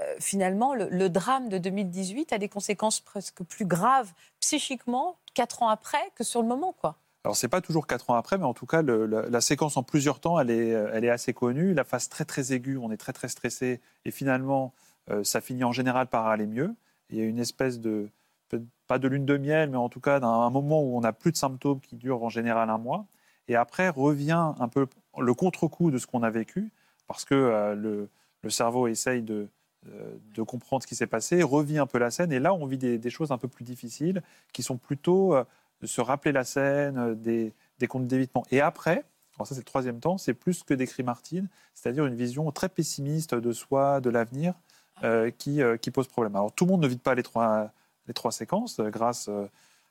euh, 0.02 0.14
finalement, 0.20 0.74
le, 0.74 1.08
drame 1.08 1.48
de 1.48 1.58
2018 1.58 2.32
a 2.32 2.38
des 2.38 2.48
conséquences 2.48 3.00
presque 3.00 3.42
plus 3.44 3.64
graves 3.64 4.12
psychiquement 4.40 5.16
quatre 5.34 5.62
ans 5.62 5.68
après 5.68 6.10
que 6.14 6.24
sur 6.24 6.42
le 6.42 6.48
moment. 6.48 6.74
quoi. 6.78 6.96
Alors, 7.24 7.36
ce 7.36 7.46
n'est 7.46 7.50
pas 7.50 7.60
toujours 7.60 7.86
quatre 7.86 8.10
ans 8.10 8.14
après, 8.14 8.36
mais 8.38 8.44
en 8.44 8.54
tout 8.54 8.66
cas, 8.66 8.82
la, 8.82 9.40
séquence 9.40 9.76
en 9.76 9.82
plusieurs 9.82 10.20
temps, 10.20 10.38
elle 10.38 10.50
est, 10.50 10.68
elle 10.68 11.04
est 11.04 11.10
assez 11.10 11.32
connue. 11.32 11.72
La 11.72 11.84
phase 11.84 12.08
très, 12.08 12.24
très 12.24 12.52
aiguë, 12.52 12.76
on 12.76 12.90
est 12.90 12.96
très, 12.96 13.12
très 13.12 13.28
stressé. 13.28 13.80
Et 14.04 14.10
finalement, 14.10 14.74
euh, 15.10 15.24
ça 15.24 15.40
finit 15.40 15.64
en 15.64 15.72
général 15.72 16.08
par 16.08 16.26
aller 16.26 16.46
mieux. 16.46 16.74
Il 17.10 17.18
y 17.18 17.20
a 17.20 17.24
une 17.24 17.38
espèce 17.38 17.80
de, 17.80 18.10
pas 18.86 18.98
de 18.98 19.08
lune 19.08 19.26
de 19.26 19.36
miel, 19.36 19.70
mais 19.70 19.76
en 19.76 19.88
tout 19.88 20.00
cas 20.00 20.20
d'un 20.20 20.50
moment 20.50 20.82
où 20.82 20.96
on 20.96 21.00
n'a 21.00 21.12
plus 21.12 21.32
de 21.32 21.36
symptômes 21.36 21.80
qui 21.80 21.96
durent 21.96 22.22
en 22.22 22.28
général 22.28 22.70
un 22.70 22.78
mois. 22.78 23.06
Et 23.48 23.56
après 23.56 23.88
revient 23.88 24.52
un 24.58 24.68
peu 24.68 24.86
le 25.18 25.34
contre-coup 25.34 25.90
de 25.90 25.98
ce 25.98 26.06
qu'on 26.06 26.22
a 26.22 26.30
vécu, 26.30 26.72
parce 27.06 27.24
que 27.24 27.34
euh, 27.34 27.74
le, 27.74 28.08
cerveau 28.48 28.86
essaye 28.86 29.22
de, 29.22 29.48
euh, 29.88 30.16
de 30.34 30.42
comprendre 30.42 30.82
ce 30.82 30.86
qui 30.86 30.94
s'est 30.94 31.06
passé, 31.06 31.42
revit 31.42 31.78
un 31.78 31.86
peu 31.86 31.98
la 31.98 32.10
scène, 32.10 32.32
et 32.32 32.38
là 32.38 32.54
on 32.54 32.66
vit 32.66 32.78
des, 32.78 33.10
choses 33.10 33.32
un 33.32 33.38
peu 33.38 33.48
plus 33.48 33.64
difficiles, 33.64 34.22
qui 34.52 34.62
sont 34.62 34.76
plutôt 34.76 35.34
euh, 35.34 35.44
de 35.80 35.86
se 35.86 36.00
rappeler 36.00 36.32
la 36.32 36.44
scène, 36.44 37.14
des, 37.14 37.52
des 37.78 37.86
comptes 37.86 38.06
d'évitement. 38.06 38.44
Et 38.50 38.60
après, 38.60 39.04
alors 39.36 39.46
ça 39.46 39.54
c'est 39.54 39.60
le 39.60 39.64
troisième 39.64 40.00
temps, 40.00 40.16
c'est 40.16 40.34
plus 40.34 40.62
que 40.62 40.74
décrit 40.74 41.02
Martine, 41.02 41.48
c'est-à-dire 41.74 42.06
une 42.06 42.14
vision 42.14 42.50
très 42.52 42.68
pessimiste 42.68 43.34
de 43.34 43.52
soi, 43.52 44.00
de 44.00 44.10
l'avenir, 44.10 44.54
qui, 45.36 45.60
qui 45.82 45.90
pose 45.90 46.08
problème. 46.08 46.36
Alors 46.36 46.52
tout 46.52 46.64
le 46.64 46.70
monde 46.70 46.82
ne 46.82 46.88
vit 46.88 46.96
pas 46.96 47.14
les 47.14 47.22
trois 47.22 47.70
les 48.08 48.14
trois 48.14 48.32
séquences. 48.32 48.78
Euh, 48.80 48.90
grâce 48.90 49.28
euh, 49.28 49.46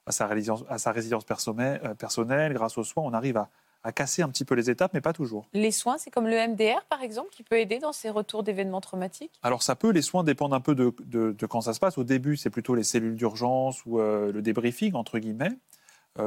à 0.05 0.11
sa 0.11 0.27
résilience, 0.27 0.63
à 0.69 0.77
sa 0.77 0.91
résilience 0.91 1.23
euh, 1.23 1.93
personnelle, 1.95 2.53
grâce 2.53 2.77
aux 2.77 2.83
soins, 2.83 3.03
on 3.03 3.13
arrive 3.13 3.37
à, 3.37 3.49
casser 3.93 4.23
un 4.23 4.29
petit 4.29 4.45
peu 4.45 4.55
les 4.55 4.71
étapes, 4.71 4.95
mais 4.95 5.01
pas 5.01 5.13
toujours. 5.13 5.47
Les 5.53 5.69
soins, 5.69 5.99
c'est 5.99 6.09
comme 6.09 6.25
le 6.25 6.47
MDR, 6.47 6.83
par 6.89 7.03
exemple, 7.03 7.29
qui 7.31 7.43
peut 7.43 7.59
aider 7.59 7.77
dans 7.77 7.93
ces 7.93 8.09
retours 8.09 8.41
d'événements 8.41 8.81
traumatiques? 8.81 9.39
Alors 9.43 9.61
ça 9.61 9.75
peut, 9.75 9.91
les 9.91 10.01
soins 10.01 10.23
dépendent 10.23 10.55
un 10.55 10.59
peu 10.59 10.73
de, 10.73 11.45
quand 11.45 11.61
ça 11.61 11.75
se 11.75 11.79
passe. 11.79 11.99
Au 11.99 12.03
début, 12.03 12.35
c'est 12.35 12.49
plutôt 12.49 12.73
les 12.73 12.83
cellules 12.83 13.15
d'urgence 13.15 13.85
ou 13.85 13.99
le 13.99 14.41
débriefing, 14.41 14.95
entre 14.95 15.19
guillemets. 15.19 15.51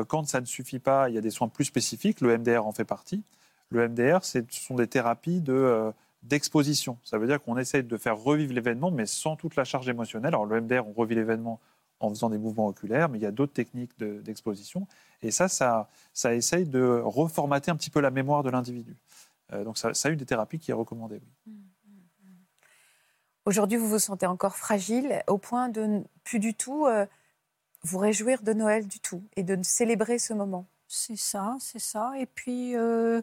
quand 0.07 0.29
ça 0.29 0.41
ne 0.41 0.47
suffit 0.47 0.79
pas, 0.79 1.09
il 1.09 1.17
y 1.17 1.19
a 1.19 1.21
des 1.21 1.33
soins 1.33 1.49
plus 1.49 1.65
spécifiques, 1.65 2.21
le 2.21 2.39
MDR 2.39 2.65
en 2.65 2.71
fait 2.71 2.85
partie. 2.85 3.25
Le 3.71 3.89
MDR, 3.89 4.25
ce 4.25 4.39
sont 4.51 4.77
des 4.77 4.87
thérapies 4.87 5.41
de 5.41 5.93
d'exposition. 6.23 6.99
Ça 7.05 7.19
veut 7.19 7.27
dire 7.27 7.43
qu'on 7.43 7.57
essaie 7.57 7.83
de 7.83 7.97
faire 7.97 8.17
revivre 8.17 8.53
l'événement, 8.53 8.91
mais 8.91 9.07
sans 9.07 9.37
toute 9.37 9.57
la 9.57 9.65
charge 9.65 9.89
émotionnelle. 9.89 10.29
Alors 10.29 10.47
le 10.47 10.61
MDR, 10.61 10.87
on 10.87 10.93
revit 10.93 11.15
l'événement 11.15 11.61
en 12.01 12.11
faisant 12.11 12.31
des 12.31 12.39
mouvements 12.39 12.69
oculaires, 12.69 13.09
mais 13.09 13.19
il 13.19 13.23
y 13.23 13.27
a 13.27 13.31
d'autres 13.31 13.53
techniques 13.53 13.99
d'exposition. 13.99 14.87
et 15.23 15.31
ça, 15.31 15.49
ça, 15.49 15.89
ça 16.13 16.35
essaye 16.35 16.65
de 16.65 17.03
reformater 17.05 17.71
un 17.71 17.77
petit 17.77 17.91
peu 17.91 18.01
la 18.01 18.11
mémoire 18.11 18.43
de 18.43 18.51
l'individu. 18.51 18.97
Euh, 19.53 19.65
donc 19.65 19.79
ça, 19.79 19.95
ça, 19.95 20.09
a 20.09 20.13
eu 20.13 20.17
des 20.17 20.27
thérapies 20.27 20.59
qui 20.59 20.71
est 20.71 20.75
recommandées. 20.75 21.21
Oui. 21.47 21.55
Aujourd'hui, 23.45 23.79
vous 23.79 23.89
vous 23.89 23.99
sentez 23.99 24.27
encore 24.27 24.57
fragile 24.57 25.23
au 25.27 25.39
point 25.39 25.71
de 25.71 25.83
ne 25.83 26.01
plus 26.23 26.39
du 26.39 26.55
tout 26.55 26.87
euh, 26.87 27.07
vous 27.83 27.99
réjouir 27.99 28.43
de 28.43 28.53
Noël 28.53 28.87
du 28.87 29.01
tout 29.01 29.23
et 29.37 29.43
de 29.43 29.59
célébrer 29.63 30.19
ce 30.19 30.35
moment. 30.35 30.67
C'est 30.87 31.17
ça, 31.17 31.57
c'est 31.59 31.79
ça. 31.79 32.13
Et 32.19 32.27
puis, 32.27 32.77
euh, 32.77 33.23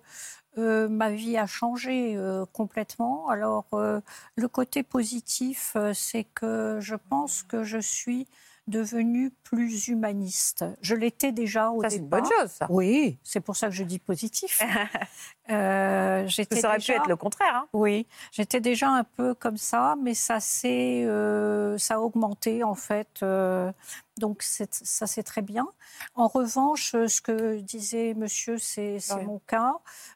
ma 0.56 1.12
vie 1.12 1.38
a 1.38 1.46
changé 1.46 2.18
complètement. 2.54 3.28
Alors, 3.30 3.66
le 3.72 4.48
côté 4.48 4.84
positif, 4.84 5.76
c'est 5.94 6.26
que 6.26 6.78
je 6.80 6.96
pense 6.96 7.42
que 7.42 7.64
je 7.64 7.80
suis 7.80 8.28
devenue 8.67 9.32
plus 9.43 9.88
humaniste. 9.88 10.65
Je 10.82 10.95
l'étais 10.95 11.32
déjà 11.32 11.69
au 11.69 11.82
ça, 11.84 11.89
C'est 11.89 11.97
une 11.97 12.08
bonne 12.08 12.25
chose, 12.25 12.49
ça. 12.49 12.67
Oui, 12.69 13.19
c'est 13.23 13.39
pour 13.39 13.56
ça 13.56 13.67
que 13.67 13.73
je 13.73 13.84
dis 13.84 13.99
positif. 13.99 14.62
euh, 15.51 16.28
ça 16.28 16.69
aurait 16.69 16.80
pu 16.80 16.91
être 16.91 17.08
le 17.08 17.15
contraire. 17.15 17.56
Hein. 17.56 17.67
Oui, 17.73 18.08
j'étais 18.32 18.62
déjà 18.62 18.89
un 18.89 19.04
peu 19.04 19.34
comme 19.34 19.58
ça, 19.58 19.95
mais 20.01 20.13
ça 20.13 20.39
s'est, 20.39 21.04
euh, 21.06 21.78
ça 21.78 21.95
a 21.95 21.99
augmenté 21.99 22.63
en 22.63 22.75
fait. 22.75 23.21
Euh, 23.21 23.71
donc 24.17 24.41
ça 24.41 25.08
c'est 25.08 25.23
très 25.23 25.41
bien. 25.41 25.67
En 26.15 26.28
revanche, 26.28 26.91
ce 26.91 27.21
que 27.21 27.60
disait 27.60 28.13
Monsieur, 28.15 28.58
c'est 28.58 28.99
mon 29.25 29.39
cas. 29.45 29.75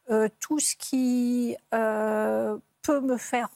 Euh, 0.09 0.29
tout 0.39 0.59
ce 0.59 0.75
qui 0.75 1.55
peut 2.89 3.01
me 3.01 3.17
faire 3.17 3.49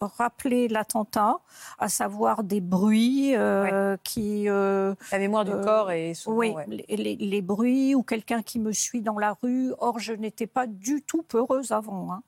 rappeler 0.00 0.68
l'attentat, 0.68 1.36
à 1.78 1.90
savoir 1.90 2.42
des 2.42 2.62
bruits 2.62 3.36
euh, 3.36 3.98
qui... 4.04 4.48
Euh, 4.48 4.94
la 5.12 5.18
mémoire 5.18 5.44
du 5.44 5.50
euh, 5.50 5.62
corps 5.62 5.90
et 5.90 6.14
souvent, 6.14 6.38
Oui, 6.38 6.54
les, 6.88 7.42
bruits 7.42 7.94
ou 7.94 8.02
quelqu'un 8.02 8.40
qui 8.40 8.58
me 8.58 8.72
suit 8.72 9.02
dans 9.02 9.18
la 9.18 9.36
rue. 9.42 9.74
Or, 9.80 9.98
je 9.98 10.14
n'étais 10.14 10.46
pas 10.46 10.66
du 10.66 11.02
tout 11.02 11.22
peureuse 11.22 11.72
avant. 11.72 12.10
Hein. 12.10 12.22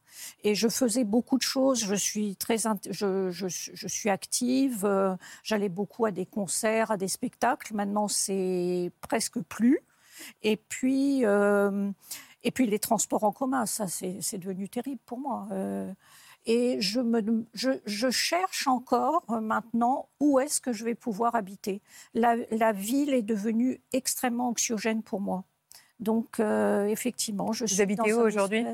Et 0.45 0.55
je 0.55 0.69
faisais 0.69 1.05
beaucoup 1.05 1.39
de 1.39 1.43
choses. 1.43 1.83
Je 1.83 1.95
suis 1.95 2.37
très, 2.37 2.59
je, 2.91 3.31
je, 3.31 3.47
je 3.49 3.89
suis 3.89 4.11
active. 4.11 5.17
J'allais 5.43 5.71
beaucoup 5.71 6.05
à 6.05 6.11
des 6.11 6.27
concerts, 6.27 6.91
à 6.91 6.99
des 6.99 7.09
spectacles. 7.09 7.75
Maintenant, 7.75 8.09
c'est 8.09 8.93
presque 9.01 9.41
plus. 9.41 9.81
Et 10.43 10.59
puis, 10.59 11.25
et 12.43 12.51
puis 12.51 12.67
les 12.67 12.79
transports 12.79 13.25
en 13.25 13.33
commun, 13.33 13.67
ça 13.67 13.87
c'est 13.87 14.39
devenu 14.39 14.69
terrible 14.69 15.01
pour 15.05 15.19
moi. 15.19 15.49
Euh, 15.53 15.93
et 16.47 16.81
je, 16.81 17.01
me, 17.01 17.45
je, 17.53 18.11
cherche 18.11 18.67
encore 18.67 19.25
euh, 19.29 19.41
maintenant 19.41 20.09
où 20.21 20.41
est-ce 20.41 20.61
que 20.61 20.73
je 20.73 20.85
vais 20.85 20.95
pouvoir 20.95 21.35
habiter. 21.35 21.83
La, 22.15 22.73
ville 22.73 23.13
est 23.13 23.23
devenue 23.23 23.81
extrêmement 23.93 24.49
anxiogène 24.49 25.03
pour 25.03 25.21
moi. 25.21 25.45
Donc, 25.99 26.41
euh, 26.41 26.87
effectivement, 26.87 27.53
je 27.53 27.65
vous 27.65 27.69
suis. 27.69 27.83
habitez 27.83 28.15
où 28.15 28.21
aujourd'hui? 28.21 28.65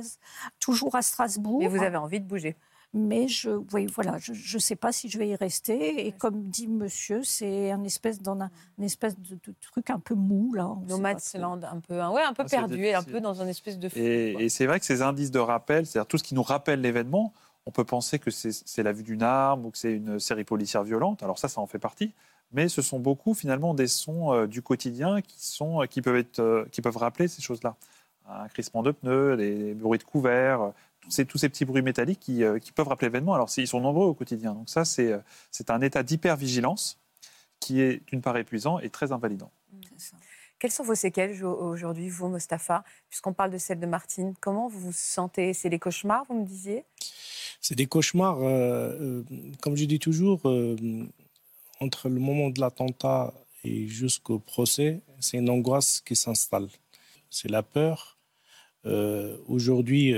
Toujours 0.61 0.95
à 0.95 1.03
Strasbourg. 1.03 1.59
Mais 1.59 1.67
vous 1.67 1.83
avez 1.83 1.97
envie 1.97 2.21
de 2.21 2.27
bouger 2.27 2.55
mais 2.97 3.29
je, 3.29 3.51
oui, 3.73 3.87
voilà, 3.87 4.17
je 4.19 4.33
ne 4.33 4.61
sais 4.61 4.75
pas 4.75 4.91
si 4.91 5.09
je 5.09 5.19
vais 5.19 5.29
y 5.29 5.37
rester. 5.37 6.07
Et 6.07 6.13
comme 6.13 6.45
dit 6.45 6.67
monsieur, 6.67 7.23
c'est 7.23 7.71
un 7.71 7.85
espèce, 7.85 8.23
dans 8.23 8.41
un, 8.41 8.51
espèce 8.83 9.19
de, 9.19 9.39
truc 9.61 9.91
un 9.91 10.01
peu 10.01 10.15
mou. 10.15 10.55
Là, 10.55 10.75
Nomadland, 10.89 11.63
un 11.65 11.81
peu, 11.81 11.95
ouais, 11.95 12.23
un 12.23 12.33
peu 12.33 12.45
ah, 12.45 12.51
perdu 12.51 12.85
et 12.85 12.95
un 12.95 13.03
peu 13.03 13.21
dans 13.21 13.43
un 13.43 13.47
espèce 13.47 13.79
de... 13.79 13.89
Et, 13.95 14.45
et 14.45 14.49
c'est 14.49 14.67
vrai 14.67 14.81
que 14.81 14.87
ces 14.87 15.03
indices 15.03 15.31
de 15.31 15.39
rappel, 15.39 15.87
c'est-à-dire 15.87 16.09
tout 16.09 16.19
ce 16.19 16.25
qui 16.25 16.35
nous 16.35 16.43
rappelle 16.43 16.81
l'événement, 16.81 17.33
on 17.67 17.71
peut 17.71 17.85
penser 17.85 18.19
que 18.19 18.31
c'est 18.31 18.83
la 18.83 18.93
vue 18.93 19.03
d'une 19.03 19.23
arme 19.23 19.67
ou 19.67 19.71
que 19.71 19.79
c'est 19.79 19.93
une 19.93 20.21
série 20.21 20.45
policière 20.45 20.85
violente. 20.85 21.23
Alors 21.23 21.39
ça, 21.39 21.49
ça 21.49 21.61
en 21.61 21.67
fait 21.67 21.81
partie. 21.81 22.13
Mais 22.53 22.69
ce 22.69 22.81
sont 22.81 23.01
beaucoup 23.01 23.35
finalement 23.35 23.75
des 23.75 23.89
sons 23.89 24.33
euh, 24.33 24.47
du 24.47 24.63
quotidien 24.63 25.21
qui, 25.21 25.45
sont, 25.45 25.85
qui, 25.91 26.01
peuvent 26.01 26.17
être, 26.17 26.39
euh, 26.39 26.65
qui 26.71 26.81
peuvent 26.81 26.97
rappeler 26.97 27.27
ces 27.27 27.43
choses-là. 27.43 27.75
Un 28.29 28.49
crissement 28.49 28.83
de 28.83 28.93
pneus, 28.93 29.37
des 29.37 29.75
bruits 29.75 29.99
de 29.99 30.05
couverts, 30.05 30.73
tous 31.27 31.38
ces 31.38 31.49
petits 31.49 31.64
bruits 31.64 31.83
métalliques 31.83 32.21
qui, 32.21 32.45
euh, 32.45 32.59
peuvent 32.75 32.88
rappeler 32.88 33.09
l'événement. 33.09 33.35
Alors, 33.35 33.51
ils 33.57 33.66
sont 33.66 33.81
nombreux 33.81 34.07
au 34.07 34.14
quotidien. 34.14 34.55
Donc, 34.55 34.69
ça, 34.69 34.85
c'est 34.85 35.12
euh, 35.12 35.21
un 35.69 35.81
état 35.81 36.03
d'hypervigilance 36.03 36.99
qui 37.61 37.81
est, 37.81 38.07
d'une 38.09 38.21
part, 38.21 38.37
épuisant 38.37 38.79
et 38.79 38.90
très 38.90 39.12
invalidant. 39.12 39.51
Quelles 40.59 40.71
sont 40.71 40.85
vos 40.85 40.95
séquelles 40.95 41.45
aujourd'hui, 41.45 42.09
vous, 42.09 42.29
Mostafa 42.29 42.83
Puisqu'on 43.09 43.33
parle 43.33 43.51
de 43.51 43.59
celle 43.59 43.79
de 43.79 43.87
Martine, 43.87 44.35
comment 44.40 44.69
vous 44.69 44.81
vous 44.81 44.92
sentez? 44.92 45.53
C'est 45.53 45.69
des 45.69 45.79
cauchemars, 45.79 46.25
vous 46.29 46.40
me 46.40 46.47
disiez? 46.47 46.85
C'est 47.61 47.75
des 47.75 47.87
cauchemars, 47.87 48.38
euh, 48.40 49.23
comme 49.61 49.77
je 49.77 49.85
dis 49.85 49.99
toujours, 49.99 50.40
entre 51.81 52.09
le 52.09 52.21
moment 52.21 52.49
de 52.51 52.61
l'attentat 52.61 53.35
et 53.64 53.87
jusqu'au 53.87 54.38
procès, 54.38 55.03
c'est 55.21 55.38
une 55.38 55.51
angoisse 55.51 56.01
qui 56.01 56.16
s'installe. 56.16 56.69
C'est 57.29 57.51
la 57.51 57.62
peur. 57.62 58.16
Aujourd'hui, 59.49 60.14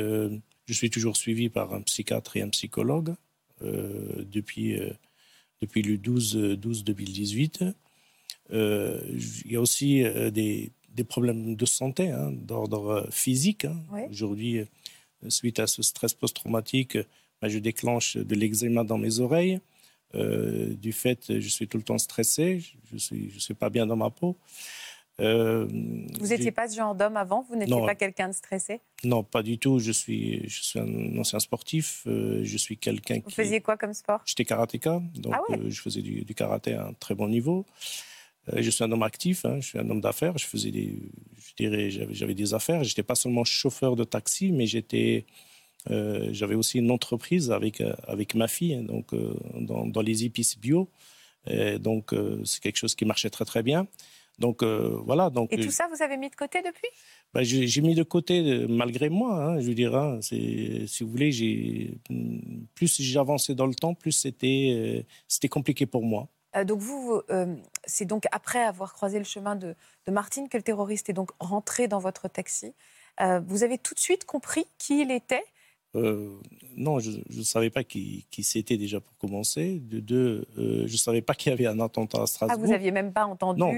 je 0.68 0.74
suis 0.74 0.90
toujours 0.90 1.16
suivi 1.16 1.48
par 1.48 1.72
un 1.72 1.80
psychiatre 1.80 2.36
et 2.36 2.42
un 2.42 2.50
psychologue 2.50 3.14
euh, 3.62 4.24
depuis, 4.30 4.78
euh, 4.78 4.92
depuis 5.62 5.82
le 5.82 5.96
12, 5.96 6.34
12 6.58 6.84
2018. 6.84 7.64
il 8.50 9.16
y 9.46 9.56
a 9.56 9.60
aussi 9.60 10.04
euh, 10.04 10.30
des, 10.30 10.70
des, 10.90 11.04
problèmes 11.04 11.56
de 11.56 11.66
santé, 11.66 12.10
hein, 12.10 12.30
d'ordre 12.32 13.08
physique. 13.10 13.64
Hein. 13.64 13.78
Aujourd'hui, 14.10 14.60
suite 15.28 15.58
à 15.58 15.66
ce 15.66 15.82
stress 15.82 16.12
post-traumatique, 16.12 16.98
bah, 17.40 17.48
je 17.48 17.58
déclenche 17.58 18.16
de 18.18 18.34
l'eczéma 18.34 18.84
dans 18.84 18.98
mes 18.98 19.20
oreilles. 19.20 19.60
du 20.14 20.92
fait, 20.92 21.40
je 21.40 21.48
suis 21.48 21.66
tout 21.66 21.78
le 21.78 21.82
temps 21.82 21.98
stressé, 21.98 22.60
je 22.60 22.94
ne 22.94 22.98
suis, 22.98 23.30
je 23.30 23.38
suis 23.38 23.54
pas 23.54 23.70
bien 23.70 23.86
dans 23.86 23.96
ma 23.96 24.10
peau. 24.10 24.36
Euh, 25.20 25.66
vous 26.20 26.28
n'étiez 26.28 26.52
pas 26.52 26.68
ce 26.68 26.76
genre 26.76 26.94
d'homme 26.94 27.16
avant? 27.16 27.44
Vous 27.48 27.56
n'étiez 27.56 27.80
pas 27.84 27.94
quelqu'un 27.94 28.28
de 28.28 28.34
stressé? 28.34 28.80
Non, 29.04 29.24
pas 29.24 29.42
du 29.42 29.58
tout. 29.58 29.78
Je 29.78 29.90
suis, 29.90 30.48
je 30.48 30.62
suis 30.62 30.78
un 30.78 31.18
ancien 31.18 31.40
sportif. 31.40 32.04
Euh, 32.06 32.40
je 32.44 32.56
suis 32.56 32.76
quelqu'un 32.76 33.16
qui. 33.16 33.24
Vous 33.24 33.30
faisiez 33.30 33.60
quoi 33.60 33.76
comme 33.76 33.94
sport? 33.94 34.20
J'étais 34.24 34.44
karatéka, 34.44 35.00
donc 35.14 35.34
ah 35.34 35.40
euh, 35.50 35.68
je 35.68 35.80
faisais 35.80 36.02
du, 36.02 36.24
karaté 36.34 36.74
à 36.74 36.86
un 36.86 36.92
très 36.92 37.14
bon 37.14 37.28
niveau. 37.28 37.66
je 38.54 38.70
suis 38.70 38.84
un 38.84 38.92
homme 38.92 39.02
actif, 39.02 39.44
hein. 39.44 39.56
je 39.60 39.66
suis 39.66 39.78
un 39.78 39.90
homme 39.90 40.00
d'affaires. 40.00 40.38
Je 40.38 40.46
faisais 40.46 40.70
des, 40.70 41.10
je 41.36 41.54
dirais, 41.56 41.90
j'avais 41.90 42.34
des 42.34 42.54
affaires. 42.54 42.84
J'étais 42.84 43.02
pas 43.02 43.16
seulement 43.16 43.44
chauffeur 43.44 43.96
de 43.96 44.04
taxi, 44.04 44.52
mais 44.52 44.66
j'étais, 44.66 45.26
j'avais 45.88 46.54
aussi 46.54 46.78
une 46.78 46.92
entreprise 46.92 47.50
avec 47.50 47.82
avec 48.06 48.36
ma 48.36 48.46
fille, 48.46 48.74
hein, 48.74 48.84
donc 48.84 49.14
dans, 49.56 49.84
dans, 49.84 50.02
les 50.02 50.24
épices 50.24 50.56
bio. 50.56 50.88
Et 51.48 51.80
donc 51.80 52.14
c'est 52.44 52.62
quelque 52.62 52.76
chose 52.76 52.94
qui 52.94 53.04
marchait 53.04 53.30
très 53.30 53.44
très 53.44 53.64
bien. 53.64 53.88
Donc 54.38 54.62
euh, 54.62 55.00
voilà. 55.04 55.30
Donc, 55.30 55.52
Et 55.52 55.60
tout 55.60 55.70
ça, 55.70 55.88
vous 55.92 56.02
avez 56.02 56.16
mis 56.16 56.30
de 56.30 56.36
côté 56.36 56.62
depuis? 56.62 56.88
ben, 57.34 57.42
J'ai 57.42 57.80
mis 57.80 57.94
de 57.94 58.02
côté 58.02 58.40
euh, 58.40 58.66
malgré 58.68 59.08
moi, 59.08 59.34
hein, 59.34 59.60
je 59.60 59.66
veux 59.66 59.74
dire. 59.74 59.94
Hein, 59.96 60.20
si 60.22 60.86
vous 61.00 61.10
voulez, 61.10 61.98
plus 62.74 63.00
j'avançais 63.00 63.54
dans 63.54 63.66
le 63.66 63.74
temps, 63.74 63.94
plus 63.94 64.12
c'était 64.12 65.04
euh, 65.04 65.48
compliqué 65.48 65.86
pour 65.86 66.04
moi. 66.04 66.28
donc 66.64 66.80
vous, 66.80 67.20
c'est 67.84 68.04
donc 68.04 68.24
après 68.32 68.62
avoir 68.62 68.92
croisé 68.94 69.18
le 69.18 69.24
chemin 69.24 69.56
de, 69.56 69.74
de, 70.06 70.12
Martine 70.12 70.48
que 70.48 70.56
le 70.56 70.62
terroriste 70.62 71.10
est 71.10 71.14
donc 71.14 71.30
rentré 71.40 71.88
dans 71.88 71.98
votre 71.98 72.28
taxi. 72.28 72.74
vous 73.46 73.62
avez 73.62 73.78
tout 73.78 73.94
de 73.94 74.00
suite 74.00 74.24
compris 74.24 74.66
qui 74.78 75.00
il 75.00 75.10
était? 75.10 75.44
Non, 76.76 77.00
je 77.00 77.10
ne 77.10 77.42
savais 77.42 77.70
pas 77.70 77.82
qui, 77.82 78.26
qui 78.30 78.44
c'était 78.44 78.76
déjà 78.76 79.00
pour 79.00 79.16
commencer. 79.16 79.80
De 79.80 80.00
deux, 80.00 80.46
je 80.56 80.82
ne 80.82 80.86
savais 80.86 81.22
pas 81.22 81.34
qu'il 81.34 81.50
y 81.50 81.52
avait 81.52 81.66
un 81.66 81.80
attentat 81.80 82.22
à 82.22 82.26
Strasbourg. 82.26 82.56
Ah, 82.56 82.60
vous 82.64 82.70
n'aviez 82.70 82.92
même 82.92 83.12
pas 83.12 83.24
entendu 83.24 83.58
Non, 83.60 83.72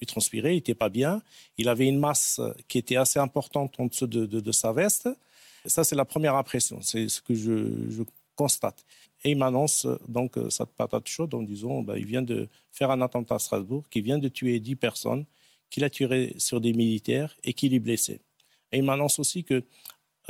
il 0.00 0.06
transpirait, 0.06 0.52
il 0.52 0.56
n'était 0.56 0.74
pas 0.74 0.88
bien. 0.88 1.22
Il 1.58 1.68
avait 1.68 1.86
une 1.86 1.98
masse 1.98 2.40
qui 2.68 2.78
était 2.78 2.96
assez 2.96 3.18
importante 3.18 3.78
en 3.78 3.86
dessous 3.86 4.06
de, 4.06 4.52
sa 4.52 4.72
veste. 4.72 5.08
Ça, 5.66 5.84
c'est 5.84 5.96
la 5.96 6.04
première 6.04 6.36
impression, 6.36 6.80
c'est 6.82 7.08
ce 7.08 7.20
que 7.20 7.34
je, 7.34 8.02
constate. 8.36 8.86
Et 9.22 9.32
il 9.32 9.36
m'annonce 9.36 9.86
donc 10.08 10.38
cette 10.48 10.70
patate 10.70 11.06
chaude 11.06 11.34
en 11.34 11.42
disant 11.42 11.82
bah, 11.82 11.98
il 11.98 12.06
vient 12.06 12.22
de 12.22 12.48
faire 12.72 12.90
un 12.90 13.02
attentat 13.02 13.34
à 13.34 13.38
Strasbourg, 13.38 13.84
qu'il 13.90 14.02
vient 14.02 14.16
de 14.16 14.28
tuer 14.28 14.58
10 14.60 14.76
personnes, 14.76 15.26
qu'il 15.68 15.84
a 15.84 15.90
tiré 15.90 16.34
sur 16.38 16.58
des 16.60 16.72
militaires 16.72 17.36
et 17.44 17.52
qu'il 17.52 17.74
est 17.74 17.80
blessé. 17.80 18.20
Et 18.72 18.78
il 18.78 18.84
m'annonce 18.84 19.18
aussi 19.18 19.44
que 19.44 19.62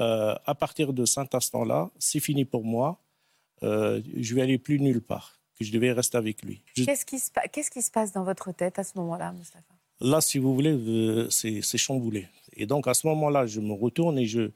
euh, 0.00 0.35
à 0.44 0.54
partir 0.54 0.92
de 0.92 1.04
cet 1.04 1.35
instant-là, 1.35 1.90
c'est 1.98 2.20
fini 2.20 2.44
pour 2.44 2.64
moi. 2.64 2.98
Euh, 3.62 4.00
je 4.16 4.35
vais 4.35 4.42
aller 4.42 4.59
plus 4.59 4.80
nulle 4.80 5.02
part 5.02 5.39
je 5.60 5.72
devais 5.72 5.92
rester 5.92 6.16
avec 6.16 6.42
lui. 6.42 6.62
Qu'est-ce 6.74 7.04
qui, 7.04 7.18
se 7.82 7.90
passe 7.90 8.12
dans 8.12 8.24
votre 8.24 8.52
tête 8.52 8.78
à 8.78 8.84
ce 8.84 8.92
moment-là, 8.98 9.32
Moustapha 9.32 9.74
Là, 10.00 10.20
si 10.20 10.38
vous 10.38 10.54
voulez, 10.54 10.72
euh, 10.72 11.28
c'est 11.30 11.62
chamboulé. 11.76 12.26
Et 12.54 12.66
donc, 12.66 12.88
à 12.88 12.94
ce 12.94 13.06
moment-là, 13.08 13.46
je 13.46 13.60
me 13.60 13.72
retourne 13.72 14.18
et 14.18 14.26
je, 14.26 14.50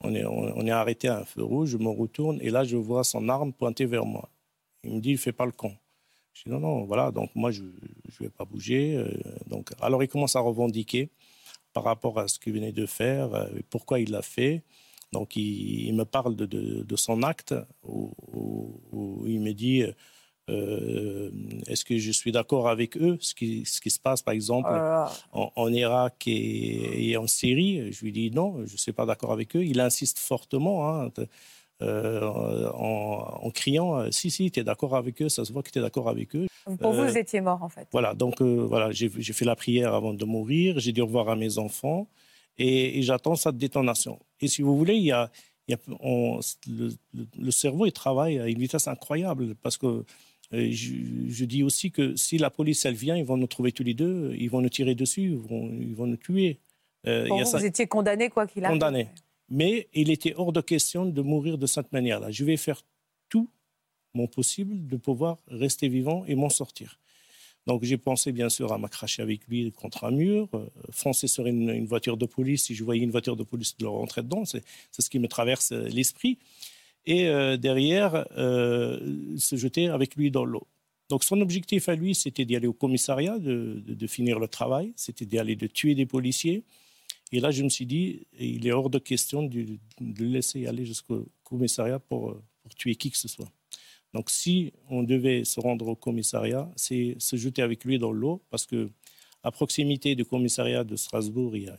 on, 0.00 0.14
est, 0.14 0.24
on, 0.24 0.66
est 0.66 0.70
arrêté 0.70 1.08
à 1.08 1.18
un 1.18 1.24
feu 1.24 1.42
rouge. 1.42 1.70
Je 1.70 1.76
me 1.76 1.90
retourne 1.90 2.38
et 2.40 2.50
là, 2.50 2.64
je 2.64 2.76
vois 2.76 3.04
son 3.04 3.28
arme 3.28 3.52
pointée 3.52 3.84
vers 3.84 4.06
moi. 4.06 4.30
Il 4.84 4.94
me 4.94 5.00
dit, 5.00 5.10
il 5.10 5.18
fait 5.18 5.32
pas 5.32 5.44
le 5.44 5.52
con. 5.52 5.76
Je 6.32 6.44
dis, 6.44 6.50
non, 6.50 6.60
non, 6.60 6.84
voilà, 6.84 7.10
donc 7.10 7.30
moi, 7.34 7.50
je 7.50 7.62
ne 7.62 7.70
vais 8.20 8.30
pas 8.30 8.44
bouger. 8.44 8.96
Euh, 8.96 9.10
donc, 9.46 9.70
alors, 9.80 10.02
il 10.02 10.08
commence 10.08 10.36
à 10.36 10.40
revendiquer 10.40 11.10
par 11.74 11.84
rapport 11.84 12.18
à 12.18 12.28
ce 12.28 12.38
qu'il 12.38 12.54
venait 12.54 12.72
de 12.72 12.86
faire, 12.86 13.34
euh, 13.34 13.48
et 13.58 13.62
pourquoi 13.62 14.00
il 14.00 14.10
l'a 14.10 14.22
fait. 14.22 14.62
Donc, 15.12 15.36
il, 15.36 15.92
me 15.94 16.04
parle 16.04 16.36
de, 16.36 16.46
de, 16.46 16.96
son 16.96 17.22
acte 17.22 17.54
où, 17.84 18.12
où, 18.32 19.24
il 19.26 19.40
me 19.40 19.52
dit 19.52 19.84
euh, 20.48 21.30
est-ce 21.66 21.84
que 21.84 21.98
je 21.98 22.12
suis 22.12 22.30
d'accord 22.30 22.68
avec 22.68 22.96
eux 22.96 23.18
ce 23.20 23.34
qui, 23.34 23.64
ce 23.64 23.80
qui 23.80 23.90
se 23.90 23.98
passe, 23.98 24.22
par 24.22 24.32
exemple, 24.32 24.68
oh 25.32 25.50
en, 25.56 25.72
Irak 25.72 26.24
et, 26.26 27.16
en 27.16 27.26
Syrie? 27.26 27.92
Je 27.92 28.04
lui 28.04 28.12
dis 28.12 28.30
non, 28.30 28.64
je 28.64 28.72
ne 28.72 28.78
suis 28.78 28.92
pas 28.92 29.06
d'accord 29.06 29.32
avec 29.32 29.56
eux. 29.56 29.64
Il 29.64 29.80
insiste 29.80 30.18
fortement 30.18 30.88
hein, 30.88 31.10
euh, 31.82 32.70
en, 32.74 33.50
criant 33.50 33.98
euh, 33.98 34.10
Si, 34.12 34.30
si, 34.30 34.50
tu 34.52 34.60
es 34.60 34.64
d'accord 34.64 34.94
avec 34.94 35.20
eux, 35.20 35.28
ça 35.28 35.44
se 35.44 35.52
voit 35.52 35.64
que 35.64 35.70
tu 35.70 35.80
es 35.80 35.82
d'accord 35.82 36.08
avec 36.08 36.36
eux. 36.36 36.46
Pour 36.80 36.92
vous, 36.92 37.04
vous 37.04 37.18
étiez 37.18 37.40
mort, 37.40 37.62
en 37.62 37.68
fait. 37.68 37.88
Voilà, 37.90 38.14
donc 38.14 38.40
voilà, 38.40 38.92
j'ai 38.92 39.08
fait 39.08 39.44
la 39.44 39.56
prière 39.56 39.94
avant 39.94 40.14
de 40.14 40.24
mourir, 40.24 40.78
j'ai 40.78 40.92
dit 40.92 41.00
au 41.00 41.06
revoir 41.06 41.28
à 41.28 41.36
mes 41.36 41.58
enfants 41.58 42.08
et, 42.56 43.02
j'attends 43.02 43.34
cette 43.34 43.58
détonation. 43.58 44.20
Et 44.40 44.48
si 44.48 44.62
vous 44.62 44.76
voulez, 44.76 44.94
il 44.94 45.04
y 45.04 45.12
a. 45.12 45.30
Il 45.68 45.72
y 45.72 45.74
a 45.74 45.78
le, 46.68 46.90
le, 47.36 47.50
cerveau 47.50 47.86
il 47.86 47.92
travaille 47.92 48.38
à 48.38 48.46
une 48.46 48.60
vitesse 48.60 48.86
incroyable 48.86 49.56
parce 49.56 49.76
que 49.76 50.04
je, 50.52 51.44
dis 51.44 51.62
aussi 51.62 51.90
que 51.90 52.14
si 52.16 52.38
la 52.38 52.50
police, 52.50 52.84
elle 52.84 52.94
vient, 52.94 53.16
ils 53.16 53.24
vont 53.24 53.36
nous 53.36 53.46
trouver 53.46 53.72
tous 53.72 53.82
les 53.82 53.94
deux, 53.94 54.34
ils 54.38 54.50
vont 54.50 54.60
nous 54.60 54.68
tirer 54.68 54.94
dessus, 54.94 55.22
ils 55.22 55.36
vont, 55.36 55.70
ils 55.80 55.94
vont 55.94 56.06
nous 56.06 56.16
tuer. 56.16 56.58
Euh, 57.06 57.26
vous, 57.28 57.64
étiez 57.64 57.86
condamné 57.86 58.28
quoi 58.28 58.46
qu'il 58.46 58.64
arrive 58.64 58.74
Condamné. 58.74 59.08
Mais 59.48 59.88
il 59.92 60.10
était 60.10 60.34
hors 60.36 60.52
de 60.52 60.60
question 60.60 61.06
de 61.06 61.22
mourir 61.22 61.58
de 61.58 61.66
cette 61.66 61.92
manière-là. 61.92 62.30
Je 62.30 62.44
vais 62.44 62.56
faire 62.56 62.82
tout 63.28 63.48
mon 64.14 64.26
possible 64.26 64.86
de 64.86 64.96
pouvoir 64.96 65.38
rester 65.48 65.88
vivant 65.88 66.24
et 66.26 66.34
m'en 66.34 66.48
sortir. 66.48 66.98
Donc 67.66 67.82
j'ai 67.82 67.96
pensé 67.96 68.30
bien 68.30 68.48
sûr 68.48 68.72
à 68.72 68.78
m'accracher 68.78 69.22
avec 69.22 69.46
lui 69.48 69.72
contre 69.72 70.04
un 70.04 70.12
mur, 70.12 70.48
euh, 70.54 70.66
foncer 70.90 71.26
sur 71.26 71.46
une, 71.46 71.68
une, 71.70 71.86
voiture 71.86 72.16
de 72.16 72.26
police. 72.26 72.64
Si 72.64 72.74
je 72.74 72.84
voyais 72.84 73.02
une 73.02 73.10
voiture 73.10 73.36
de 73.36 73.42
police, 73.42 73.76
de 73.76 73.86
rentrer 73.86 74.22
dedans. 74.22 74.44
C'est 74.44 74.62
ce 74.96 75.10
qui 75.10 75.18
me 75.18 75.26
traverse 75.26 75.72
euh, 75.72 75.88
l'esprit 75.88 76.38
et 77.06 77.28
euh, 77.28 77.56
derrière 77.56 78.26
euh, 78.36 79.36
se 79.38 79.56
jeter 79.56 79.88
avec 79.88 80.16
lui 80.16 80.30
dans 80.30 80.44
l'eau. 80.44 80.66
Donc 81.08 81.22
son 81.22 81.40
objectif 81.40 81.88
à 81.88 81.94
lui, 81.94 82.14
c'était 82.14 82.44
d'y 82.44 82.56
aller 82.56 82.66
au 82.66 82.72
commissariat, 82.72 83.38
de, 83.38 84.06
finir 84.08 84.40
le 84.40 84.48
travail, 84.48 84.92
c'était 84.96 85.24
d'y 85.24 85.38
aller, 85.38 85.54
de 85.54 85.68
tuer 85.68 85.94
des 85.94 86.06
policiers. 86.06 86.64
Et 87.30 87.38
là, 87.38 87.52
je 87.52 87.62
me 87.62 87.68
suis 87.68 87.86
dit, 87.86 88.26
il 88.38 88.66
est 88.66 88.72
hors 88.72 88.90
de 88.90 88.98
question 88.98 89.44
de, 89.44 89.78
le 90.00 90.26
laisser 90.26 90.66
aller 90.66 90.84
jusqu'au 90.84 91.26
commissariat 91.44 92.00
pour, 92.00 92.36
pour, 92.62 92.74
tuer 92.74 92.96
qui 92.96 93.12
que 93.12 93.18
ce 93.18 93.28
soit. 93.28 93.50
Donc 94.14 94.30
si 94.30 94.72
on 94.90 95.04
devait 95.04 95.44
se 95.44 95.60
rendre 95.60 95.86
au 95.86 95.94
commissariat, 95.94 96.68
c'est 96.74 97.14
se 97.18 97.36
jeter 97.36 97.62
avec 97.62 97.84
lui 97.84 97.98
dans 97.98 98.12
l'eau, 98.12 98.42
parce 98.50 98.66
que 98.66 98.90
à 99.44 99.52
proximité 99.52 100.16
du 100.16 100.24
commissariat 100.24 100.82
de 100.82 100.96
Strasbourg, 100.96 101.56
il 101.56 101.64
y 101.64 101.68
a, 101.68 101.78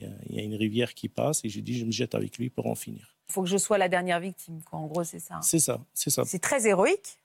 il 0.00 0.36
y 0.36 0.38
a 0.38 0.42
une 0.42 0.54
rivière 0.54 0.94
qui 0.94 1.08
passe, 1.08 1.44
et 1.44 1.50
j'ai 1.50 1.60
dit, 1.60 1.76
je 1.76 1.84
me 1.84 1.90
jette 1.90 2.14
avec 2.14 2.38
lui 2.38 2.48
pour 2.48 2.66
en 2.66 2.74
finir. 2.74 3.17
Il 3.28 3.32
faut 3.32 3.42
que 3.42 3.48
je 3.48 3.58
sois 3.58 3.78
la 3.78 3.88
dernière 3.88 4.20
victime, 4.20 4.60
quoi. 4.62 4.78
En 4.78 4.86
gros, 4.86 5.04
c'est 5.04 5.18
ça. 5.18 5.40
C'est 5.42 5.58
ça, 5.58 5.80
c'est 5.92 6.10
ça. 6.10 6.24
C'est 6.24 6.38
très 6.38 6.66
héroïque. 6.66 7.18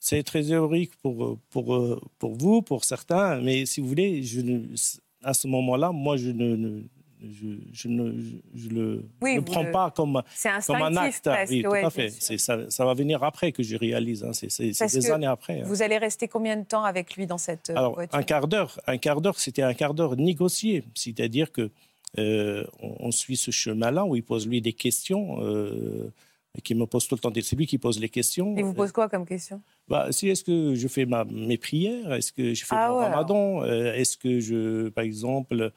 C'est 0.00 0.22
très 0.22 0.50
héroïque 0.50 0.96
pour, 1.02 1.38
pour, 1.50 2.00
pour 2.18 2.34
vous, 2.36 2.62
pour 2.62 2.84
certains, 2.84 3.40
mais 3.40 3.66
si 3.66 3.80
vous 3.80 3.88
voulez, 3.88 4.22
je 4.22 4.40
à 5.22 5.34
ce 5.34 5.46
moment-là, 5.48 5.90
moi, 5.90 6.16
je 6.16 6.30
ne, 6.30 6.82
je, 7.20 7.46
je, 7.72 7.88
ne 7.88 8.20
je 8.54 8.68
le 8.68 9.04
ne 9.20 9.40
prends 9.40 9.64
pas 9.70 9.90
comme, 9.90 10.22
comme 10.66 10.82
un 10.82 10.96
acte. 10.96 11.24
Presque, 11.24 11.50
oui, 11.50 11.62
tout 11.62 11.72
à 11.72 11.90
fait. 11.90 12.10
Ça, 12.10 12.70
ça, 12.70 12.84
va 12.84 12.94
venir 12.94 13.22
après 13.22 13.52
que 13.52 13.62
je 13.62 13.76
réalise. 13.76 14.24
Hein. 14.24 14.32
C'est 14.32 14.70
des 14.70 15.10
années 15.10 15.26
après. 15.26 15.60
Hein. 15.60 15.64
Vous 15.66 15.82
allez 15.82 15.98
rester 15.98 16.28
combien 16.28 16.56
de 16.56 16.64
temps 16.64 16.84
avec 16.84 17.16
lui 17.16 17.26
dans 17.26 17.38
cette 17.38 17.70
Alors, 17.70 17.94
voiture? 17.94 18.18
Un 18.18 18.22
quart 18.22 18.48
d'heure. 18.48 18.80
Un 18.86 18.98
quart 18.98 19.20
d'heure, 19.20 19.38
c'était 19.38 19.62
un 19.62 19.74
quart 19.74 19.94
d'heure 19.94 20.16
négocié. 20.16 20.84
C'est-à-dire 20.94 21.52
que 21.52 21.70
euh, 22.16 22.64
on, 22.80 23.10
suit 23.10 23.36
ce 23.36 23.50
chemin-là 23.50 24.04
où 24.04 24.16
il 24.16 24.22
pose 24.22 24.46
lui 24.46 24.60
des 24.60 24.72
questions. 24.72 25.42
Euh, 25.42 26.10
qui 26.64 26.74
me 26.74 26.86
pose 26.86 27.06
tout 27.06 27.14
le 27.14 27.20
temps. 27.20 27.32
C'est 27.40 27.56
lui 27.56 27.66
qui 27.66 27.78
pose 27.78 28.00
les 28.00 28.08
questions. 28.08 28.54
Il 28.56 28.64
vous 28.64 28.74
pose 28.74 28.90
quoi 28.90 29.08
comme 29.08 29.26
question? 29.26 29.62
bah, 29.86 30.08
si, 30.10 30.28
Est-ce 30.28 30.42
que 30.42 30.74
je 30.74 30.88
fais 30.88 31.06
ma, 31.06 31.24
mes 31.24 31.58
prières? 31.58 32.12
Est-ce 32.14 32.32
que 32.32 32.54
je 32.54 32.64
fais 32.64 32.74
ah 32.76 32.88
mon 32.88 32.96
ramadan? 32.96 33.62
euh, 33.62 33.92
Est-ce 33.92 34.16
que 34.16 34.40
je, 34.40 34.88
par 34.88 35.04
exemple, 35.04 35.72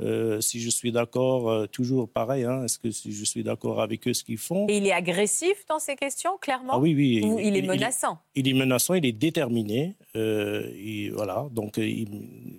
euh, 0.00 0.40
si 0.40 0.60
je 0.60 0.70
suis 0.70 0.90
d'accord, 0.90 1.48
euh, 1.48 1.66
toujours 1.66 2.08
pareil, 2.08 2.42
hein, 2.42 2.64
est-ce 2.64 2.80
que 2.80 2.90
si 2.90 3.12
je 3.12 3.24
suis 3.24 3.44
d'accord 3.44 3.80
avec 3.80 4.08
eux, 4.08 4.12
ce 4.12 4.24
qu'ils 4.24 4.38
font? 4.38 4.66
Et 4.68 4.78
il 4.78 4.86
est 4.86 4.92
agressif 4.92 5.64
dans 5.68 5.78
ces 5.78 5.94
questions, 5.94 6.36
clairement? 6.40 6.72
Ah, 6.74 6.78
Oui, 6.80 6.94
oui. 6.94 7.22
il, 7.40 7.56
est 7.56 7.62
menaçant? 7.62 8.18
il, 8.34 8.48
est 8.48 8.54
menaçant, 8.54 8.94
il 8.94 9.06
est 9.06 9.12
déterminé. 9.12 9.94
Euh, 10.16 10.68
et 10.74 11.10
voilà, 11.10 11.46
donc, 11.52 11.78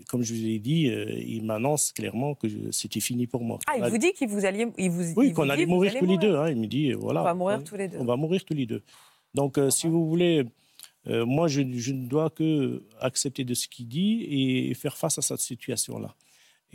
comme 0.08 0.24
je 0.24 0.34
vous 0.34 0.46
ai 0.46 0.60
dit, 0.60 0.84
il 1.28 1.44
m'annonce 1.44 1.92
clairement 1.92 2.36
que 2.36 2.48
c'était 2.72 3.02
fini 3.02 3.28
pour 3.28 3.44
moi. 3.44 3.60
Ah, 3.68 3.74
il 3.78 3.84
vous 3.84 3.98
dit 3.98 4.14
qu'il 4.14 4.30
vous 4.30 4.46
alliez. 4.46 4.68
Il 4.78 4.90
vous, 4.90 5.14
oui, 5.18 5.34
qu'on 5.34 5.50
allait 5.50 5.66
mourir 5.66 5.94
tous 6.00 6.06
les 6.06 6.18
deux. 6.18 6.38
Hein, 6.38 6.52
il 6.52 6.58
me 6.58 6.68
dit, 6.68 6.94
voilà. 6.94 7.22
On 7.22 7.26
va 7.26 7.34
mourir 7.34 7.64
tous 7.66 7.76
les 7.76 7.90
deux. 7.90 7.98
On 8.00 8.06
va 8.06 8.16
mourir 8.16 8.46
tous 8.46 8.54
les 8.54 8.66
deux. 8.66 8.82
Donc, 9.34 9.60
si 9.72 9.88
vous 9.88 10.08
voulez. 10.08 10.46
moi, 11.06 11.50
je, 11.50 11.62
je, 11.74 11.92
ne 11.92 12.08
dois 12.08 12.30
que 12.30 12.82
accepter 13.02 13.44
de 13.44 13.54
ce 13.54 13.68
qu'il 13.68 13.90
dit 13.90 14.26
et 14.70 14.74
faire 14.74 14.96
face 14.96 15.18
à 15.18 15.22
cette 15.22 15.42
situation-là. 15.42 16.16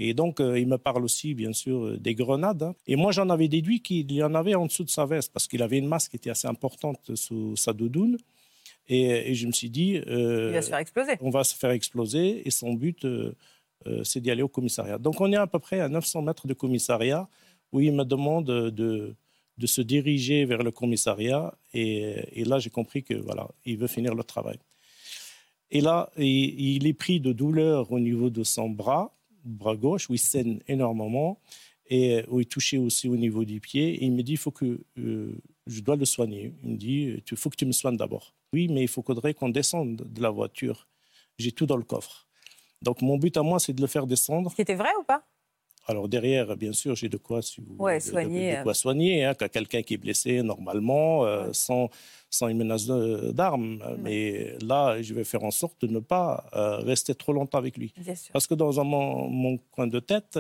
Et 0.03 0.15
donc, 0.15 0.41
euh, 0.41 0.59
il 0.59 0.67
me 0.67 0.79
parle 0.79 1.05
aussi, 1.05 1.35
bien 1.35 1.53
sûr, 1.53 1.85
euh, 1.85 1.99
des 1.99 2.15
grenades. 2.15 2.63
Hein. 2.63 2.75
Et 2.87 2.97
moi, 2.97 3.13
j'en 3.13 3.29
avais 3.29 3.49
déduit 3.49 3.83
qu'il 3.83 4.11
y 4.11 4.23
en 4.23 4.35
avait 4.35 4.55
en 4.55 4.65
dessous 4.65 4.83
de 4.83 4.89
sa 4.89 5.05
veste, 5.05 5.31
parce 5.31 5.47
qu'il 5.47 5.63
avait 5.63 5.77
une 5.77 5.87
masse 5.87 6.09
qui 6.09 6.17
était 6.17 6.31
assez 6.31 6.49
importante 6.49 7.15
sous 7.15 7.55
sa 7.55 7.75
doudoune. 7.75 8.17
Et, 8.89 9.35
je 9.35 9.47
me 9.47 9.53
suis 9.53 9.69
dit... 9.69 9.99
Euh, 10.07 10.49
il 10.49 10.55
va 10.55 10.63
se 10.63 10.71
faire 10.71 10.79
exploser. 10.79 11.13
On 11.21 11.29
va 11.29 11.45
se 11.45 11.55
faire 11.55 11.71
exploser, 11.71 12.49
et 12.49 12.51
son 12.51 12.73
but, 12.73 13.07
c'est 14.03 14.21
d'y 14.21 14.31
aller 14.31 14.43
au 14.43 14.49
commissariat. 14.49 14.97
Donc, 14.97 15.21
on 15.21 15.31
est 15.33 15.37
à 15.37 15.47
peu 15.47 15.59
près 15.59 15.81
à 15.81 15.89
900 15.91 16.23
mètres 16.23 16.47
de 16.47 16.55
commissariat, 16.55 17.29
où 17.71 17.81
il 17.81 17.93
me 17.93 18.05
demande 18.05 18.47
de, 18.47 19.15
de 19.59 19.67
se 19.67 19.83
diriger 19.83 20.47
vers 20.47 20.63
le 20.63 20.71
commissariat. 20.71 21.55
Et, 21.75 22.43
là, 22.47 22.59
j'ai 22.59 22.71
compris 22.71 23.03
que 23.05 23.15
voilà, 23.15 23.49
il 23.67 23.77
veut 23.77 23.87
finir 23.87 24.15
le 24.15 24.25
travail. 24.25 24.57
Et 25.71 25.83
là, 25.83 26.11
il 26.17 26.87
est 26.87 26.95
pris 26.95 27.21
de 27.21 27.33
douleur 27.33 27.93
au 27.93 28.01
niveau 28.01 28.31
de 28.31 28.43
son 28.45 28.71
bras 28.71 29.15
bras 29.45 29.77
gauche, 29.77 30.09
où 30.11 30.15
il 30.15 30.19
saigne 30.19 30.61
énormément 30.69 31.39
et 31.91 32.25
où 32.29 32.41
il 32.41 32.47
touchait 32.47 32.79
aussi 32.79 33.09
au 33.09 33.17
niveau 33.17 33.45
du 33.45 33.61
pied. 33.61 33.95
Et 33.95 34.05
il 34.05 34.13
me 34.13 34.23
dit, 34.23 34.33
il 34.33 34.39
faut 34.39 34.53
que 34.53 34.81
euh, 34.99 35.33
je 35.67 35.81
dois 35.81 35.97
le 35.97 36.05
soigner. 36.05 36.55
Il 36.63 36.71
me 36.71 36.77
dit, 36.77 37.23
il 37.31 37.37
faut 37.37 37.51
que 37.51 37.57
tu 37.57 37.67
me 37.67 37.73
soignes 37.73 37.97
d'abord. 37.97 38.35
Oui, 38.53 38.69
mais 38.69 38.83
il 38.83 38.89
faudrait 38.89 39.35
qu'on 39.35 39.49
descende 39.49 39.97
de 39.97 40.23
la 40.23 40.31
voiture. 40.31 40.87
J'ai 41.39 41.53
tout 41.53 41.67
dans 41.67 41.77
le 41.77 41.83
coffre. 41.83 42.29
Donc 42.83 43.03
mon 43.03 43.19
but 43.19 43.37
à 43.37 43.43
moi, 43.43 43.59
c'est 43.59 43.73
de 43.73 43.81
le 43.81 43.87
faire 43.87 44.07
descendre. 44.07 44.53
C'était 44.57 44.75
vrai 44.75 44.91
ou 45.01 45.05
pas? 45.05 45.25
Alors 45.87 46.09
derrière, 46.09 46.57
bien 46.57 46.73
sûr, 46.73 46.95
j'ai 46.95 47.09
de 47.09 47.17
quoi, 47.17 47.43
soigner, 47.43 48.57
de, 48.57 48.63
quoi 48.63 48.75
soigner 48.75 49.25
hein, 49.25 49.35
quelqu'un 49.35 49.83
qui 49.83 49.95
est 49.95 49.99
blessé 49.99 50.43
normalement, 50.43 51.25
euh, 51.25 51.49
sans, 51.53 51.89
sans 52.29 52.49
une 52.49 52.59
menace 52.59 52.87
d'armes. 52.87 53.83
Mais 53.99 54.55
là, 54.63 55.01
je 55.03 55.15
vais 55.15 55.25
faire 55.25 55.43
en 55.43 55.51
sorte 55.51 55.85
de 55.85 55.93
ne 55.93 55.99
pas 55.99 56.49
euh, 56.55 56.77
rester 56.79 57.15
trop 57.15 57.33
longtemps 57.33 57.59
avec 57.59 57.77
lui. 57.77 57.93
Parce 58.33 58.47
que 58.47 58.55
dans 58.55 58.85
mon, 58.85 59.59
coin 59.71 59.87
de 59.87 59.99
tête, 60.01 60.39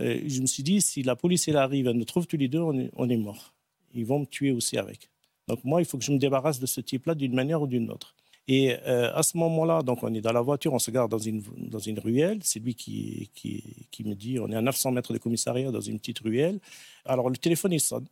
euh, 0.00 0.20
je 0.26 0.40
me 0.40 0.46
suis 0.46 0.62
dit, 0.62 0.80
si 0.80 1.02
la 1.02 1.16
police 1.16 1.48
elle 1.48 1.56
arrive, 1.56 1.88
elle 1.88 1.96
nous 1.96 2.04
trouve 2.04 2.26
tous 2.26 2.36
les 2.36 2.48
deux, 2.48 2.60
on 2.60 2.78
est, 2.78 2.90
on 2.94 3.08
est 3.08 3.16
mort. 3.16 3.54
Ils 3.94 4.06
vont 4.06 4.20
me 4.20 4.26
tuer 4.26 4.52
aussi 4.52 4.76
avec. 4.76 5.10
Donc 5.48 5.64
moi, 5.64 5.80
il 5.80 5.84
faut 5.84 5.98
que 5.98 6.04
je 6.04 6.12
me 6.12 6.18
débarrasse 6.18 6.60
de 6.60 6.66
ce 6.66 6.80
type-là 6.80 7.14
d'une 7.14 7.34
manière 7.34 7.60
ou 7.60 7.66
d'une 7.66 7.90
autre. 7.90 8.14
Et 8.46 8.74
euh, 8.86 9.14
à 9.14 9.22
ce 9.22 9.38
moment-là, 9.38 9.82
donc 9.82 10.02
on 10.02 10.12
est 10.12 10.20
dans 10.20 10.32
la 10.32 10.42
voiture, 10.42 10.74
on 10.74 10.78
se 10.78 10.90
garde 10.90 11.10
dans 11.10 11.18
une, 11.18 11.42
dans 11.56 11.78
une 11.78 11.98
ruelle. 11.98 12.40
C'est 12.42 12.60
lui 12.60 12.74
qui, 12.74 13.30
qui, 13.34 14.04
me 14.04 14.14
dit 14.14 14.38
on 14.38 14.50
est 14.50 14.56
à 14.56 14.60
900 14.60 14.92
mètres 14.92 15.12
de 15.14 15.18
commissariat 15.18 15.70
dans 15.70 15.80
une 15.80 15.98
petite 15.98 16.18
ruelle. 16.18 16.60
Alors 17.06 17.30
le 17.30 17.36
téléphone, 17.36 17.72
il 17.72 17.80
sonne. 17.80 18.06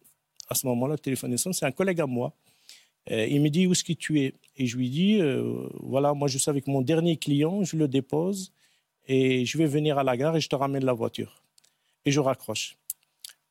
à 0.49 0.55
ce 0.55 0.66
moment-là, 0.66 0.95
le 0.95 0.99
téléphone 0.99 1.37
sonne, 1.37 1.53
c'est 1.53 1.66
un 1.66 1.73
collègue 1.73 2.01
à 2.01 2.07
moi. 2.07 2.33
Euh, 3.11 3.27
il 3.27 3.40
me 3.42 3.51
dit 3.51 3.66
où 3.66 3.73
est-ce 3.73 3.85
que 3.85 3.92
tu 3.92 4.21
es? 4.21 4.35
Et 4.57 4.66
je 4.66 4.77
lui 4.77 4.88
dis 4.90 5.21
euh, 5.21 5.68
voilà, 5.81 6.14
moi 6.14 6.29
je 6.29 6.38
suis 6.38 6.51
avec 6.51 6.66
mon 6.66 6.83
dernier 6.83 7.16
client, 7.16 7.64
je 7.64 7.77
le 7.77 7.88
dépose 7.88 8.53
et 9.09 9.45
je 9.45 9.59
vais 9.59 9.66
venir 9.66 9.99
à 9.99 10.05
la 10.05 10.16
gare 10.16 10.37
et 10.37 10.40
je 10.40 10.49
te 10.49 10.55
ramène 10.55 10.85
la 10.85 10.92
voiture. 10.92 11.42
Et 12.05 12.12
je 12.12 12.21
raccroche. 12.21 12.77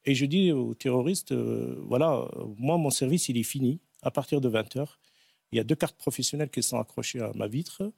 Et 0.05 0.15
je 0.15 0.25
dis 0.25 0.51
aux 0.51 0.73
terroristes 0.73 1.33
euh, 1.33 1.75
voilà, 1.85 2.27
moi 2.57 2.77
mon 2.77 2.89
service 2.89 3.29
il 3.29 3.37
est 3.37 3.43
fini 3.43 3.79
à 4.01 4.11
partir 4.11 4.41
de 4.41 4.49
20h. 4.49 4.87
Il 5.51 5.57
y 5.57 5.59
a 5.59 5.63
deux 5.63 5.75
cartes 5.75 5.97
professionnelles 5.97 6.49
qui 6.49 6.63
sont 6.63 6.79
accrochées 6.79 7.19
à 7.19 7.31
ma 7.35 7.47
vitre 7.47 7.91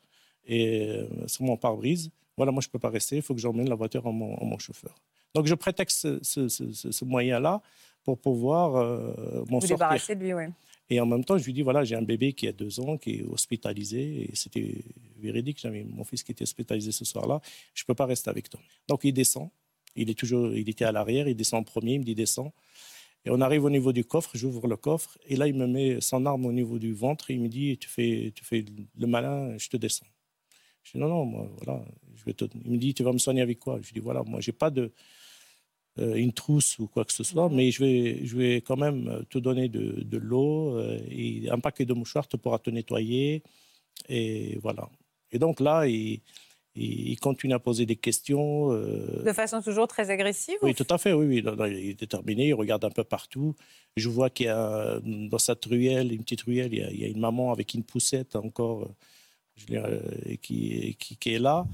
et 0.46 1.00
sur 1.28 1.44
mon 1.44 1.56
pare-brise. 1.58 2.12
Voilà, 2.36 2.52
moi 2.52 2.62
je 2.62 2.68
ne 2.68 2.72
peux 2.72 2.80
pas 2.80 2.90
rester, 2.90 3.18
il 3.18 3.22
faut 3.22 3.36
que 3.36 3.42
j'emmène 3.42 3.70
la 3.70 3.76
voiture 3.76 4.08
à 4.08 4.12
mon, 4.12 4.58
chauffeur. 4.58 4.96
Donc 5.36 5.46
je 5.46 5.56
prétexte 5.56 6.24
ce, 6.24 6.48
ce, 6.48 7.06
moyen-là 7.06 7.62
pour 8.04 8.18
pouvoir 8.20 8.76
euh, 8.76 9.44
m'en 9.50 9.60
sortir. 9.60 9.78
débarrasser 9.78 10.16
de 10.16 10.22
lui, 10.22 10.34
oui. 10.34 10.46
Et 10.90 11.00
en 11.00 11.06
même 11.06 11.24
temps, 11.24 11.38
je 11.38 11.46
lui 11.46 11.54
dis, 11.54 11.62
voilà, 11.62 11.84
j'ai 11.84 11.96
un 11.96 12.02
bébé 12.02 12.34
qui 12.34 12.48
a 12.48 12.52
deux 12.52 12.80
ans, 12.80 12.98
qui 12.98 13.16
est 13.16 13.24
hospitalisé, 13.24 14.24
et 14.24 14.36
c'était 14.36 14.76
véridique, 15.18 15.60
j'avais 15.60 15.84
mon 15.84 16.04
fils 16.04 16.24
qui 16.24 16.34
était 16.34 16.44
hospitalisé 16.44 16.92
ce 16.92 17.06
soir-là, 17.06 17.42
je 17.74 17.84
ne 17.84 17.86
peux 17.88 17.96
pas 17.96 18.06
rester 18.06 18.30
avec 18.30 18.50
toi. 18.50 18.60
Donc 18.88 19.04
il 19.04 19.14
descend, 19.14 19.50
il, 19.96 20.10
est 20.10 20.14
toujours, 20.14 20.54
il 20.54 20.68
était 20.70 20.86
à 20.86 20.92
l'arrière, 20.92 21.28
il 21.28 21.36
descend 21.36 21.62
en 21.62 21.64
premier, 21.64 21.94
il 21.94 22.00
me 22.00 22.04
dit, 22.04 22.16
descend. 22.16 22.52
Et 23.26 23.30
on 23.30 23.40
arrive 23.40 23.64
au 23.64 23.70
niveau 23.70 23.94
du 23.94 24.04
coffre, 24.04 24.32
j'ouvre 24.34 24.68
le 24.68 24.76
coffre, 24.76 25.18
et 25.28 25.36
là, 25.36 25.48
il 25.48 25.56
me 25.56 25.66
met 25.66 26.02
son 26.02 26.26
arme 26.26 26.46
au 26.46 26.52
niveau 26.52 26.78
du 26.78 26.94
ventre, 26.94 27.32
et 27.32 27.36
il 27.36 27.42
me 27.42 27.48
dit, 27.48 27.78
tu 27.78 27.88
fais, 27.88 28.34
tu 28.36 28.44
fais 28.44 28.66
le 28.98 29.08
malin, 29.08 29.58
je 29.58 29.70
te 29.70 29.78
descends. 29.78 30.06
Je 30.84 30.92
dis, 30.92 30.98
non, 30.98 31.08
non, 31.08 31.26
moi, 31.26 31.50
voilà, 31.64 31.86
je 32.16 32.26
vais 32.26 32.34
te... 32.34 32.46
Il 32.66 32.72
me 32.72 32.78
dit, 32.78 32.94
tu 32.94 33.04
vas 33.04 33.14
me 33.14 33.18
soigner 33.18 33.42
avec 33.42 33.60
quoi? 33.60 33.80
Je 33.82 33.94
dis, 33.94 34.02
voilà, 34.02 34.24
moi, 34.24 34.42
j'ai 34.42 34.52
pas 34.52 34.70
de 34.70 34.92
euh, 36.00 36.16
une 36.16 36.34
trousse 36.34 36.80
ou 36.80 36.88
quoi 36.88 37.06
que 37.06 37.14
ce 37.14 37.24
soit, 37.24 37.50
mais 37.50 37.72
je 37.72 37.84
vais, 37.84 38.26
je 38.26 38.36
vais 38.36 38.58
quand 38.58 38.78
même 38.78 39.24
te 39.30 39.38
donner 39.38 39.70
de, 39.70 40.02
de 40.04 40.18
l'eau 40.18 40.78
euh, 40.78 41.00
et 41.10 41.50
un 41.50 41.60
paquet 41.60 41.86
de 41.86 41.94
mouchoirs 41.94 42.28
te 42.28 42.36
pourra 42.36 42.60
te 42.60 42.70
nettoyer. 42.70 43.42
Et 44.10 44.58
voilà. 44.62 44.90
Et 45.32 45.40
donc 45.40 45.62
là, 45.62 45.88
il, 45.88 46.20
il 46.76 47.20
continue 47.20 47.54
à 47.54 47.60
poser 47.60 47.86
des 47.86 47.96
questions. 47.96 48.72
Euh, 48.72 49.24
de 49.24 49.34
façon 49.34 49.62
toujours 49.62 49.88
très 49.88 50.10
agressive 50.10 50.56
Oui, 50.62 50.74
tout 50.74 50.88
à 50.90 50.98
fait, 50.98 51.14
oui, 51.14 51.26
oui. 51.26 51.44
Il 51.70 51.90
est 51.90 52.00
déterminé, 52.00 52.48
il 52.48 52.54
regarde 52.54 52.84
un 52.84 52.90
peu 52.90 53.04
partout. 53.04 53.56
Je 53.96 54.10
vois 54.10 54.30
qu'il 54.30 54.48
y 54.48 54.50
a 54.50 55.00
dans 55.04 55.38
cette 55.38 55.64
ruelle, 55.66 56.12
une 56.12 56.24
petite 56.24 56.42
ruelle, 56.42 56.74
il 56.74 56.80
y 56.80 56.84
a, 56.84 56.92
il 56.92 57.00
y 57.00 57.06
a 57.06 57.08
une 57.08 57.20
maman 57.20 57.52
avec 57.52 57.74
une 57.74 57.84
poussette 57.84 58.36
encore 58.36 58.90
je 59.56 60.36
qui, 60.38 60.96
qui, 61.00 61.18
qui, 61.18 61.34
est 61.34 61.40
là. 61.40 61.66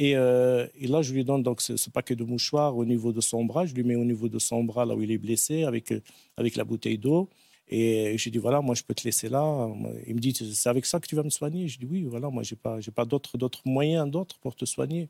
Euh, 0.00 0.66
et, 0.80 0.86
là, 0.86 1.02
je 1.02 1.12
lui 1.12 1.24
donne 1.24 1.42
donc 1.42 1.60
ce, 1.60 1.90
paquet 1.90 2.14
de 2.14 2.24
mouchoirs 2.24 2.76
au 2.76 2.84
niveau 2.84 3.12
de 3.12 3.20
son 3.20 3.44
bras. 3.44 3.66
Je 3.66 3.74
lui 3.74 3.82
mets 3.82 3.96
au 3.96 4.04
niveau 4.04 4.28
de 4.28 4.38
son 4.38 4.64
bras, 4.64 4.84
là 4.84 4.94
où 4.94 5.02
il 5.02 5.10
est 5.10 5.18
blessé, 5.18 5.64
avec, 5.64 5.92
euh, 5.92 6.00
avec 6.36 6.56
la 6.56 6.64
bouteille 6.64 6.98
d'eau. 6.98 7.28
Et 7.70 8.16
je 8.16 8.24
lui 8.24 8.30
dis, 8.30 8.38
voilà, 8.38 8.60
moi, 8.60 8.74
je 8.74 8.82
peux 8.82 8.94
te 8.94 9.04
laisser 9.04 9.28
là. 9.28 9.68
Il 10.06 10.14
me 10.14 10.20
dit, 10.20 10.34
c'est 10.34 10.68
avec 10.68 10.86
ça 10.86 11.00
que 11.00 11.06
tu 11.06 11.14
vas 11.14 11.22
me 11.22 11.30
soigner 11.30 11.68
Je 11.68 11.78
dis, 11.78 11.86
oui, 11.86 12.04
voilà, 12.04 12.30
moi, 12.30 12.42
je 12.42 12.54
n'ai 12.54 12.58
pas, 12.58 12.78
pas 12.94 13.04
d'autres 13.04 13.60
moyens 13.66 14.10
d'autres 14.10 14.38
pour 14.38 14.56
te 14.56 14.64
soigner. 14.64 15.08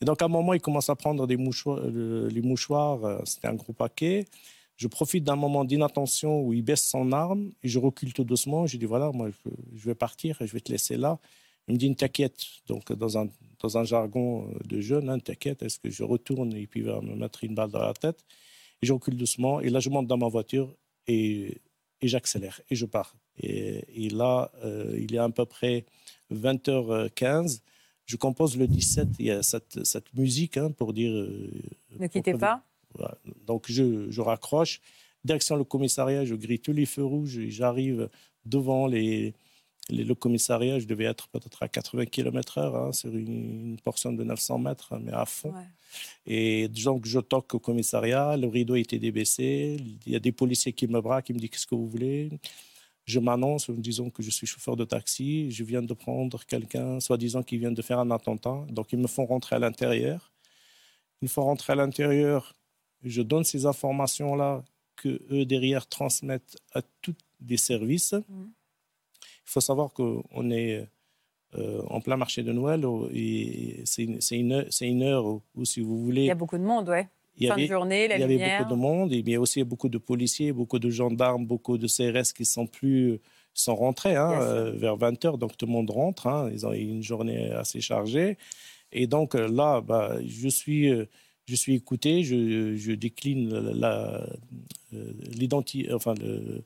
Et 0.00 0.04
donc, 0.04 0.22
à 0.22 0.24
un 0.24 0.28
moment, 0.28 0.54
il 0.54 0.60
commence 0.60 0.88
à 0.88 0.96
prendre 0.96 1.26
des 1.26 1.36
mouchoirs, 1.36 1.80
euh, 1.84 2.28
les 2.30 2.40
mouchoirs. 2.40 3.20
C'était 3.26 3.48
un 3.48 3.54
gros 3.54 3.72
paquet. 3.74 4.24
Je 4.76 4.88
profite 4.88 5.24
d'un 5.24 5.36
moment 5.36 5.64
d'inattention 5.64 6.40
où 6.40 6.52
il 6.52 6.62
baisse 6.62 6.82
son 6.82 7.12
arme 7.12 7.52
et 7.62 7.68
je 7.68 7.78
recule 7.78 8.12
tout 8.12 8.24
doucement. 8.24 8.66
Je 8.66 8.78
dis, 8.78 8.86
voilà, 8.86 9.12
moi, 9.12 9.28
je 9.74 9.84
vais 9.84 9.94
partir 9.94 10.40
et 10.40 10.46
je 10.46 10.52
vais 10.52 10.60
te 10.60 10.72
laisser 10.72 10.96
là. 10.96 11.18
Il 11.68 11.74
me 11.74 11.78
dit, 11.78 11.94
t'inquiète. 11.94 12.44
Donc, 12.66 12.92
dans 12.92 13.18
un, 13.18 13.28
dans 13.60 13.78
un 13.78 13.84
jargon 13.84 14.50
de 14.64 14.80
jeune, 14.80 15.10
hein, 15.10 15.18
t'inquiète, 15.18 15.62
est-ce 15.62 15.78
que 15.78 15.90
je 15.90 16.02
retourne 16.02 16.54
et 16.54 16.66
puis 16.66 16.80
il 16.80 16.86
va 16.86 17.00
me 17.00 17.14
mettre 17.14 17.44
une 17.44 17.54
balle 17.54 17.70
dans 17.70 17.80
la 17.80 17.94
tête? 17.94 18.24
Et 18.82 18.86
je 18.86 18.92
recule 18.92 19.16
doucement. 19.16 19.60
Et 19.60 19.68
là, 19.70 19.80
je 19.80 19.90
monte 19.90 20.06
dans 20.06 20.18
ma 20.18 20.28
voiture 20.28 20.74
et, 21.06 21.60
et 22.04 22.08
j'accélère 22.08 22.60
et 22.70 22.76
je 22.76 22.84
pars. 22.84 23.16
Et, 23.38 24.10
là, 24.10 24.52
euh, 24.62 24.96
il 25.00 25.14
est 25.14 25.18
à 25.18 25.28
peu 25.30 25.46
près 25.46 25.86
20h15. 26.32 27.60
Je 28.04 28.16
compose 28.16 28.56
le 28.58 28.66
17. 28.66 29.08
Il 29.18 29.26
y 29.26 29.30
a 29.30 29.42
cette, 29.42 29.84
cette 29.84 30.14
musique 30.14 30.58
hein, 30.58 30.70
pour 30.70 30.92
dire. 30.92 31.12
Euh, 31.12 31.50
ne 31.98 32.06
quittez 32.06 32.34
pas. 32.34 32.62
Donc, 33.46 33.64
je, 33.68 34.10
je 34.10 34.20
raccroche. 34.20 34.80
Direction 35.24 35.56
le 35.56 35.64
commissariat, 35.64 36.24
je 36.26 36.34
grille 36.34 36.60
tous 36.60 36.74
les 36.74 36.84
feux 36.84 37.04
rouges 37.04 37.38
et 37.38 37.50
j'arrive 37.50 38.10
devant 38.44 38.86
les, 38.86 39.32
le 39.90 40.14
commissariat, 40.14 40.78
je 40.78 40.86
devais 40.86 41.04
être 41.04 41.28
peut-être 41.28 41.62
à 41.62 41.68
80 41.68 42.06
km/h 42.06 42.74
hein, 42.74 42.92
sur 42.92 43.14
une, 43.14 43.76
portion 43.84 44.12
de 44.12 44.24
900 44.24 44.58
mètres, 44.58 44.92
hein, 44.92 45.00
mais 45.02 45.12
à 45.12 45.26
fond. 45.26 45.52
Et 46.26 46.68
donc, 46.68 47.04
je 47.06 47.20
toque 47.20 47.54
au 47.54 47.58
commissariat, 47.58 48.36
le 48.36 48.48
rideau 48.48 48.76
était 48.76 48.98
débaissé, 48.98 49.76
il 50.06 50.12
y 50.12 50.16
a 50.16 50.20
des 50.20 50.32
policiers 50.32 50.72
qui 50.72 50.86
me 50.86 51.00
braquent, 51.00 51.26
qui 51.26 51.34
me 51.34 51.38
disent 51.38 51.50
Qu'est-ce 51.50 51.66
que 51.66 51.74
vous 51.74 51.88
voulez? 51.88 52.30
Je 53.04 53.20
m'annonce 53.20 53.68
en 53.68 53.74
disant 53.74 54.08
que 54.08 54.22
je 54.22 54.30
suis 54.30 54.46
chauffeur 54.46 54.76
de 54.76 54.84
taxi, 54.84 55.50
je 55.50 55.62
viens 55.62 55.82
de 55.82 55.92
prendre 55.92 56.42
quelqu'un, 56.46 57.00
soi-disant, 57.00 57.42
qui 57.42 57.58
vient 57.58 57.72
de 57.72 57.82
faire 57.82 57.98
un 57.98 58.10
attentat. 58.10 58.64
Donc, 58.70 58.92
ils 58.92 58.98
me 58.98 59.06
font 59.06 59.26
rentrer 59.26 59.56
à 59.56 59.58
l'intérieur. 59.58 60.32
Une 61.20 61.28
fois 61.28 61.44
rentré 61.44 61.74
à 61.74 61.76
l'intérieur, 61.76 62.54
je 63.02 63.20
donne 63.20 63.44
ces 63.44 63.66
informations-là 63.66 64.64
que 64.96 65.20
eux 65.30 65.44
derrière 65.44 65.86
transmettent 65.86 66.56
à 66.72 66.80
tous 67.02 67.14
des 67.40 67.58
services. 67.58 68.14
Mmh. 68.14 68.44
Il 69.46 69.50
faut 69.50 69.60
savoir 69.60 69.92
qu'on 69.92 70.50
est 70.50 70.86
euh, 71.56 71.82
en 71.88 72.00
plein 72.00 72.16
marché 72.16 72.42
de 72.42 72.52
Noël 72.52 72.84
et 73.12 73.82
c'est 73.84 74.02
une, 74.02 74.66
une, 74.80 75.02
heure 75.02 75.24
où, 75.54 75.64
si 75.64 75.80
vous 75.80 76.02
voulez. 76.02 76.22
Il 76.22 76.26
y 76.26 76.30
a 76.30 76.34
beaucoup 76.34 76.58
de 76.58 76.64
monde, 76.64 76.88
ouais. 76.88 77.08
Il 77.36 77.48
fin 77.48 77.56
de 77.56 77.66
journée, 77.66 78.08
la 78.08 78.16
Il 78.16 78.20
y 78.20 78.24
avait 78.24 78.58
beaucoup 78.58 78.70
de 78.70 78.76
monde, 78.76 79.12
et 79.12 79.18
il 79.18 79.28
y 79.28 79.34
a 79.34 79.40
aussi 79.40 79.62
beaucoup 79.64 79.88
de 79.88 79.98
policiers, 79.98 80.52
beaucoup 80.52 80.78
de 80.78 80.88
gendarmes, 80.90 81.46
beaucoup 81.46 81.78
de 81.78 81.86
CRS 81.88 82.32
qui 82.32 82.44
sont 82.44 82.66
plus 82.66 83.20
sont 83.56 83.76
rentrés 83.76 84.16
hein, 84.16 84.32
euh, 84.40 84.72
vers 84.72 84.96
20 84.96 85.24
h 85.24 85.38
donc 85.38 85.56
tout 85.56 85.66
le 85.66 85.72
monde 85.72 85.90
rentre. 85.90 86.26
Hein, 86.26 86.50
ils 86.52 86.66
ont 86.66 86.72
eu 86.72 86.80
une 86.80 87.02
journée 87.02 87.50
assez 87.52 87.80
chargée. 87.80 88.36
Et 88.90 89.06
donc 89.06 89.34
euh, 89.34 89.48
là, 89.48 89.80
bah, 89.80 90.16
je 90.26 90.48
suis 90.48 90.90
je 91.46 91.54
suis 91.54 91.74
écouté, 91.74 92.24
je, 92.24 92.74
je 92.74 92.92
décline 92.92 93.50
l'identité, 95.34 95.92
enfin 95.92 96.14
le, 96.14 96.64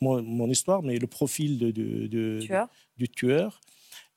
mon, 0.00 0.48
histoire, 0.48 0.82
mais 0.82 0.98
le 0.98 1.06
profil 1.06 1.58
de, 1.58 1.70
de, 1.70 2.40
tueur. 2.40 2.68
du 2.96 3.08
tueur. 3.08 3.60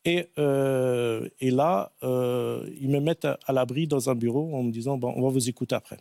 Et, 0.03 0.29
euh, 0.39 1.27
et 1.39 1.51
là, 1.51 1.91
euh, 2.03 2.67
ils 2.79 2.89
me 2.89 2.99
mettent 2.99 3.25
à, 3.25 3.53
l'abri 3.53 3.87
dans 3.87 4.09
un 4.09 4.15
bureau 4.15 4.55
en 4.55 4.63
me 4.63 4.71
disant 4.71 4.97
bon, 4.97 5.13
on 5.15 5.21
va 5.21 5.29
vous 5.29 5.47
écouter 5.49 5.75
après. 5.75 5.97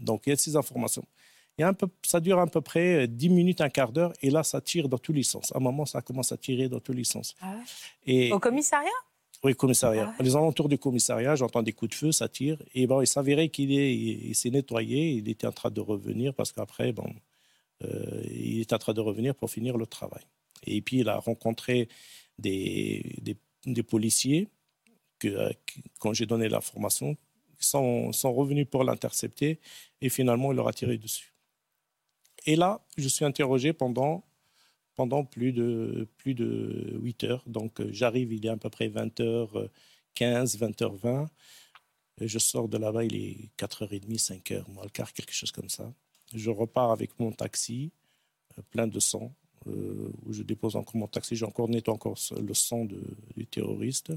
Donc 0.00 0.22
il 0.26 0.30
y 0.30 0.32
a 0.32 0.36
ces 0.36 0.56
informations. 0.56 1.04
A 1.60 1.66
un 1.66 1.72
peu, 1.72 1.88
ça 2.04 2.20
dure 2.20 2.38
à 2.38 2.46
peu 2.46 2.60
près 2.60 3.08
10 3.08 3.30
minutes, 3.30 3.60
un 3.60 3.68
quart 3.68 3.90
d'heure, 3.90 4.12
et 4.22 4.30
là, 4.30 4.44
ça 4.44 4.60
tire 4.60 4.88
dans 4.88 4.98
tous 4.98 5.12
les 5.12 5.24
sens. 5.24 5.50
À 5.52 5.56
un 5.56 5.60
moment, 5.60 5.86
ça 5.86 6.00
commence 6.02 6.30
à 6.30 6.36
tirer 6.36 6.68
dans 6.68 6.78
tous 6.78 6.92
les 6.92 7.02
sens. 7.02 7.34
Ah 7.40 7.56
et, 8.06 8.30
Au 8.30 8.38
commissariat? 8.38 8.88
Oui, 9.44 9.54
commissariat. 9.54 10.12
Ah 10.18 10.22
les 10.22 10.34
alentours 10.34 10.68
du 10.68 10.78
commissariat, 10.78 11.36
j'entends 11.36 11.62
des 11.62 11.72
coups 11.72 11.92
de 11.92 11.94
feu, 11.94 12.12
ça 12.12 12.28
tire. 12.28 12.60
Et 12.74 12.86
bon, 12.86 13.00
il 13.00 13.06
s'avérait 13.06 13.48
qu'il 13.48 13.70
il, 13.70 14.34
s'est 14.34 14.50
nettoyé, 14.50 15.12
il 15.12 15.28
était 15.28 15.46
en 15.46 15.52
train 15.52 15.70
de 15.70 15.80
revenir 15.80 16.34
parce 16.34 16.50
qu'après, 16.50 16.92
bon, 16.92 17.14
euh, 17.84 18.22
il 18.24 18.60
est 18.60 18.72
en 18.72 18.78
train 18.78 18.94
de 18.94 19.00
revenir 19.00 19.34
pour 19.36 19.50
finir 19.50 19.76
le 19.76 19.86
travail. 19.86 20.24
Et 20.66 20.80
puis, 20.82 20.98
il 20.98 21.08
a 21.08 21.18
rencontré 21.18 21.88
des, 22.38 23.04
des, 23.64 23.82
policiers 23.84 24.48
que, 25.20 25.28
euh, 25.28 25.52
quand 26.00 26.12
j'ai 26.12 26.26
donné 26.26 26.48
l'information, 26.48 27.16
sont, 27.60 28.12
sont 28.12 28.32
revenus 28.32 28.66
pour 28.68 28.82
l'intercepter 28.82 29.60
et 30.00 30.08
finalement, 30.08 30.52
il 30.52 30.56
leur 30.56 30.68
a 30.68 30.72
tiré 30.72 30.98
dessus. 30.98 31.32
Et 32.46 32.56
là, 32.56 32.80
je 32.96 33.08
suis 33.08 33.24
interrogé 33.24 33.72
pendant 33.72 34.24
pendant 34.98 35.24
plus 35.24 35.52
de, 35.52 36.08
plus 36.16 36.34
de 36.34 36.98
8 37.00 37.24
heures. 37.24 37.44
Donc, 37.46 37.80
euh, 37.80 37.88
j'arrive, 37.92 38.32
il 38.32 38.44
est 38.44 38.48
à 38.48 38.56
peu 38.56 38.68
près 38.68 38.88
20h15, 38.88 40.58
20h20. 40.58 41.28
Je 42.20 42.38
sors 42.40 42.68
de 42.68 42.78
là-bas, 42.78 43.04
il 43.04 43.14
est 43.14 43.50
4h30, 43.56 44.18
5h, 44.18 44.64
moi, 44.72 44.82
le 44.82 44.90
quart, 44.90 45.12
quelque 45.12 45.32
chose 45.32 45.52
comme 45.52 45.68
ça. 45.68 45.94
Je 46.34 46.50
repars 46.50 46.90
avec 46.90 47.16
mon 47.20 47.30
taxi, 47.30 47.92
euh, 48.58 48.62
plein 48.70 48.88
de 48.88 48.98
sang, 48.98 49.32
euh, 49.68 50.10
où 50.26 50.32
je 50.32 50.42
dépose 50.42 50.74
encore 50.74 50.96
mon 50.96 51.06
taxi. 51.06 51.36
J'ai 51.36 51.46
encore 51.46 51.68
nettoyé 51.68 51.94
encore 51.94 52.18
le 52.36 52.54
sang 52.54 52.84
de, 52.84 53.00
du 53.36 53.46
terroriste. 53.46 54.12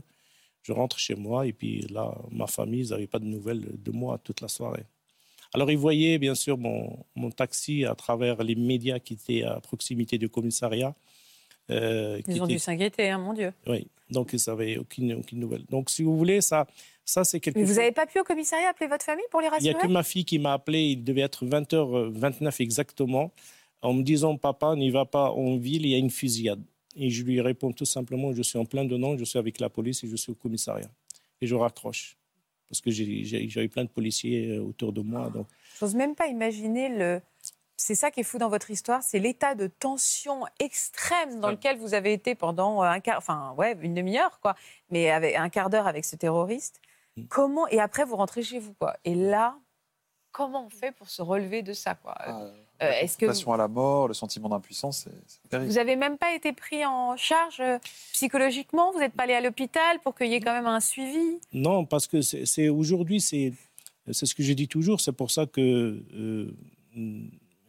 Je 0.63 0.71
rentre 0.71 0.97
chez 0.97 1.13
moi 1.13 1.45
et 1.45 1.53
puis 1.53 1.81
là, 1.89 2.17
ma 2.31 2.47
famille, 2.47 2.85
ils 2.85 2.89
n'avaient 2.89 3.05
pas 3.05 3.19
de 3.19 3.25
nouvelles 3.25 3.67
de 3.79 3.91
moi 3.91 4.17
toute 4.17 4.41
la 4.41 4.47
soirée. 4.47 4.87
Alors, 5.53 5.69
ils 5.69 5.77
voyaient 5.77 6.17
bien 6.17 6.35
sûr 6.35 6.57
mon, 6.57 7.05
mon, 7.15 7.29
taxi 7.29 7.85
à 7.85 7.95
travers 7.95 8.41
les 8.43 8.55
médias 8.55 8.99
qui 8.99 9.13
étaient 9.13 9.43
à 9.43 9.59
proximité 9.59 10.17
du 10.17 10.29
commissariat. 10.29 10.95
Euh, 11.69 12.21
ils 12.27 12.41
ont 12.41 12.47
dû 12.47 12.59
s'inquiéter, 12.59 13.09
hein, 13.09 13.17
mon 13.17 13.33
Dieu. 13.33 13.53
Oui, 13.67 13.87
donc 14.09 14.33
ils 14.33 14.39
n'avaient 14.47 14.77
aucune, 14.77 15.13
aucune 15.13 15.39
nouvelle. 15.39 15.65
Donc, 15.69 15.89
si 15.89 16.03
vous 16.03 16.17
voulez, 16.17 16.41
ça, 16.41 16.67
ça 17.05 17.23
c'est 17.23 17.39
quelque 17.39 17.57
Mais 17.57 17.63
vous 17.63 17.75
n'avez 17.75 17.91
pas 17.91 18.05
pu 18.05 18.19
au 18.19 18.23
commissariat 18.23 18.69
appeler 18.69 18.87
votre 18.87 19.05
famille 19.05 19.25
pour 19.29 19.41
les 19.41 19.47
rassurer 19.47 19.71
Il 19.71 19.73
n'y 19.73 19.79
a 19.79 19.87
que 19.87 19.91
ma 19.91 20.03
fille 20.03 20.25
qui 20.25 20.39
m'a 20.39 20.53
appelé, 20.53 20.81
il 20.83 21.03
devait 21.03 21.21
être 21.21 21.45
20h29 21.45 22.61
exactement, 22.61 23.31
en 23.81 23.93
me 23.93 24.03
disant 24.03 24.37
Papa, 24.37 24.75
n'y 24.75 24.89
va 24.89 25.05
pas 25.05 25.31
en 25.31 25.57
ville, 25.57 25.85
il 25.85 25.91
y 25.91 25.95
a 25.95 25.97
une 25.97 26.11
fusillade. 26.11 26.63
Et 26.95 27.09
je 27.09 27.23
lui 27.23 27.39
réponds 27.39 27.71
tout 27.71 27.85
simplement 27.85 28.33
Je 28.33 28.41
suis 28.41 28.59
en 28.59 28.65
plein 28.65 28.83
dedans, 28.83 29.17
je 29.17 29.23
suis 29.23 29.39
avec 29.39 29.59
la 29.59 29.69
police 29.69 30.03
et 30.03 30.07
je 30.07 30.15
suis 30.15 30.31
au 30.31 30.35
commissariat. 30.35 30.89
Et 31.41 31.47
je 31.47 31.55
raccroche 31.55 32.17
parce 32.71 32.81
que 32.81 32.89
j'ai 32.89 33.43
eu 33.43 33.69
plein 33.69 33.83
de 33.83 33.89
policiers 33.89 34.47
euh, 34.47 34.63
autour 34.63 34.93
de 34.93 35.01
moi. 35.01 35.29
Donc... 35.29 35.47
n'ose 35.81 35.93
même 35.93 36.15
pas 36.15 36.27
imaginer 36.27 36.87
le 36.89 37.21
c'est 37.75 37.95
ça 37.95 38.11
qui 38.11 38.19
est 38.19 38.23
fou 38.23 38.37
dans 38.37 38.49
votre 38.49 38.69
histoire, 38.69 39.01
c'est 39.01 39.17
l'état 39.17 39.55
de 39.55 39.65
tension 39.65 40.45
extrême 40.59 41.39
dans 41.39 41.49
lequel 41.49 41.77
vous 41.77 41.95
avez 41.95 42.13
été 42.13 42.35
pendant 42.35 42.81
un 42.81 42.99
quart, 42.99 43.17
enfin 43.17 43.53
ouais, 43.57 43.75
une 43.81 43.95
demi-heure 43.95 44.39
quoi, 44.39 44.55
mais 44.91 45.09
avec 45.09 45.35
un 45.35 45.49
quart 45.49 45.69
d'heure 45.71 45.87
avec 45.87 46.05
ce 46.05 46.15
terroriste. 46.15 46.79
Mm. 47.17 47.23
Comment 47.27 47.67
et 47.69 47.79
après 47.79 48.05
vous 48.05 48.15
rentrez 48.15 48.43
chez 48.43 48.59
vous 48.59 48.73
quoi. 48.75 48.95
Et 49.03 49.15
là, 49.15 49.57
comment 50.31 50.67
on 50.67 50.69
fait 50.69 50.91
pour 50.91 51.09
se 51.09 51.23
relever 51.23 51.63
de 51.63 51.73
ça 51.73 51.95
quoi? 51.95 52.15
Ah, 52.19 52.51
euh, 52.81 52.91
Est-ce 53.01 53.17
que 53.17 53.25
vous... 53.25 53.53
à 53.53 53.57
la 53.57 53.67
mort, 53.67 54.07
le 54.07 54.13
sentiment 54.13 54.49
d'impuissance, 54.49 55.07
c'est 55.27 55.49
terrible. 55.49 55.71
Vous 55.71 55.77
avez 55.77 55.95
même 55.95 56.17
pas 56.17 56.33
été 56.33 56.53
pris 56.53 56.85
en 56.85 57.15
charge 57.17 57.59
euh, 57.59 57.77
psychologiquement? 58.13 58.91
Vous 58.91 58.99
n'êtes 58.99 59.13
pas 59.13 59.23
allé 59.23 59.33
à 59.33 59.41
l'hôpital 59.41 59.99
pour 60.03 60.15
qu'il 60.15 60.27
y 60.27 60.33
ait 60.33 60.39
quand 60.39 60.53
même 60.53 60.67
un 60.67 60.79
suivi? 60.79 61.39
Non, 61.53 61.85
parce 61.85 62.07
que 62.07 62.21
c'est 62.21 62.69
aujourd'hui 62.69 63.21
c'est 63.21 63.53
c'est 64.09 64.25
ce 64.25 64.35
que 64.35 64.43
je 64.43 64.53
dis 64.53 64.67
toujours. 64.67 65.01
C'est 65.01 65.11
pour 65.11 65.31
ça 65.31 65.45
que 65.45 66.03
euh, 66.13 66.51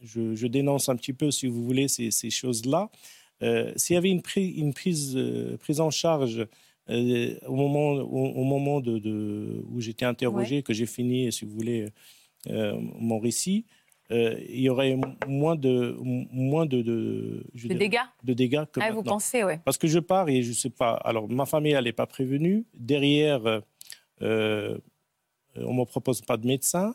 je, 0.02 0.46
dénonce 0.46 0.88
un 0.88 0.96
petit 0.96 1.12
peu, 1.12 1.30
si 1.30 1.46
vous 1.46 1.62
voulez, 1.64 1.88
ces, 1.88 2.30
choses-là. 2.30 2.90
Euh, 3.42 3.72
s'il 3.76 3.94
y 3.94 3.96
avait 3.96 4.10
une, 4.10 4.22
une 4.36 4.72
prise, 4.72 5.14
euh, 5.16 5.56
prise 5.58 5.80
en 5.80 5.90
charge 5.90 6.46
au 6.88 7.54
moment, 7.54 7.90
au, 7.92 8.44
moment 8.44 8.80
de, 8.80 9.64
où 9.70 9.80
j'étais 9.80 10.04
interrogé, 10.04 10.62
que 10.62 10.72
j'ai 10.72 10.86
fini, 10.86 11.32
si 11.32 11.44
vous 11.44 11.54
voulez, 11.54 11.86
mon 12.48 13.18
récit, 13.18 13.64
il 14.12 14.60
y 14.60 14.68
aurait 14.68 14.98
moins 15.26 15.56
de, 15.56 15.96
moins 16.00 16.66
de, 16.66 16.82
de, 16.82 17.44
dégâts. 17.68 17.98
De 18.22 18.32
dégâts 18.32 18.64
que 18.70 18.80
ah, 18.82 18.90
Vous 18.90 19.02
pensez, 19.02 19.42
oui. 19.44 19.54
Parce 19.64 19.78
que 19.78 19.88
je 19.88 19.98
pars 19.98 20.28
et 20.28 20.42
je 20.42 20.50
ne 20.50 20.54
sais 20.54 20.70
pas. 20.70 20.92
Alors, 21.04 21.28
ma 21.28 21.46
famille, 21.46 21.72
elle 21.72 21.84
n'est 21.84 21.92
pas 21.92 22.06
prévenue. 22.06 22.64
Derrière, 22.74 23.62
euh, 24.22 24.78
on 25.56 25.74
ne 25.74 25.80
me 25.80 25.84
propose 25.84 26.20
pas 26.20 26.36
de 26.36 26.46
médecin. 26.46 26.94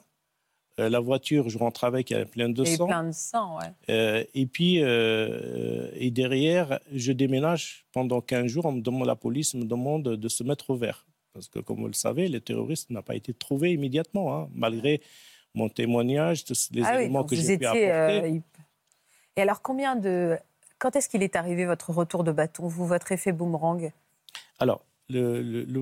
Euh, 0.80 0.90
la 0.90 1.00
voiture, 1.00 1.50
je 1.50 1.58
rentre 1.58 1.84
avec, 1.84 2.12
elle 2.12 2.22
est 2.22 2.26
pleine 2.26 2.54
de 2.54 2.64
sang. 2.64 2.86
plein 2.86 3.04
de 3.04 3.12
sang, 3.12 3.58
ouais. 3.58 3.72
Euh, 3.90 4.24
et 4.34 4.46
puis, 4.46 4.78
et 4.78 6.12
derrière, 6.12 6.80
je 6.94 7.12
déménage 7.12 7.86
pendant 7.92 8.22
15 8.22 8.48
jours. 8.48 8.66
On 8.66 8.74
me 8.74 8.82
demande, 8.82 9.08
la 9.08 9.16
police 9.16 9.54
me 9.56 9.66
demande 9.66 10.04
de 10.04 10.30
se 10.30 10.44
mettre 10.44 10.70
au 10.70 10.76
vert. 10.76 11.06
Parce 11.34 11.50
que, 11.50 11.60
comme 11.60 11.80
vous 11.80 11.88
le 11.88 11.94
savez, 11.94 12.28
les 12.28 12.42
terroristes 12.42 12.90
n'ont 12.90 13.02
pas 13.04 13.16
été 13.16 13.34
trouvés 13.34 13.72
immédiatement, 13.72 14.36
hein, 14.36 14.50
malgré 14.54 15.02
mon 15.58 15.70
témoignage, 15.70 16.46
tous 16.46 16.70
les 16.72 16.84
ah 16.84 17.02
éléments 17.02 17.24
que 17.24 17.36
j'ai 17.36 17.58
pu 17.58 17.66
apporter. 17.66 18.42
Et 19.36 19.42
alors, 19.42 19.62
combien 19.62 19.96
de... 19.96 20.38
Quand 20.80 20.96
est-ce 20.96 21.10
qu'il 21.10 21.24
est 21.24 21.36
arrivé 21.36 21.66
votre 21.66 21.92
retour 21.92 22.24
de 22.24 22.32
bâton, 22.32 22.68
vous, 22.68 22.86
votre 22.86 23.12
effet 23.12 23.32
boomerang? 23.32 23.92
Alors, 24.60 24.84
le, 25.10 25.42
le, 25.42 25.80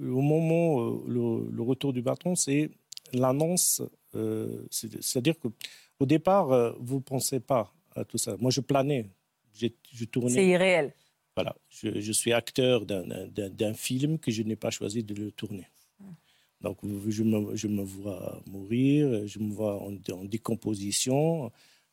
au 0.00 0.20
moment, 0.20 0.80
euh, 0.80 1.48
le, 1.50 1.62
retour 1.62 1.92
du 1.92 2.02
bâton, 2.02 2.34
c'est 2.34 2.70
l'annonce. 3.12 3.82
Euh, 4.14 4.66
c'est-à-dire 4.70 5.34
qu'au 5.38 6.06
départ, 6.06 6.52
euh, 6.52 6.72
vous 6.78 6.96
ne 6.96 7.02
pensez 7.02 7.40
pas 7.40 7.72
à 7.94 8.04
tout 8.04 8.18
ça. 8.18 8.36
Moi, 8.38 8.50
je 8.50 8.60
planais. 8.60 9.06
Je 9.54 10.04
tournais. 10.04 10.30
C'est 10.30 10.46
irréel. 10.46 10.92
Voilà. 11.34 11.56
Je, 11.68 12.12
suis 12.12 12.32
acteur 12.32 12.84
d'un 12.86 13.74
film 13.74 14.18
que 14.18 14.30
je 14.30 14.42
n'ai 14.42 14.56
pas 14.56 14.70
choisi 14.70 15.02
de 15.02 15.14
le 15.14 15.30
tourner. 15.30 15.66
Donc, 16.60 16.78
je 17.08 17.22
me, 17.22 17.54
je 17.54 17.68
me, 17.68 17.82
vois 17.82 18.42
mourir, 18.46 19.26
je 19.26 19.38
me 19.38 19.52
vois 19.52 19.80
en, 19.82 20.24
décomposition 20.24 21.52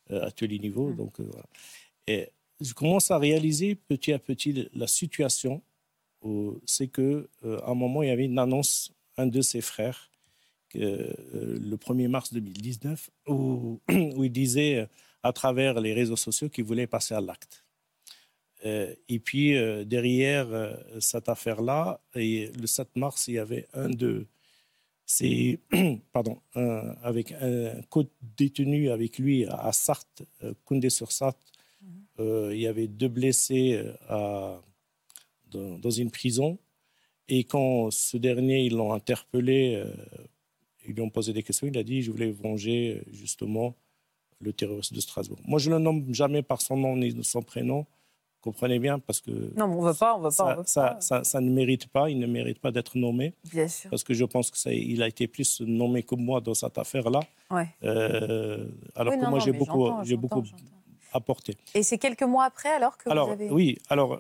à 0.10 0.32
tous 0.32 0.48
les 0.48 0.60
niveaux. 0.60 0.90
Mm. 0.90 0.96
Donc, 0.96 1.20
voilà. 1.20 1.46
Et 2.08 2.30
je 2.62 2.74
commence 2.74 3.12
à 3.12 3.18
réaliser 3.18 3.76
petit 3.76 4.14
à 4.14 4.20
petit 4.20 4.70
la 4.74 4.88
situation 4.88 5.62
c'est 6.66 6.88
que 6.88 7.30
euh, 7.44 7.60
un 7.66 7.76
moment, 7.76 8.04
il 8.04 8.08
y 8.08 8.12
avait 8.12 8.26
une 8.26 8.40
annonce, 8.40 8.94
un 9.18 9.28
de 9.28 9.42
ses 9.42 9.62
frères, 9.62 10.10
euh, 10.76 11.14
le 11.28 11.76
1er 11.78 12.08
mars 12.08 12.34
2019, 12.34 13.10
où, 13.28 13.80
où 13.90 14.24
il 14.24 14.32
disait 14.32 14.78
euh, 14.78 14.86
à 15.24 15.34
travers 15.34 15.80
les 15.80 15.94
réseaux 15.94 16.16
sociaux 16.16 16.50
qu'il 16.50 16.66
voulait 16.66 16.88
passer 16.88 17.14
à 17.14 17.22
l'acte. 17.22 17.64
et 18.64 19.20
puis, 19.20 19.54
derrière 19.86 20.48
cette 21.00 21.30
affaire-là, 21.30 22.00
et 22.16 22.52
le 22.60 22.68
7 22.68 22.96
mars, 22.96 23.28
il 23.28 23.36
y 23.36 23.40
avait 23.40 23.68
un 23.74 23.90
de 23.90 24.26
c'est 25.06 25.60
pardon, 26.14 26.40
avec 27.04 27.32
un 27.34 27.82
co-détenu 27.90 28.90
avec 28.90 29.20
lui 29.20 29.46
à 29.46 29.72
Sarthe, 29.72 30.24
Koundé-sur-Sarthe. 30.66 31.38
Mhm. 31.82 32.52
il 32.54 32.60
y 32.60 32.68
avait 32.68 32.88
deux 32.88 33.10
blessés 33.10 33.84
à 34.10 34.60
dans, 35.58 35.92
une 35.92 36.12
prison. 36.12 36.58
Et 37.28 37.44
quand 37.44 37.92
ce 37.92 38.18
dernier, 38.18 38.66
ils 38.66 38.76
l'ont 38.76 38.94
interpellé, 38.94 39.76
euh, 39.76 39.92
ils 40.88 40.94
lui 40.94 41.02
ont 41.02 41.10
posé 41.10 41.34
des 41.34 41.44
questions, 41.44 41.68
il 41.68 41.78
a 41.78 41.84
dit, 41.84 42.02
je 42.02 42.12
voulais 42.12 42.32
venger 42.32 42.98
euh, 42.98 43.12
justement 43.12 43.76
le 44.40 44.54
terroriste 44.54 44.94
de 44.94 45.00
Strasbourg. 45.00 45.40
Moi, 45.46 45.60
je 45.60 45.70
ne 45.70 45.76
le 45.76 45.82
nomme 45.82 46.14
jamais 46.14 46.44
par 46.44 46.62
son 46.62 46.78
nom 46.78 46.96
ni 46.96 47.24
son 47.24 47.42
prénom, 47.42 47.86
comprenez 48.46 48.80
bien, 48.80 49.00
parce 49.00 49.20
que... 49.20 49.32
Non, 49.58 49.66
on 49.66 49.82
ne 49.82 49.88
veut 49.90 49.98
pas, 49.98 50.16
on 50.16 50.20
veut 50.20 50.30
pas. 50.30 50.64
Ça, 50.66 50.98
ça, 51.00 51.24
ça, 51.24 51.42
ne 51.42 51.50
mérite 51.50 51.88
pas, 51.88 52.10
il 52.12 52.20
ne 52.20 52.28
mérite 52.28 52.60
pas 52.60 52.72
d'être 52.72 52.96
nommé. 52.96 53.34
Bien 53.52 53.68
sûr. 53.68 53.90
Parce 53.90 54.04
que 54.04 54.14
je 54.14 54.24
pense 54.24 54.52
qu'il 54.52 55.02
a 55.02 55.08
été 55.08 55.28
plus 55.28 55.62
nommé 55.62 56.04
que 56.04 56.16
moi 56.16 56.40
dans 56.42 56.54
cette 56.54 56.78
affaire-là. 56.78 57.22
Ouais. 57.50 57.68
Euh, 57.84 58.68
alors 58.96 59.14
que 59.14 59.30
moi, 59.30 59.40
j'ai 59.40 59.52
beaucoup, 59.52 59.90
j'ai 60.04 60.16
beaucoup 60.16 60.44
apporté. 61.12 61.58
Et 61.74 61.82
c'est 61.82 61.98
quelques 61.98 62.24
mois 62.24 62.46
après, 62.46 62.70
alors 62.70 62.98
que 62.98 63.10
alors, 63.10 63.28
vous 63.28 63.34
avez... 63.34 63.50
Oui, 63.50 63.78
alors 63.90 64.20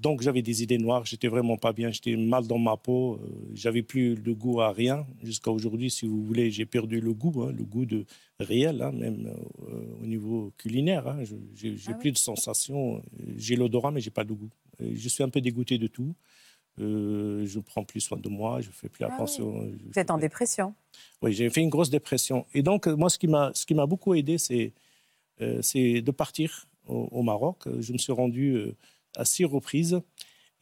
donc 0.00 0.22
j'avais 0.22 0.42
des 0.42 0.62
idées 0.62 0.78
noires, 0.78 1.04
j'étais 1.04 1.28
vraiment 1.28 1.56
pas 1.56 1.72
bien, 1.72 1.90
j'étais 1.90 2.16
mal 2.16 2.46
dans 2.46 2.58
ma 2.58 2.76
peau, 2.76 3.14
euh, 3.14 3.50
j'avais 3.54 3.82
plus 3.82 4.14
le 4.14 4.34
goût 4.34 4.60
à 4.60 4.72
rien. 4.72 5.06
Jusqu'à 5.22 5.50
aujourd'hui, 5.50 5.90
si 5.90 6.06
vous 6.06 6.22
voulez, 6.22 6.50
j'ai 6.50 6.66
perdu 6.66 7.00
le 7.00 7.12
goût, 7.12 7.42
hein, 7.42 7.52
le 7.56 7.64
goût 7.64 7.86
de 7.86 8.04
réel, 8.38 8.82
hein, 8.82 8.92
même 8.92 9.32
euh, 9.68 10.02
au 10.02 10.06
niveau 10.06 10.52
culinaire. 10.56 11.06
Hein. 11.06 11.22
j'ai 11.54 11.76
ah 11.86 11.94
plus 11.94 12.12
de 12.12 12.18
sensations, 12.18 13.02
j'ai 13.36 13.56
l'odorat, 13.56 13.90
mais 13.90 14.00
j'ai 14.00 14.10
pas 14.10 14.24
de 14.24 14.32
goût. 14.32 14.50
je 14.80 15.08
suis 15.08 15.22
un 15.22 15.28
peu 15.28 15.40
dégoûté 15.40 15.78
de 15.78 15.86
tout. 15.86 16.14
Euh, 16.78 17.44
je 17.46 17.58
prends 17.60 17.84
plus 17.84 18.00
soin 18.00 18.18
de 18.18 18.28
moi, 18.28 18.60
je 18.60 18.70
fais 18.70 18.88
plus 18.88 19.04
ah 19.04 19.14
attention. 19.14 19.70
Vous 19.92 19.98
êtes 19.98 20.10
en 20.10 20.18
dépression 20.18 20.74
Oui, 21.22 21.32
j'ai 21.32 21.50
fait 21.50 21.60
une 21.60 21.68
grosse 21.68 21.90
dépression. 21.90 22.46
Et 22.54 22.62
donc, 22.62 22.86
moi, 22.86 23.10
ce 23.10 23.18
qui 23.18 23.28
m'a, 23.28 23.86
beaucoup 23.86 24.14
aidé, 24.14 24.38
c'est, 24.38 24.72
c'est 25.60 26.00
de 26.00 26.10
partir 26.10 26.66
au, 26.86 27.08
au, 27.10 27.22
Maroc. 27.22 27.64
Je 27.80 27.92
me 27.92 27.98
suis 27.98 28.12
rendu 28.12 28.72
à 29.16 29.24
six 29.24 29.44
reprises. 29.44 30.00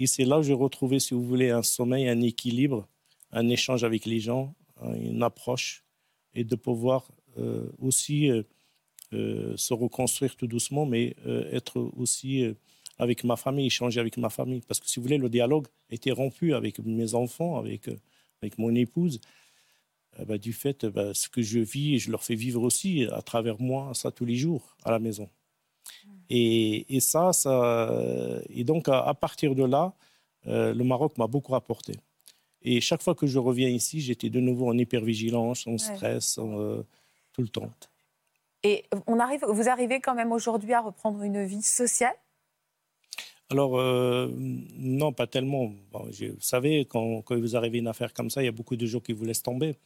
Et 0.01 0.07
c'est 0.07 0.25
là 0.25 0.39
où 0.39 0.43
j'ai 0.43 0.53
retrouvé, 0.53 1.01
si 1.01 1.15
vous 1.15 1.25
voulez, 1.25 1.51
un 1.51 1.63
sommeil, 1.63 2.09
un 2.09 2.21
équilibre, 2.21 2.89
un 3.33 3.49
échange 3.49 3.85
avec 3.85 4.07
les 4.07 4.21
gens, 4.21 4.55
une 4.83 5.23
approche, 5.23 5.85
et 6.35 6.45
de 6.45 6.55
pouvoir 6.55 7.11
euh, 7.39 7.71
aussi 7.79 8.31
euh, 8.31 8.43
euh, 9.13 9.57
se 9.57 9.75
reconstruire 9.75 10.37
tout 10.37 10.47
doucement, 10.47 10.87
mais 10.87 11.17
être 11.53 11.79
aussi 11.97 12.45
avec 12.99 13.25
ma 13.25 13.37
famille, 13.37 13.67
échanger 13.67 14.01
avec 14.01 14.17
ma 14.19 14.31
famille. 14.31 14.61
Parce 14.67 14.81
que 14.81 14.89
si 14.89 14.97
vous 14.97 15.05
voulez, 15.05 15.19
le 15.19 15.29
dialogue 15.29 15.67
était 15.91 16.11
rompu 16.11 16.55
avec 16.55 16.79
mes 16.81 17.15
enfants, 17.15 17.59
avec, 17.59 17.89
avec 18.43 18.59
mon 18.59 18.75
épouse. 18.75 19.21
Bah, 20.27 20.37
du 20.37 20.53
fait, 20.53 20.85
bah, 20.85 21.15
ce 21.15 21.29
que 21.29 21.43
je 21.43 21.61
vis, 21.61 22.01
je 22.01 22.11
leur 22.11 22.25
fais 22.25 22.35
vivre 22.35 22.63
aussi 22.63 23.05
à 23.13 23.23
travers 23.23 23.61
moi, 23.61 23.93
ça 23.95 24.11
tous 24.11 24.25
les 24.25 24.35
jours, 24.35 24.77
à 24.85 24.91
la 24.91 24.99
maison. 24.99 25.31
Et, 26.31 27.01
ça, 27.01 27.33
ça, 27.33 28.41
et 28.51 28.65
donc 28.65 28.89
à, 28.89 29.15
partir 29.15 29.55
de 29.55 29.65
là, 29.65 29.95
euh, 30.47 30.75
le 30.75 30.85
Maroc 30.85 31.17
m'a 31.19 31.27
beaucoup 31.27 31.55
apporté. 31.55 31.95
Et 32.63 32.81
chaque 32.81 33.03
fois 33.03 33.15
que 33.15 33.27
je 33.27 33.39
reviens 33.39 33.69
ici, 33.69 34.01
j'étais 34.01 34.31
de 34.31 34.41
nouveau 34.41 34.69
en 34.69 34.77
hypervigilance, 34.77 35.67
en 35.67 35.79
stress, 35.79 36.39
euh, 36.39 36.83
tout 37.33 37.43
le 37.43 37.49
temps. 37.49 37.71
Et 38.63 38.85
on 39.07 39.21
arrive, 39.21 39.45
vous 39.49 39.69
arrivez 39.69 40.01
quand 40.01 40.15
même 40.15 40.33
aujourd'hui 40.33 40.75
à 40.75 40.81
reprendre 40.81 41.23
une 41.23 41.45
vie 41.45 41.63
sociale? 41.63 42.15
Alors, 43.51 43.79
euh, 43.79 44.29
non, 44.37 45.13
pas 45.13 45.27
tellement. 45.27 45.73
vous 45.93 46.41
savez, 46.41 46.85
quand, 46.85 47.23
quand, 47.23 47.39
vous 47.39 47.57
arrivez 47.57 47.79
à 47.79 47.81
une 47.81 47.89
affaire 47.89 48.13
comme 48.13 48.29
ça, 48.29 48.43
il 48.43 48.47
y 48.47 48.49
a 48.49 48.53
beaucoup 48.53 48.77
de 48.77 48.85
gens 48.85 49.01
qui 49.01 49.13
vous 49.13 49.25
laissent 49.25 49.43
tomber. 49.43 49.77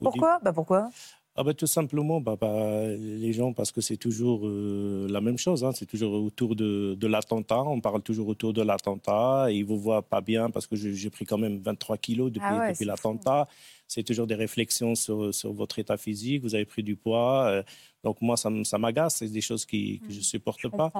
Pourquoi? 0.00 0.40
bah 0.40 0.52
Pourquoi? 0.52 0.90
Ah 1.34 1.44
bah, 1.44 1.54
tout 1.54 1.66
simplement, 1.66 2.20
bah, 2.20 2.36
bah, 2.38 2.86
les 2.88 3.32
gens, 3.32 3.54
parce 3.54 3.72
que 3.72 3.80
c'est 3.80 3.96
toujours 3.96 4.46
euh, 4.46 5.06
la 5.08 5.22
même 5.22 5.38
chose, 5.38 5.64
hein, 5.64 5.72
c'est 5.72 5.86
toujours 5.86 6.12
autour 6.22 6.54
de, 6.54 6.94
de 6.94 7.06
l'attentat, 7.06 7.62
on 7.62 7.80
parle 7.80 8.02
toujours 8.02 8.28
autour 8.28 8.52
de 8.52 8.60
l'attentat, 8.60 9.46
et 9.50 9.54
ils 9.54 9.64
vous 9.64 9.78
voient 9.78 10.02
pas 10.02 10.20
bien 10.20 10.50
parce 10.50 10.66
que 10.66 10.76
j'ai 10.76 11.08
pris 11.08 11.24
quand 11.24 11.38
même 11.38 11.58
23 11.62 11.96
kilos 11.96 12.30
depuis, 12.30 12.46
ah 12.46 12.70
depuis 12.70 12.84
l'attentat. 12.84 13.48
C'est 13.88 14.02
toujours 14.02 14.26
des 14.26 14.34
réflexions 14.34 14.94
sur, 14.94 15.34
sur, 15.34 15.54
votre 15.54 15.78
état 15.78 15.96
physique, 15.96 16.42
vous 16.42 16.54
avez 16.54 16.66
pris 16.66 16.82
du 16.82 16.96
poids. 16.96 17.46
Euh, 17.46 17.62
donc 18.04 18.20
moi, 18.20 18.36
ça, 18.36 18.50
ça 18.64 18.76
m'agace, 18.76 19.16
c'est 19.16 19.28
des 19.28 19.40
choses 19.40 19.64
qui, 19.64 20.00
que 20.00 20.10
je 20.10 20.16
ne 20.16 20.20
mmh, 20.20 20.22
supporte 20.22 20.68
pas. 20.68 20.92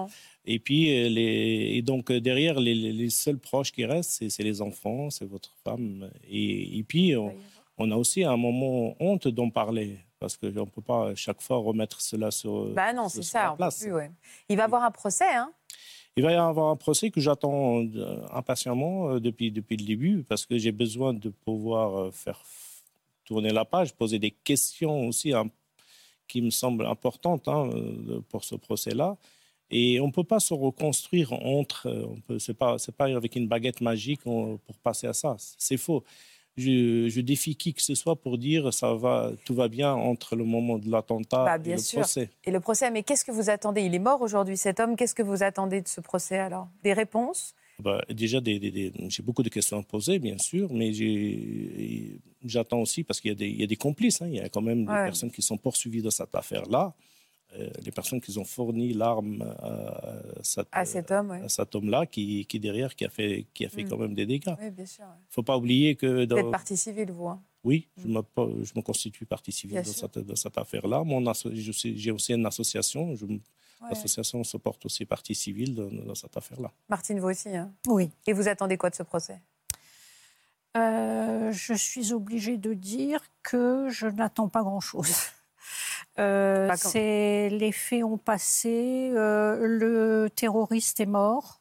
Et 0.46 0.58
puis, 0.58 0.96
euh, 0.96 1.10
les, 1.10 1.72
et 1.74 1.82
donc 1.82 2.10
derrière, 2.10 2.58
les, 2.58 2.74
les, 2.74 3.10
seuls 3.10 3.38
proches 3.38 3.72
qui 3.72 3.84
restent, 3.84 4.26
c'est 4.30 4.42
les 4.42 4.62
enfants, 4.62 5.10
c'est 5.10 5.26
votre 5.26 5.54
femme. 5.62 6.10
Et, 6.30 6.78
et 6.78 6.82
puis, 6.84 7.14
on, 7.16 7.34
on 7.76 7.90
a 7.90 7.96
aussi 7.96 8.24
un 8.24 8.36
moment 8.38 8.96
honte 9.00 9.28
d'en 9.28 9.50
parler 9.50 9.98
parce 10.22 10.36
qu'on 10.36 10.46
ne 10.46 10.64
peut 10.64 10.80
pas 10.80 11.14
chaque 11.14 11.42
fois 11.42 11.58
remettre 11.58 12.00
cela 12.00 12.30
sur, 12.30 12.66
bah 12.70 12.92
non, 12.92 13.08
c'est 13.08 13.22
ça, 13.22 13.54
place. 13.56 13.80
Plus, 13.80 13.92
Il 14.48 14.56
va 14.56 14.62
y 14.62 14.66
avoir 14.66 14.84
un 14.84 14.90
procès, 14.90 15.28
hein 15.28 15.52
il 16.16 16.22
va 16.22 16.32
y 16.32 16.34
avoir 16.34 16.68
un 16.68 16.76
procès 16.76 17.10
que 17.10 17.20
j'attends 17.20 17.82
euh, 17.82 18.26
impatiemment 18.32 19.08
euh, 19.08 19.20
depuis, 19.20 19.50
depuis 19.50 19.76
le 19.76 19.86
début, 19.86 20.24
parce 20.28 20.44
que 20.44 20.58
j'ai 20.58 20.72
besoin 20.72 21.14
de 21.14 21.30
pouvoir 21.30 21.96
euh, 21.96 22.10
faire 22.10 22.38
tourner 23.24 23.50
la 23.50 23.64
page, 23.64 23.94
poser 23.94 24.18
des 24.18 24.30
questions 24.30 25.08
aussi 25.08 25.32
hein, 25.32 25.46
qui 26.28 26.42
me 26.42 26.50
semble 26.50 26.84
importante 26.86 27.48
hein, 27.48 27.70
pour 28.28 28.44
ce 28.44 28.56
procès-là. 28.56 29.16
Et 29.70 30.00
on 30.00 30.08
ne 30.08 30.12
peut 30.12 30.24
pas 30.24 30.40
se 30.40 30.52
reconstruire 30.52 31.32
entre. 31.32 31.88
Ce 32.38 32.50
n'est 32.50 32.56
pas, 32.56 32.76
pas 32.98 33.04
avec 33.06 33.36
une 33.36 33.48
baguette 33.48 33.80
magique 33.80 34.22
pour 34.22 34.58
passer 34.82 35.06
à 35.06 35.14
ça. 35.14 35.36
C'est 35.38 35.78
faux. 35.78 36.04
Je, 36.57 37.20
défie 37.20 37.57
qui 37.57 37.72
que 37.72 37.80
ce 37.80 37.94
soit 37.94 38.16
pour 38.16 38.36
dire 38.36 38.74
ça 38.74 38.94
va, 38.94 39.32
tout 39.44 39.55
va 39.55 39.68
bien 39.68 39.92
entre 39.92 40.36
le 40.36 40.44
moment 40.44 40.78
de 40.78 40.90
l'attentat 40.90 41.44
bah, 41.44 41.59
et 41.64 41.72
le 41.72 41.78
sûr. 41.78 42.00
procès. 42.00 42.30
Et 42.44 42.50
le 42.50 42.61
procès, 42.61 42.90
mais 42.90 43.03
qu'est-ce 43.03 43.24
que 43.24 43.32
vous 43.32 43.48
attendez? 43.48 43.82
Il 43.82 43.94
est 43.94 43.98
mort 43.98 44.20
aujourd'hui, 44.20 44.57
cet 44.57 44.78
homme. 44.78 44.96
Qu'est-ce 44.96 45.14
que 45.14 45.22
vous 45.22 45.42
attendez 45.42 45.80
de 45.80 45.88
ce 45.88 46.00
procès 46.00 46.38
alors? 46.38 46.68
Des 46.82 46.92
réponses? 46.92 47.55
Bah, 47.78 48.03
Déjà, 48.11 48.40
j'ai 48.44 49.22
beaucoup 49.22 49.42
de 49.42 49.48
questions 49.48 49.78
à 49.78 49.82
poser, 49.82 50.18
bien 50.18 50.38
sûr, 50.38 50.72
mais 50.72 50.92
j'attends 52.44 52.80
aussi 52.80 53.03
parce 53.03 53.20
qu'il 53.20 53.32
y, 53.40 53.62
a 53.62 53.66
des 53.66 53.76
complices. 53.76 54.20
Hein. 54.20 54.28
il 54.28 54.34
y 54.34 54.40
a 54.40 54.48
quand 54.48 54.61
même 54.61 54.80
des 54.84 54.92
personnes 54.92 55.30
qui 55.30 55.42
sont 55.42 55.57
poursuivies 55.57 56.03
dans 56.03 56.11
cette 56.11 56.34
affaire-là. 56.34 56.94
Euh, 57.59 57.68
les 57.84 57.90
personnes 57.90 58.20
qui 58.20 58.36
ont 58.38 58.44
fourni 58.44 58.94
l'arme 58.94 59.42
à, 59.42 60.42
cet 60.42 61.11
homme, 61.11 61.32
à 61.32 61.48
cet 61.48 61.74
homme-là, 61.74 62.07
qui, 62.07 62.46
qui, 62.46 62.59
derrière, 62.59 62.94
qui 62.94 63.05
a 63.05 63.11
fait, 63.11 63.46
qui 63.53 63.66
a 63.66 63.68
fait 63.68 63.84
mm. 63.84 63.88
quand 63.90 63.98
même 63.98 64.14
des 64.14 64.24
dégâts. 64.24 64.55
Il 64.61 64.68
ne 64.68 64.84
faut 65.28 65.42
pas 65.42 65.59
oublier 65.59 65.94
que... 65.94 66.24
Dans... 66.24 66.36
Vous 66.36 66.46
êtes 66.46 66.50
partie 66.50 66.76
civile, 66.78 67.12
vous 67.12 67.28
hein. 67.28 67.42
Oui, 67.62 67.88
je, 67.98 68.09
mm. 68.09 68.22
me, 68.36 68.64
je 68.64 68.72
me 68.74 68.80
constitue 68.80 69.26
partie 69.26 69.53
civile 69.53 69.82
dans 69.82 70.34
cette, 70.34 70.57
affaire-là. 70.57 71.03
J'ai 71.53 72.11
aussi 72.11 72.32
une 72.32 72.46
association. 72.46 73.14
L'association 73.82 74.44
se 74.44 74.57
porte 74.57 74.86
aussi 74.86 75.05
partie 75.05 75.34
civile 75.34 75.74
dans, 75.74 76.14
cette 76.14 76.36
affaire-là. 76.36 76.72
Martine, 76.88 77.20
vous 77.20 77.28
aussi 77.28 77.50
hein 77.50 77.70
Oui. 77.86 78.11
Et 78.26 78.32
vous 78.32 78.48
attendez 78.48 78.78
quoi 78.78 78.88
de 78.88 78.94
ce 78.94 79.03
procès? 79.03 79.40
Euh, 80.76 81.53
Je 81.53 81.74
suis 81.74 82.14
obligée 82.14 82.57
de 82.57 82.72
dire 82.72 83.20
que 83.42 83.88
je 83.90 84.07
n'attends 84.07 84.48
pas 84.48 84.62
grand-chose. 84.62 85.14
Euh, 86.18 86.70
c'est 86.76 87.48
les 87.50 87.72
faits 87.72 88.04
ont 88.04 88.18
passé, 88.18 89.10
euh, 89.14 89.56
le 89.60 90.28
terroriste 90.30 91.00
est 91.00 91.06
mort. 91.06 91.60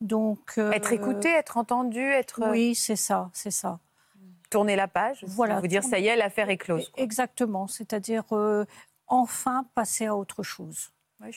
Donc 0.00 0.54
euh, 0.58 0.72
être 0.72 0.92
écouté, 0.92 1.28
être 1.28 1.56
entendu, 1.56 2.00
être 2.00 2.50
oui, 2.50 2.74
c'est 2.74 2.96
ça, 2.96 3.30
c'est 3.32 3.50
ça. 3.50 3.78
Tourner 4.50 4.76
la 4.76 4.88
page, 4.88 5.24
voilà, 5.26 5.60
vous 5.60 5.66
dire 5.66 5.82
ça 5.82 5.98
y 5.98 6.06
est, 6.06 6.16
l'affaire 6.16 6.50
est 6.50 6.56
close. 6.56 6.92
Exactement, 6.96 7.66
c'est-à-dire 7.66 8.24
enfin 9.06 9.66
passer 9.74 10.06
à 10.06 10.16
autre 10.16 10.42
chose. 10.42 10.90
Oui, 11.20 11.30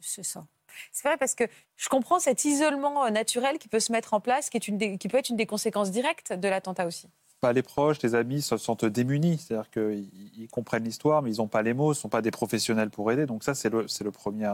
c'est 0.00 0.24
ça. 0.24 0.46
C'est 0.90 1.06
vrai 1.06 1.18
parce 1.18 1.34
que 1.34 1.44
je 1.76 1.88
comprends 1.90 2.18
cet 2.18 2.46
isolement 2.46 3.08
naturel 3.10 3.58
qui 3.58 3.68
peut 3.68 3.80
se 3.80 3.92
mettre 3.92 4.14
en 4.14 4.20
place, 4.20 4.48
qui, 4.48 4.56
est 4.56 4.68
une 4.68 4.98
qui 4.98 5.08
peut 5.08 5.18
être 5.18 5.28
une 5.28 5.36
des 5.36 5.46
conséquences 5.46 5.90
directes 5.90 6.32
de 6.32 6.48
l'attentat 6.48 6.86
aussi 6.86 7.08
les 7.50 7.62
proches, 7.62 8.00
les 8.02 8.14
amis 8.14 8.42
se 8.42 8.56
sentent 8.56 8.84
démunis. 8.84 9.38
C'est-à-dire 9.38 9.68
qu'ils 9.70 10.48
comprennent 10.52 10.84
l'histoire, 10.84 11.22
mais 11.22 11.34
ils 11.34 11.38
n'ont 11.38 11.48
pas 11.48 11.62
les 11.62 11.74
mots, 11.74 11.88
ne 11.88 11.94
sont 11.94 12.08
pas 12.08 12.22
des 12.22 12.30
professionnels 12.30 12.90
pour 12.90 13.10
aider. 13.10 13.26
Donc 13.26 13.42
ça, 13.42 13.54
c'est 13.54 13.70
le, 13.70 13.86
premier, 14.12 14.48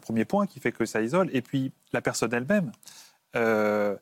premier 0.00 0.24
point 0.24 0.48
qui 0.48 0.58
fait 0.58 0.72
que 0.72 0.84
ça 0.84 1.00
isole. 1.00 1.30
Et 1.32 1.42
puis, 1.42 1.70
la 1.92 2.00
personne 2.00 2.34
elle-même 2.34 2.72
euh, 3.36 3.94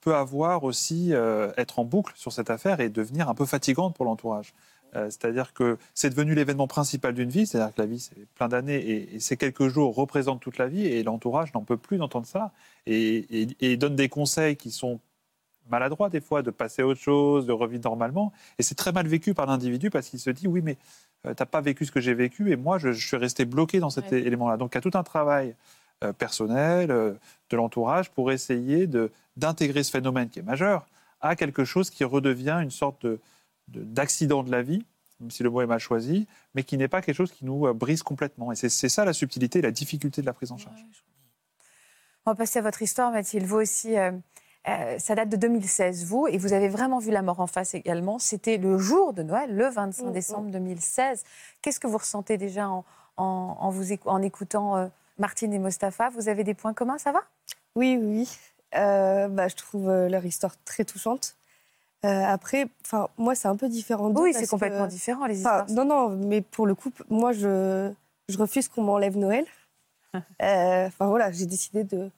peut 0.00 0.14
avoir 0.14 0.64
aussi, 0.64 1.12
euh, 1.12 1.52
être 1.58 1.78
en 1.78 1.84
boucle 1.84 2.14
sur 2.16 2.32
cette 2.32 2.48
affaire 2.48 2.80
et 2.80 2.88
devenir 2.88 3.28
un 3.28 3.34
peu 3.34 3.44
fatigante 3.44 3.94
pour 3.94 4.06
l'entourage. 4.06 4.54
Euh, 4.94 5.06
c'est-à-dire 5.06 5.54
que 5.54 5.78
c'est 5.94 6.10
devenu 6.10 6.34
l'événement 6.34 6.66
principal 6.66 7.14
d'une 7.14 7.30
vie, 7.30 7.46
c'est-à-dire 7.46 7.74
que 7.74 7.80
la 7.80 7.86
vie, 7.86 8.00
c'est 8.00 8.26
plein 8.34 8.48
d'années, 8.48 9.14
et, 9.14 9.20
ces 9.20 9.36
quelques 9.38 9.68
jours 9.68 9.94
représentent 9.94 10.40
toute 10.40 10.58
la 10.58 10.68
vie, 10.68 10.86
et 10.86 11.02
l'entourage 11.02 11.54
n'en 11.54 11.62
peut 11.62 11.78
plus 11.78 11.96
d'entendre 11.96 12.26
ça, 12.26 12.52
et, 12.86 13.48
et, 13.60 13.76
donne 13.78 13.96
des 13.96 14.10
conseils 14.10 14.56
qui 14.56 14.70
sont 14.70 15.00
maladroit 15.70 16.08
des 16.08 16.20
fois 16.20 16.42
de 16.42 16.50
passer 16.50 16.82
à 16.82 16.86
autre 16.86 17.00
chose, 17.00 17.46
de 17.46 17.52
revivre 17.52 17.84
normalement. 17.84 18.32
Et 18.58 18.62
c'est 18.62 18.74
très 18.74 18.92
mal 18.92 19.06
vécu 19.06 19.34
par 19.34 19.46
l'individu 19.46 19.90
parce 19.90 20.08
qu'il 20.08 20.18
se 20.18 20.30
dit 20.30 20.46
oui, 20.46 20.60
mais 20.62 20.76
euh, 21.26 21.34
tu 21.34 21.42
n'as 21.42 21.46
pas 21.46 21.60
vécu 21.60 21.86
ce 21.86 21.92
que 21.92 22.00
j'ai 22.00 22.14
vécu 22.14 22.50
et 22.52 22.56
moi, 22.56 22.78
je, 22.78 22.92
suis 22.92 23.16
resté 23.16 23.44
bloqué 23.44 23.80
dans 23.80 23.90
cet 23.90 24.12
élément-là. 24.12 24.56
Donc 24.56 24.72
il 24.72 24.76
y 24.76 24.78
a 24.78 24.80
tout 24.80 24.96
un 24.96 25.02
travail 25.02 25.54
euh, 26.04 26.12
personnel 26.12 26.90
euh, 26.90 27.12
de 27.50 27.56
l'entourage 27.56 28.10
pour 28.10 28.32
essayer 28.32 28.88
d'intégrer 29.36 29.82
ce 29.82 29.90
phénomène 29.90 30.28
qui 30.28 30.40
est 30.40 30.44
majeur 30.44 30.86
à 31.20 31.36
quelque 31.36 31.64
chose 31.64 31.90
qui 31.90 32.04
redevient 32.04 32.58
une 32.62 32.72
sorte 32.72 33.06
d'accident 33.68 34.42
de, 34.42 34.50
la 34.50 34.62
vie, 34.62 34.84
même 35.20 35.30
si 35.30 35.44
le 35.44 35.50
mot 35.50 35.60
est 35.60 35.66
mal 35.66 35.78
choisi, 35.78 36.26
mais 36.54 36.64
qui 36.64 36.76
n'est 36.76 36.88
pas 36.88 37.00
quelque 37.00 37.14
chose 37.14 37.30
qui 37.30 37.44
nous 37.44 37.72
brise 37.74 38.02
complètement. 38.02 38.50
Et 38.50 38.56
c'est 38.56 38.88
ça 38.88 39.04
la 39.04 39.12
subtilité 39.12 39.60
et 39.60 39.62
la 39.62 39.70
difficulté 39.70 40.20
de 40.20 40.26
la 40.26 40.32
prise 40.32 40.50
en 40.50 40.58
charge. 40.58 40.84
On 42.24 42.30
va 42.30 42.34
passer 42.36 42.60
à 42.60 42.62
votre 42.62 42.82
histoire, 42.82 43.10
Mathilde. 43.10 43.46
Vous 43.46 43.56
aussi, 43.56 43.98
euh, 43.98 44.12
ça 44.64 45.14
date 45.14 45.28
de 45.28 45.36
2016, 45.36 46.04
vous, 46.04 46.26
et 46.28 46.38
vous 46.38 46.52
avez 46.52 46.68
vraiment 46.68 46.98
vu 46.98 47.10
la 47.10 47.22
mort 47.22 47.40
en 47.40 47.46
face 47.46 47.74
également. 47.74 48.18
C'était 48.18 48.58
le 48.58 48.78
jour 48.78 49.12
de 49.12 49.22
Noël, 49.22 49.54
le 49.54 49.68
25 49.68 50.06
mm, 50.06 50.12
décembre 50.12 50.50
2016. 50.50 51.20
Mm. 51.20 51.24
Qu'est-ce 51.60 51.80
que 51.80 51.86
vous 51.86 51.98
ressentez 51.98 52.38
déjà 52.38 52.68
en, 53.16 53.70
vous, 53.70 53.86
en 54.06 54.22
écoutant 54.22 54.76
euh, 54.76 54.86
Martine 55.18 55.52
et 55.52 55.58
Mostafa? 55.58 56.10
Vous 56.10 56.28
avez 56.28 56.44
des 56.44 56.54
points 56.54 56.74
communs, 56.74 56.98
ça 56.98 57.12
va? 57.12 57.22
Oui, 57.74 57.98
oui. 58.00 58.28
Euh, 58.76 59.28
bah, 59.28 59.48
je 59.48 59.56
trouve 59.56 59.88
leur 59.88 60.24
histoire 60.24 60.54
très 60.64 60.84
touchante. 60.84 61.34
après, 62.02 62.68
moi, 63.18 63.34
c'est 63.34 63.48
un 63.48 63.56
peu 63.56 63.68
différent. 63.68 64.10
Oui, 64.14 64.32
c'est 64.32 64.46
complètement 64.46 64.86
différent, 64.86 65.26
les 65.26 65.38
histoires. 65.38 65.68
Non, 65.70 65.84
non, 65.84 66.08
mais 66.08 66.40
pour 66.40 66.66
le 66.66 66.74
coup, 66.74 66.92
moi, 67.10 67.32
je, 67.32 67.92
je 68.28 68.38
refuse 68.38 68.68
qu'on 68.68 68.82
m'enlève 68.82 69.16
Noël. 69.16 69.44
Enfin, 70.40 71.06
voilà, 71.06 71.32
j'ai 71.32 71.46
décidé 71.46 71.84
de... 71.84 72.10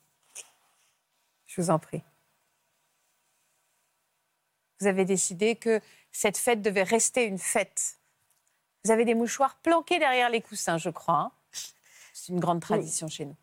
Je 1.47 1.62
vous 1.62 1.70
en 1.70 1.78
prie 1.78 2.03
vous 4.85 4.89
avez 4.89 5.07
décidé 5.07 5.57
que 5.57 5.80
cette 6.12 6.37
fête 6.37 6.61
devait 6.61 6.82
rester 6.82 7.24
une 7.24 7.39
fête. 7.39 7.97
Vous 8.85 8.91
avez 8.91 9.07
des 9.07 9.14
mouchoirs 9.14 9.57
planqués 9.62 9.99
derrière 9.99 10.28
les 10.28 10.43
coussins, 10.43 10.76
je 10.76 10.91
crois. 10.91 11.14
Hein. 11.14 11.32
C'est 12.12 12.32
une 12.32 12.39
grande 12.39 12.61
tradition 12.61 13.09
chez 13.09 13.24
nous. 13.24 13.37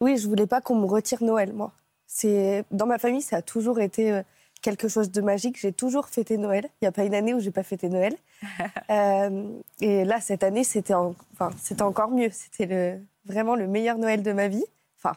Oui, 0.00 0.18
je 0.18 0.26
voulais 0.26 0.48
pas 0.48 0.60
qu'on 0.60 0.74
me 0.74 0.86
retire 0.86 1.22
Noël, 1.22 1.52
moi. 1.52 1.72
C'est 2.08 2.64
dans 2.72 2.86
ma 2.86 2.98
famille, 2.98 3.22
ça 3.22 3.36
a 3.36 3.42
toujours 3.42 3.80
été 3.80 4.10
euh, 4.10 4.22
quelque 4.60 4.88
chose 4.88 5.12
de 5.12 5.20
magique. 5.20 5.56
J'ai 5.58 5.72
toujours 5.72 6.08
fêté 6.08 6.36
Noël. 6.36 6.68
Il 6.80 6.84
n'y 6.84 6.88
a 6.88 6.92
pas 6.92 7.04
une 7.04 7.14
année 7.14 7.32
où 7.32 7.38
j'ai 7.38 7.52
pas 7.52 7.62
fêté 7.62 7.88
Noël. 7.88 8.16
Euh, 8.90 9.48
et 9.80 10.04
là, 10.04 10.20
cette 10.20 10.42
année, 10.42 10.62
c'était 10.62 10.92
enfin, 10.92 11.50
encore 11.80 12.10
mieux. 12.10 12.28
C'était 12.30 12.66
le... 12.66 13.00
vraiment 13.24 13.56
le 13.56 13.66
meilleur 13.66 13.96
Noël 13.96 14.22
de 14.22 14.32
ma 14.32 14.48
vie. 14.48 14.64
Enfin, 14.98 15.16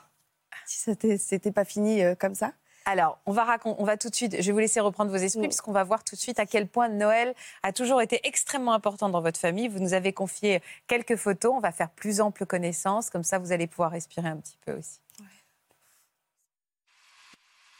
si 0.65 0.79
c'était, 0.79 1.17
c'était 1.17 1.51
pas 1.51 1.65
fini 1.65 2.01
euh, 2.01 2.15
comme 2.15 2.33
ça. 2.33 2.53
Alors, 2.89 3.19
on 3.25 3.33
va, 3.33 3.57
on 3.65 3.83
va 3.83 3.97
tout 3.97 4.09
de 4.09 4.15
suite, 4.15 4.37
je 4.39 4.45
vais 4.45 4.53
vous 4.53 4.59
laisser 4.59 4.79
reprendre 4.79 5.11
vos 5.11 5.17
esprits, 5.17 5.49
puisqu'on 5.49 5.73
va 5.73 5.83
voir 5.83 6.05
tout 6.05 6.15
de 6.15 6.21
suite 6.21 6.39
à 6.39 6.45
quel 6.45 6.69
point 6.69 6.87
Noël 6.87 7.33
a 7.61 7.73
toujours 7.73 8.01
été 8.01 8.21
extrêmement 8.23 8.71
important 8.71 9.09
dans 9.09 9.19
votre 9.19 9.37
famille. 9.37 9.67
Vous 9.67 9.79
nous 9.79 9.93
avez 9.93 10.13
confié 10.13 10.61
quelques 10.87 11.17
photos, 11.17 11.51
on 11.53 11.59
va 11.59 11.73
faire 11.73 11.89
plus 11.89 12.21
ample 12.21 12.45
connaissance, 12.45 13.09
comme 13.09 13.25
ça 13.25 13.39
vous 13.39 13.51
allez 13.51 13.67
pouvoir 13.67 13.91
respirer 13.91 14.29
un 14.29 14.37
petit 14.37 14.57
peu 14.65 14.71
aussi. 14.71 15.01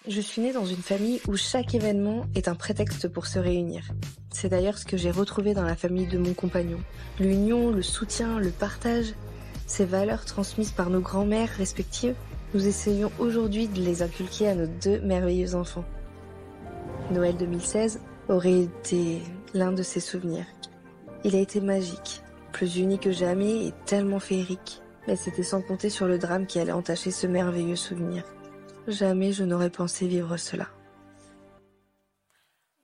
Je 0.10 0.20
suis 0.20 0.41
née 0.41 0.51
dans 0.51 0.66
une 0.66 0.76
famille 0.76 1.22
où 1.30 1.38
chaque 1.38 1.74
événement 1.74 2.26
est 2.36 2.49
un 2.49 2.55
prétexte 2.55 3.08
pour 3.08 3.28
se 3.28 3.39
réunir. 3.39 3.86
C'est 4.34 4.49
d'ailleurs 4.49 4.78
ce 4.78 4.86
que 4.86 4.97
j'ai 4.97 5.12
retrouvé 5.12 5.53
dans 5.53 5.64
la 5.64 5.78
famille 5.78 6.08
de 6.08 6.18
mon 6.18 6.34
compagnon. 6.34 6.80
L'union, 7.18 7.72
le 7.72 7.82
soutien, 7.82 8.39
le 8.39 8.51
partage, 8.51 9.14
ces 9.68 9.86
valeurs 9.86 10.26
transmises 10.26 10.74
par 10.74 10.89
nos 10.89 11.01
grands-mères 11.01 11.51
respectives 11.51 12.16
nous 12.53 12.67
essayons 12.67 13.11
aujourd'hui 13.19 13.67
de 13.67 13.81
les 13.81 14.01
inculquer 14.01 14.47
à 14.49 14.55
nos 14.55 14.67
deux 14.67 14.99
merveilleux 15.01 15.55
enfants. 15.55 15.83
Noël 17.11 17.35
2016 17.37 17.99
aurait 18.29 18.61
été 18.61 19.21
l'un 19.53 19.71
de 19.71 19.83
ces 19.83 19.99
souvenirs. 19.99 20.45
Il 21.23 21.35
a 21.35 21.39
été 21.39 21.61
magique, 21.61 22.21
plus 22.51 22.77
unique 22.77 23.03
que 23.03 23.11
jamais 23.11 23.67
et 23.67 23.73
tellement 23.85 24.19
féerique. 24.19 24.81
Mais 25.07 25.15
c'était 25.15 25.43
sans 25.43 25.61
compter 25.61 25.89
sur 25.89 26.07
le 26.07 26.17
drame 26.17 26.45
qui 26.45 26.59
allait 26.59 26.71
entacher 26.71 27.11
ce 27.11 27.27
merveilleux 27.27 27.77
souvenir. 27.77 28.23
Jamais 28.87 29.31
je 29.31 29.43
n'aurais 29.43 29.69
pensé 29.69 30.07
vivre 30.07 30.37
cela. 30.37 30.67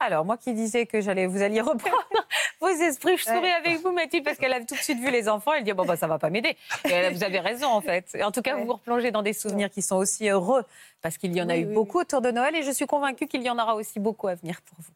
Alors, 0.00 0.24
moi 0.24 0.36
qui 0.36 0.52
disais 0.52 0.86
que 0.86 1.00
j'allais, 1.00 1.26
vous 1.26 1.42
alliez 1.42 1.60
reprendre 1.60 2.08
vos 2.60 2.68
esprits, 2.68 3.16
je 3.16 3.24
souris 3.24 3.50
avec 3.50 3.80
vous, 3.80 3.92
Mathilde, 3.92 4.24
parce 4.24 4.36
qu'elle 4.38 4.52
a 4.52 4.60
tout 4.60 4.74
de 4.74 4.80
suite 4.80 4.98
vu 4.98 5.10
les 5.10 5.28
enfants. 5.28 5.52
Elle 5.54 5.64
dit 5.64 5.72
bon 5.72 5.84
bah 5.84 5.96
ça 5.96 6.06
va 6.06 6.18
pas 6.18 6.30
m'aider. 6.30 6.56
Et 6.84 7.10
vous 7.10 7.24
avez 7.24 7.40
raison 7.40 7.68
en 7.68 7.80
fait. 7.80 8.16
En 8.22 8.32
tout 8.32 8.42
cas, 8.42 8.56
vous 8.56 8.66
vous 8.66 8.74
replongez 8.74 9.10
dans 9.10 9.22
des 9.22 9.32
souvenirs 9.32 9.70
qui 9.70 9.82
sont 9.82 9.96
aussi 9.96 10.28
heureux, 10.28 10.64
parce 11.00 11.16
qu'il 11.16 11.34
y 11.34 11.40
en 11.40 11.48
a 11.48 11.56
eu 11.56 11.64
beaucoup 11.64 12.00
autour 12.00 12.20
de 12.20 12.30
Noël, 12.30 12.54
et 12.56 12.62
je 12.62 12.70
suis 12.70 12.86
convaincue 12.86 13.26
qu'il 13.26 13.42
y 13.42 13.50
en 13.50 13.58
aura 13.58 13.76
aussi 13.76 14.00
beaucoup 14.00 14.28
à 14.28 14.34
venir 14.34 14.60
pour 14.62 14.78
vous. 14.80 14.92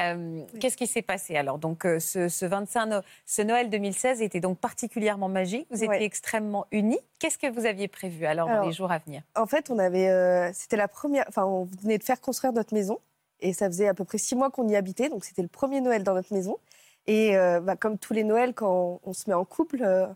Euh, 0.00 0.42
qu'est-ce 0.60 0.76
qui 0.76 0.86
s'est 0.86 1.02
passé 1.02 1.36
alors? 1.36 1.58
Donc, 1.58 1.86
euh, 1.86 1.98
ce, 1.98 2.44
25 2.44 3.02
ce 3.24 3.42
Noël 3.42 3.70
2016 3.70 4.20
était 4.20 4.40
donc 4.40 4.58
particulièrement 4.58 5.28
magique. 5.28 5.66
Vous 5.70 5.82
étiez 5.82 6.04
extrêmement 6.04 6.66
unis. 6.70 6.98
Qu'est-ce 7.18 7.38
que 7.38 7.50
vous 7.50 7.64
aviez 7.66 7.88
prévu 7.88 8.26
alors, 8.26 8.48
dans 8.48 8.66
les 8.66 8.72
jours 8.72 8.92
à 8.92 8.98
venir? 8.98 9.22
En 9.34 9.46
fait, 9.46 9.70
on 9.70 9.78
avait, 9.78 10.08
euh, 10.08 10.50
c'était 10.52 10.76
la 10.76 10.88
première. 10.88 11.24
Enfin, 11.28 11.44
on 11.44 11.64
venait 11.82 11.98
de 11.98 12.04
faire 12.04 12.20
construire 12.20 12.52
notre 12.52 12.74
maison. 12.74 13.00
Et 13.40 13.52
ça 13.52 13.66
faisait 13.66 13.88
à 13.88 13.94
peu 13.94 14.04
près 14.04 14.18
six 14.18 14.34
mois 14.34 14.50
qu'on 14.50 14.68
y 14.68 14.76
habitait, 14.76 15.08
donc 15.08 15.24
c'était 15.24 15.42
le 15.42 15.48
premier 15.48 15.80
Noël 15.80 16.02
dans 16.02 16.14
notre 16.14 16.32
maison. 16.32 16.56
Et 17.06 17.36
euh, 17.36 17.60
bah, 17.60 17.76
comme 17.76 17.98
tous 17.98 18.12
les 18.12 18.24
Noëls, 18.24 18.54
quand 18.54 19.00
on, 19.04 19.12
se 19.12 19.28
met 19.28 19.34
en 19.34 19.44
couple, 19.44 19.82
euh, 19.82 20.06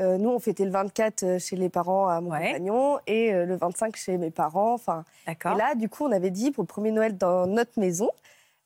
euh, 0.00 0.18
nous, 0.18 0.28
on 0.30 0.38
fêtait 0.38 0.64
le 0.64 0.70
24 0.70 1.38
chez 1.40 1.56
les 1.56 1.68
parents 1.68 2.08
à 2.08 2.20
mon 2.20 2.30
compagnon 2.30 2.98
et 3.06 3.32
le 3.32 3.56
25 3.56 3.96
chez 3.96 4.18
mes 4.18 4.30
parents. 4.30 4.74
Enfin, 4.74 5.04
et 5.28 5.34
là, 5.44 5.74
du 5.74 5.88
coup, 5.88 6.04
on 6.04 6.12
avait 6.12 6.30
dit 6.30 6.50
pour 6.50 6.62
le 6.62 6.66
premier 6.66 6.90
Noël 6.90 7.16
dans 7.16 7.46
notre 7.46 7.78
maison, 7.78 8.10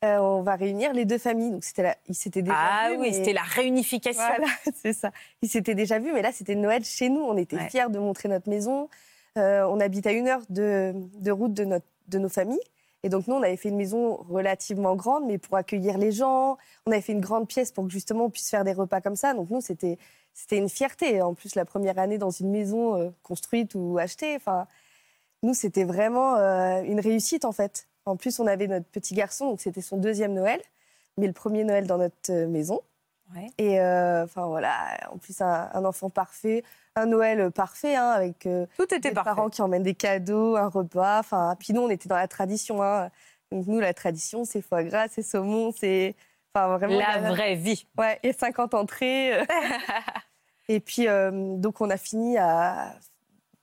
on 0.03 0.43
va 0.43 0.57
réunir 0.57 0.93
les 0.93 1.05
deux 1.05 1.19
familles. 1.19 1.51
Donc 1.51 1.65
c'était, 1.65 1.83
la... 1.83 1.97
ils 2.09 2.15
s'étaient 2.15 2.43
déjà 2.43 2.57
Ah 2.59 2.89
vus, 2.91 2.97
oui, 2.97 3.09
mais- 3.11 3.13
c'était 3.13 3.33
la 3.35 3.43
réunification. 3.43 4.23
Voilà, 4.23 4.51
c'est 4.83 4.93
ça. 4.95 5.11
Ils 5.43 5.49
s'étaient 5.49 5.75
déjà 5.75 5.99
vus, 5.99 6.13
mais 6.13 6.23
là, 6.23 6.33
c'était 6.33 6.55
Noël 6.55 6.85
chez 6.85 7.11
nous. 7.11 7.21
On 7.21 7.37
était 7.37 7.57
Ouais. 7.57 7.69
fiers 7.69 7.91
de 7.91 7.99
montrer 7.99 8.29
notre 8.29 8.49
maison. 8.49 8.89
On 9.37 9.79
habite 9.81 10.07
à 10.09 10.13
une 10.13 10.27
heure 10.27 10.43
de, 10.49 10.95
de 11.21 11.31
route 11.31 11.55
de, 11.55 11.65
notre, 11.65 11.87
de 12.09 12.19
nos 12.19 12.29
familles. 12.29 12.59
Et 13.05 13.09
donc, 13.09 13.29
nous, 13.29 13.35
on 13.35 13.43
avait 13.43 13.57
fait 13.57 13.69
une 13.69 13.77
maison 13.77 14.17
relativement 14.29 14.97
grande, 14.97 15.25
mais 15.27 15.39
pour 15.39 15.57
accueillir 15.57 15.99
les 15.99 16.11
gens. 16.11 16.59
On 16.87 16.93
avait 16.93 17.01
fait 17.01 17.13
une 17.13 17.21
grande 17.21 17.47
pièce 17.47 17.71
pour 17.71 17.85
que 17.85 17.91
justement 17.91 18.25
on 18.25 18.31
puisse 18.31 18.51
faire 18.51 18.65
des 18.65 18.73
repas 18.73 19.01
comme 19.01 19.17
ça. 19.17 19.35
Donc, 19.35 19.51
nous, 19.51 19.61
c'était, 19.61 19.99
c'était 20.35 20.59
une 20.59 20.69
fierté. 20.69 21.23
En 21.23 21.35
plus, 21.35 21.55
la 21.55 21.65
première 21.65 21.99
année 21.99 22.19
dans 22.19 22.31
une 22.31 22.51
maison 22.51 22.97
euh, 22.97 23.11
construite 23.23 23.75
ou 23.75 23.99
achetée. 23.99 24.35
Enfin, 24.37 24.67
nous, 25.43 25.55
c'était 25.55 25.85
vraiment 25.85 26.37
euh, 26.37 26.83
une 26.83 27.01
réussite, 27.01 27.45
en 27.45 27.53
fait. 27.53 27.87
En 28.05 28.17
plus, 28.17 28.41
on 28.41 28.47
avait 28.47 28.67
notre 28.67 28.87
petit 28.87 29.15
garçon, 29.15 29.51
donc 29.51 29.61
c'était 29.61 29.83
son 29.83 29.99
deuxième 29.99 30.33
Noël, 30.33 30.61
mais 31.19 31.27
le 31.27 31.33
premier 31.33 31.63
Noël 31.63 31.87
dans 31.87 31.99
notre 31.99 32.31
euh, 32.31 32.49
maison. 32.49 32.81
Ouais. 33.35 33.47
Et 33.59 33.81
euh, 33.81 34.25
enfin 34.25 34.47
voilà, 34.47 34.99
en 35.11 35.19
plus 35.19 35.41
un, 35.41 35.71
un 35.73 35.85
enfant 35.85 36.09
parfait, 36.11 36.63
un 36.97 37.07
Noël 37.07 37.51
parfait 37.51 37.95
hein, 37.95 38.09
avec 38.09 38.47
euh, 38.47 38.67
Tout 38.77 38.85
était 38.85 39.01
des 39.01 39.11
parfait. 39.13 39.31
parents 39.35 39.49
qui 39.51 39.61
emmènent 39.63 39.83
des 39.83 39.95
cadeaux, 39.95 40.57
un 40.57 40.69
repas. 40.69 41.19
Enfin, 41.21 41.55
puis 41.59 41.73
nous 41.73 41.83
on 41.83 41.91
était 41.91 42.09
dans 42.09 42.17
la 42.17 42.29
tradition. 42.29 42.83
Hein. 42.83 43.11
Donc 43.53 43.67
nous 43.67 43.81
la 43.81 43.93
tradition 43.95 44.45
c'est 44.45 44.63
foie 44.63 44.83
gras, 44.83 45.09
c'est 45.09 45.23
saumon, 45.23 45.73
c'est 45.73 46.15
enfin 46.55 46.77
vraiment 46.77 46.99
La 46.99 47.19
vraie 47.31 47.55
vie. 47.55 47.87
Ouais, 47.99 48.19
et 48.23 48.33
50 48.33 48.75
entrées. 48.75 49.39
et 50.69 50.81
puis 50.81 51.07
euh, 51.09 51.57
donc 51.57 51.81
on 51.81 51.91
a 51.91 51.97
fini 51.97 52.39
à 52.39 52.95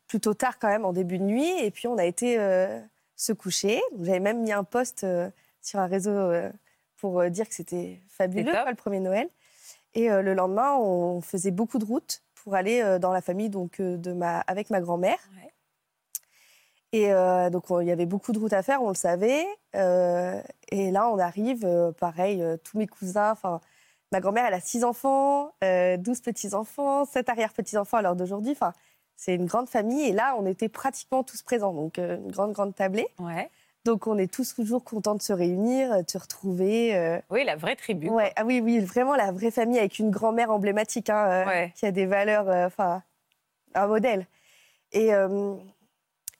plutôt 0.07 0.33
tard 0.33 0.59
quand 0.59 0.67
même 0.67 0.85
en 0.85 0.93
début 0.93 1.17
de 1.17 1.23
nuit 1.23 1.59
et 1.61 1.71
puis 1.71 1.87
on 1.87 1.97
a 1.97 2.05
été 2.05 2.37
euh, 2.39 2.79
se 3.15 3.33
coucher. 3.33 3.81
J'avais 3.99 4.19
même 4.19 4.43
mis 4.43 4.51
un 4.51 4.63
post 4.63 5.03
euh, 5.03 5.29
sur 5.61 5.79
un 5.79 5.87
réseau 5.87 6.11
euh, 6.11 6.51
pour 6.97 7.23
dire 7.29 7.47
que 7.49 7.55
c'était 7.55 7.99
fabuleux 8.09 8.51
quoi, 8.51 8.69
le 8.69 8.75
premier 8.75 8.99
Noël. 8.99 9.27
Et 9.95 10.11
euh, 10.11 10.21
le 10.21 10.33
lendemain, 10.33 10.75
on 10.75 11.21
faisait 11.21 11.51
beaucoup 11.51 11.79
de 11.79 11.85
routes 11.85 12.21
pour 12.35 12.53
aller 12.55 12.81
euh, 12.81 12.99
dans 12.99 13.11
la 13.11 13.21
famille 13.21 13.49
donc 13.49 13.79
euh, 13.79 13.97
de 13.97 14.11
ma 14.13 14.39
avec 14.41 14.69
ma 14.69 14.79
grand-mère. 14.81 15.17
Ouais. 15.41 15.51
Et 16.91 17.11
euh, 17.11 17.49
donc 17.49 17.69
on- 17.71 17.79
il 17.81 17.87
y 17.87 17.91
avait 17.91 18.05
beaucoup 18.05 18.31
de 18.31 18.39
routes 18.39 18.53
à 18.53 18.61
faire, 18.63 18.81
on 18.81 18.89
le 18.89 18.95
savait. 18.95 19.45
Euh, 19.75 20.41
et 20.69 20.91
là, 20.91 21.09
on 21.09 21.17
arrive, 21.17 21.65
euh, 21.65 21.91
pareil, 21.91 22.43
tous 22.63 22.77
mes 22.77 22.87
cousins. 22.87 23.31
Enfin, 23.31 23.59
ma 24.11 24.19
grand-mère, 24.21 24.45
elle 24.45 24.53
a 24.53 24.59
six 24.61 24.83
enfants, 24.83 25.53
euh, 25.63 25.97
12 25.97 26.21
petits-enfants, 26.21 27.05
sept 27.05 27.27
arrière-petits-enfants 27.29 27.97
à 27.97 28.01
l'heure 28.01 28.15
d'aujourd'hui. 28.15 28.51
Enfin, 28.51 28.73
c'est 29.17 29.35
une 29.35 29.45
grande 29.45 29.67
famille. 29.69 30.03
Et 30.03 30.13
là, 30.13 30.35
on 30.37 30.45
était 30.45 30.69
pratiquement 30.69 31.23
tous 31.23 31.41
présents. 31.41 31.73
Donc, 31.73 31.97
une 31.97 32.31
grande, 32.31 32.51
grande 32.53 32.75
tablée. 32.75 33.07
Ouais. 33.19 33.49
Donc, 33.85 34.07
on 34.07 34.17
est 34.17 34.31
tous 34.31 34.55
toujours 34.55 34.83
contents 34.83 35.13
de 35.15 35.21
se 35.21 35.31
réunir, 35.31 35.91
euh, 35.93 36.01
de 36.01 36.09
se 36.09 36.17
retrouver. 36.17 36.95
euh. 36.95 37.19
Oui, 37.29 37.43
la 37.45 37.55
vraie 37.55 37.75
tribu. 37.75 38.09
Ouais, 38.09 38.33
ah 38.35 38.43
oui, 38.43 38.59
oui, 38.59 38.79
vraiment 38.79 39.15
la 39.15 39.31
vraie 39.31 39.51
famille 39.51 39.77
avec 39.77 39.99
une 39.99 40.09
grand-mère 40.09 40.49
emblématique, 40.51 41.09
hein, 41.11 41.27
euh, 41.29 41.45
Ouais. 41.45 41.73
qui 41.75 41.85
a 41.85 41.91
des 41.91 42.07
valeurs, 42.07 42.49
euh, 42.49 42.65
enfin, 42.65 43.03
un 43.75 43.85
modèle. 43.87 44.25
Et, 44.91 45.09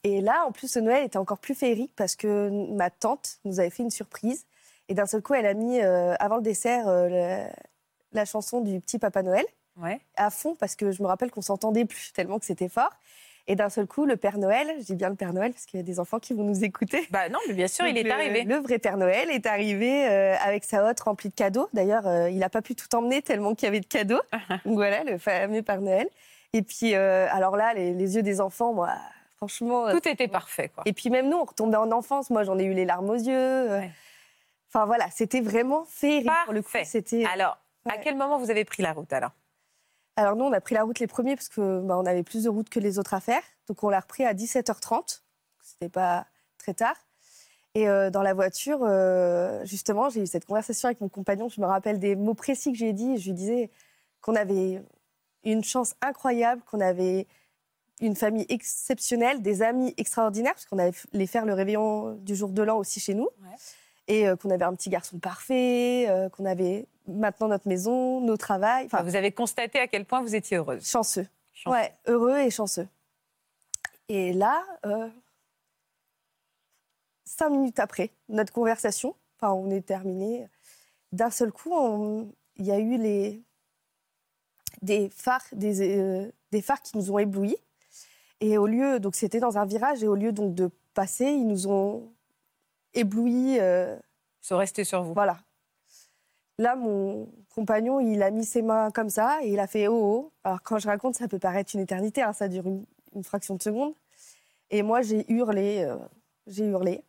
et 0.04 0.22
là, 0.22 0.46
en 0.48 0.52
plus, 0.54 0.70
ce 0.72 0.80
Noël 0.80 1.04
était 1.04 1.18
encore 1.18 1.40
plus 1.40 1.56
féerique 1.56 1.92
parce 1.96 2.16
que 2.16 2.50
ma 2.74 2.90
tante 2.90 3.40
nous 3.44 3.60
avait 3.60 3.70
fait 3.70 3.84
une 3.84 3.92
surprise. 3.92 4.46
Et 4.88 4.94
d'un 4.94 5.06
seul 5.08 5.22
coup, 5.22 5.34
elle 5.34 5.46
a 5.46 5.54
mis, 5.54 5.82
avant 5.82 6.38
le 6.38 6.42
dessert, 6.42 6.86
le- 6.88 7.48
la 8.14 8.26
chanson 8.26 8.62
du 8.62 8.80
petit 8.80 8.98
Papa 8.98 9.24
Noël 9.24 9.44
Ouais. 9.78 10.00
à 10.16 10.30
fond 10.30 10.56
parce 10.56 10.76
que 10.78 10.92
je 10.94 11.02
me 11.04 11.08
rappelle 11.08 11.32
qu'on 11.32 11.42
s'entendait 11.42 11.84
plus 11.84 12.14
tellement 12.14 12.40
que 12.40 12.46
c'était 12.46 12.70
fort. 12.70 12.92
Et 13.48 13.56
d'un 13.56 13.70
seul 13.70 13.86
coup, 13.86 14.06
le 14.06 14.18
Père 14.18 14.40
Noël, 14.40 14.68
je 14.80 14.86
dis 14.86 14.96
bien 14.96 15.10
le 15.10 15.16
Père 15.16 15.32
Noël 15.32 15.52
parce 15.52 15.66
qu'il 15.66 15.80
y 15.80 15.84
a 15.84 15.86
des 15.86 16.00
enfants 16.00 16.18
qui 16.20 16.34
vont 16.34 16.44
nous 16.44 16.64
écouter. 16.64 17.06
Bah 17.12 17.30
non, 17.30 17.38
mais 17.48 17.54
bien 17.54 17.68
sûr, 17.68 17.86
il 17.86 17.96
est 17.98 18.02
le- 18.04 18.12
arrivé. 18.12 18.44
Le 18.44 18.56
vrai 18.56 18.80
Père 18.80 18.98
Noël 18.98 19.30
est 19.30 19.46
arrivé 19.46 20.08
euh, 20.08 20.36
avec 20.44 20.64
sa 20.64 20.84
hotte 20.84 21.00
remplie 21.02 21.30
de 21.30 21.36
cadeaux. 21.36 21.70
D'ailleurs, 21.74 22.08
euh, 22.08 22.30
il 22.30 22.40
n'a 22.40 22.50
pas 22.50 22.64
pu 22.64 22.74
tout 22.76 22.94
emmener 22.96 23.22
tellement 23.22 23.54
qu'il 23.54 23.68
y 23.68 23.70
avait 23.70 23.82
de 23.82 23.86
cadeaux. 23.86 24.22
Donc 24.66 24.74
voilà, 24.76 25.04
le 25.04 25.18
fameux 25.20 25.62
Père 25.62 25.82
Noël. 25.82 26.08
Et 26.54 26.64
puis, 26.64 26.96
euh, 26.96 27.28
alors 27.32 27.56
là, 27.56 27.74
les, 27.76 27.94
les 27.94 28.16
yeux 28.16 28.24
des 28.24 28.42
enfants, 28.42 28.74
moi, 28.74 28.90
franchement. 29.38 29.92
Tout 29.92 30.08
était 30.08 30.28
parfait, 30.28 30.70
quoi. 30.70 30.84
Et 30.88 30.94
puis 30.94 31.12
même 31.12 31.30
nous, 31.30 31.38
on 31.38 31.44
retombait 31.44 31.78
en 31.78 31.92
enfance. 31.92 32.32
Moi, 32.32 32.44
j'en 32.44 32.58
ai 32.58 32.64
eu 32.64 32.74
les 32.74 32.86
larmes 32.86 33.10
aux 33.12 33.14
yeux. 33.16 33.70
Ouais. 33.70 33.92
Enfin 34.74 34.86
voilà, 34.88 35.06
c'était 35.14 35.42
vraiment 35.42 35.86
féerique 35.88 36.30
pour 36.46 36.54
le 36.54 36.62
coup. 36.64 36.70
C'était. 36.84 37.26
Alors, 37.32 37.60
à 37.88 37.98
quel 38.00 38.16
moment 38.16 38.40
vous 38.40 38.50
avez 38.50 38.66
pris 38.66 38.82
la 38.82 38.92
route 38.94 39.14
alors? 39.14 39.32
Alors 40.18 40.36
nous, 40.36 40.46
on 40.46 40.54
a 40.54 40.62
pris 40.62 40.76
la 40.76 40.84
route 40.84 41.00
les 41.00 41.08
premiers 41.08 41.36
parce 41.36 41.50
que 41.50 41.82
bah, 41.82 41.98
on 41.98 42.06
avait 42.06 42.24
plus 42.24 42.44
de 42.44 42.50
route 42.50 42.70
que 42.70 42.80
les 42.80 43.00
autres 43.00 43.14
à 43.14 43.20
faire. 43.20 43.42
Donc 43.68 43.84
on 43.84 43.90
l'a 43.90 44.00
repris 44.00 44.24
à 44.24 44.34
17h30. 44.34 45.22
C'était 45.62 45.90
pas 45.90 46.26
très 46.58 46.74
tard. 46.74 46.96
Et 47.74 47.90
euh, 47.90 48.10
dans 48.10 48.22
la 48.22 48.34
voiture, 48.34 48.80
euh, 48.84 49.64
justement, 49.66 50.10
j'ai 50.10 50.22
eu 50.22 50.28
cette 50.28 50.46
conversation 50.46 50.88
avec 50.88 51.02
mon 51.02 51.10
compagnon. 51.10 51.50
Je 51.50 51.60
me 51.60 51.66
rappelle 51.66 52.00
des 52.00 52.16
mots 52.16 52.34
précis 52.34 52.72
que 52.72 52.78
j'ai 52.78 52.94
dit. 52.94 53.18
Je 53.18 53.26
lui 53.26 53.34
disais 53.34 53.70
qu'on 54.22 54.36
avait 54.36 54.82
une 55.44 55.64
chance 55.64 55.94
incroyable, 56.02 56.62
qu'on 56.72 56.80
avait 56.80 57.28
une 58.00 58.16
famille 58.16 58.46
exceptionnelle, 58.48 59.42
des 59.42 59.62
amis 59.62 59.94
extraordinaires, 59.98 60.54
parce 60.54 60.66
qu'on 60.66 60.80
allait 60.80 61.28
faire 61.28 61.46
le 61.46 61.54
réveillon 61.54 62.14
du 62.16 62.36
jour 62.36 62.50
de 62.50 62.64
l'an 62.64 62.78
aussi 62.78 63.02
chez 63.02 63.14
nous. 63.14 63.28
Ouais. 63.42 63.56
Et 64.08 64.28
euh, 64.28 64.38
qu'on 64.38 64.52
avait 64.52 64.66
un 64.66 64.74
petit 64.74 64.90
garçon 64.90 65.20
parfait, 65.20 66.08
qu'on 66.32 66.46
avait 66.46 66.88
maintenant 67.08 67.48
notre 67.48 67.68
maison, 67.68 68.22
nos 68.22 68.38
travails. 68.38 68.86
Enfin, 68.86 69.04
Vous 69.04 69.16
avez 69.16 69.32
constaté 69.32 69.80
à 69.80 69.88
quel 69.88 70.06
point 70.06 70.22
vous 70.22 70.36
étiez 70.36 70.58
heureuse. 70.58 70.86
chanceux. 70.88 71.28
Chanceux. 71.54 71.72
Ouais, 71.78 71.94
heureux 72.08 72.38
et 72.40 72.50
chanceux. 72.50 72.88
Et 74.10 74.34
là, 74.34 74.64
euh, 74.86 75.10
cinq 77.26 77.50
minutes 77.50 77.80
après 77.80 78.12
notre 78.30 78.54
conversation, 78.54 79.16
enfin, 79.40 79.54
on 79.54 79.70
est 79.72 79.86
terminé. 79.86 80.48
D'un 81.12 81.30
seul 81.30 81.52
coup, 81.52 82.32
il 82.58 82.66
y 82.66 82.72
a 82.72 82.80
eu 82.80 82.98
les, 82.98 83.42
des 84.82 85.10
phares, 85.10 85.46
des, 85.54 85.98
euh, 85.98 86.32
des 86.52 86.62
phares 86.62 86.82
qui 86.82 86.98
nous 86.98 87.12
ont 87.12 87.20
éblouis. 87.20 87.56
Et 88.42 88.58
au 88.58 88.68
lieu, 88.68 89.00
donc 89.00 89.16
c'était 89.16 89.40
dans 89.40 89.58
un 89.58 89.66
virage, 89.66 90.04
et 90.04 90.08
au 90.08 90.16
lieu 90.16 90.32
donc 90.34 90.54
de 90.56 90.70
passer, 90.94 91.26
ils 91.26 91.48
nous 91.48 91.68
ont 91.68 92.12
éblouis. 92.94 93.58
euh, 93.60 93.98
Se 94.42 94.54
rester 94.54 94.84
sur 94.84 95.04
vous. 95.04 95.14
voilà. 95.14 95.40
Là, 96.58 96.76
mon 96.76 97.30
compagnon, 97.54 98.00
il 98.00 98.24
a 98.24 98.32
mis 98.32 98.46
ses 98.46 98.62
mains 98.62 98.90
comme 98.92 99.10
ça 99.10 99.40
et 99.44 99.52
il 99.52 99.60
a 99.60 99.68
fait 99.68 99.88
oh 99.88 99.96
oh. 99.96 100.32
Alors, 100.44 100.62
quand 100.62 100.80
je 100.80 100.88
raconte, 100.88 101.16
ça 101.16 101.28
peut 101.28 101.40
paraître 101.40 101.76
une 101.76 101.82
éternité, 101.82 102.22
hein, 102.22 102.34
ça 102.34 102.48
dure 102.48 102.66
une, 102.68 102.86
fraction 103.24 103.56
de 103.56 103.62
seconde. 103.62 103.94
Et 104.70 104.84
moi, 104.84 105.02
j'ai 105.02 105.30
hurlé, 105.32 105.84
euh, 105.84 105.98
j'ai 106.48 106.66
hurlé. 106.66 107.04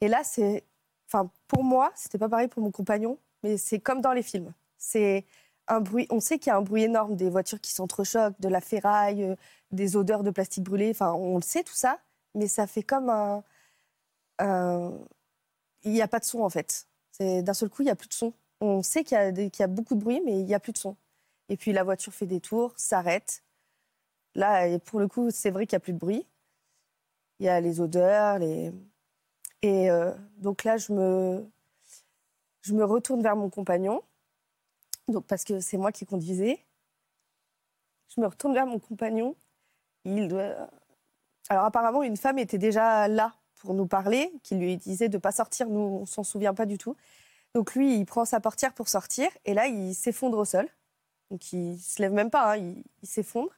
Et 0.00 0.08
là, 0.08 0.22
c'est. 0.24 0.64
Enfin, 1.06 1.30
pour 1.48 1.64
moi, 1.64 1.92
c'était 1.94 2.18
pas 2.18 2.28
pareil 2.28 2.48
pour 2.48 2.62
mon 2.62 2.70
compagnon, 2.70 3.18
mais 3.42 3.56
c'est 3.58 3.80
comme 3.80 4.00
dans 4.00 4.12
les 4.12 4.22
films. 4.22 4.52
C'est 4.78 5.26
un 5.68 5.80
bruit. 5.80 6.06
On 6.10 6.20
sait 6.20 6.38
qu'il 6.38 6.50
y 6.50 6.54
a 6.54 6.56
un 6.56 6.62
bruit 6.62 6.84
énorme 6.84 7.16
des 7.16 7.30
voitures 7.30 7.60
qui 7.60 7.72
s'entrechoquent, 7.72 8.40
de 8.40 8.48
la 8.48 8.60
ferraille, 8.60 9.24
euh, 9.24 9.36
des 9.72 9.96
odeurs 9.96 10.22
de 10.22 10.30
plastique 10.30 10.64
brûlé. 10.64 10.90
Enfin, 10.90 11.12
on 11.12 11.36
le 11.36 11.42
sait 11.42 11.64
tout 11.64 11.74
ça, 11.74 11.98
mais 12.34 12.48
ça 12.48 12.66
fait 12.66 12.82
comme 12.82 13.10
un. 13.10 13.42
Il 15.82 15.92
n'y 15.92 16.02
a 16.02 16.08
pas 16.08 16.18
de 16.18 16.24
son 16.24 16.40
en 16.40 16.50
fait. 16.50 16.86
D'un 17.20 17.54
seul 17.54 17.68
coup, 17.68 17.82
il 17.82 17.86
n'y 17.86 17.90
a 17.90 17.96
plus 17.96 18.08
de 18.08 18.14
son. 18.14 18.32
On 18.60 18.82
sait 18.82 19.04
qu'il 19.04 19.16
y, 19.16 19.62
a 19.62 19.66
beaucoup 19.66 19.94
de 19.94 20.00
bruit, 20.00 20.20
mais 20.24 20.38
il 20.40 20.44
n'y 20.44 20.54
a 20.54 20.60
plus 20.60 20.72
de 20.72 20.78
son. 20.78 20.96
Et 21.48 21.56
puis 21.56 21.72
la 21.72 21.82
voiture 21.82 22.12
fait 22.12 22.26
des 22.26 22.40
tours, 22.40 22.74
s'arrête. 22.76 23.42
Là, 24.34 24.78
pour 24.80 25.00
le 25.00 25.08
coup, 25.08 25.30
c'est 25.30 25.50
vrai 25.50 25.66
qu'il 25.66 25.76
n'y 25.76 25.78
a 25.78 25.84
plus 25.84 25.92
de 25.92 25.98
bruit. 25.98 26.26
Il 27.38 27.46
y 27.46 27.48
a 27.48 27.60
les 27.60 27.80
odeurs, 27.80 28.38
les... 28.38 28.72
Et 29.62 29.90
euh, 29.90 30.12
donc 30.38 30.64
là, 30.64 30.76
je 30.76 30.92
me, 30.92 31.50
je 32.62 32.72
me 32.74 32.84
retourne 32.84 33.22
vers 33.22 33.36
mon 33.36 33.50
compagnon, 33.50 34.02
donc 35.08 35.26
parce 35.26 35.44
que 35.44 35.60
c'est 35.60 35.76
moi 35.76 35.92
qui 35.92 36.06
conduisais. 36.06 36.64
Je 38.14 38.20
me 38.20 38.26
retourne 38.26 38.54
vers 38.54 38.66
mon 38.66 38.78
compagnon. 38.78 39.36
Il 40.04 40.28
doit- 40.28 40.68
Alors 41.48 41.64
apparemment, 41.64 42.02
une 42.02 42.16
femme 42.16 42.38
était 42.38 42.58
déjà 42.58 43.08
là 43.08 43.34
pour 43.56 43.74
nous 43.74 43.86
parler, 43.86 44.32
qui 44.42 44.54
lui 44.56 44.76
disait 44.76 45.08
de 45.08 45.16
ne 45.16 45.20
pas 45.20 45.32
sortir. 45.32 45.68
Nous, 45.68 45.80
on 45.80 46.06
s'en 46.06 46.24
souvient 46.24 46.54
pas 46.54 46.66
du 46.66 46.78
tout. 46.78 46.96
Donc 47.54 47.74
lui, 47.74 47.98
il 47.98 48.06
prend 48.06 48.24
sa 48.24 48.40
portière 48.40 48.72
pour 48.72 48.88
sortir, 48.88 49.28
et 49.44 49.54
là, 49.54 49.66
il 49.66 49.94
s'effondre 49.94 50.38
au 50.38 50.44
sol. 50.44 50.68
Donc 51.30 51.52
il 51.52 51.78
se 51.78 52.00
lève 52.02 52.12
même 52.12 52.30
pas, 52.30 52.52
hein, 52.52 52.56
il, 52.56 52.84
s'effondre. 53.08 53.50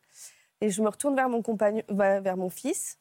Et 0.61 0.71
je 0.71 0.83
me 0.83 0.89
retourne 0.89 1.17
vers 1.17 1.29
mon 1.29 1.43
compagnon, 1.43 1.83
vers 1.89 2.37
mon 2.37 2.51
fils. 2.51 2.99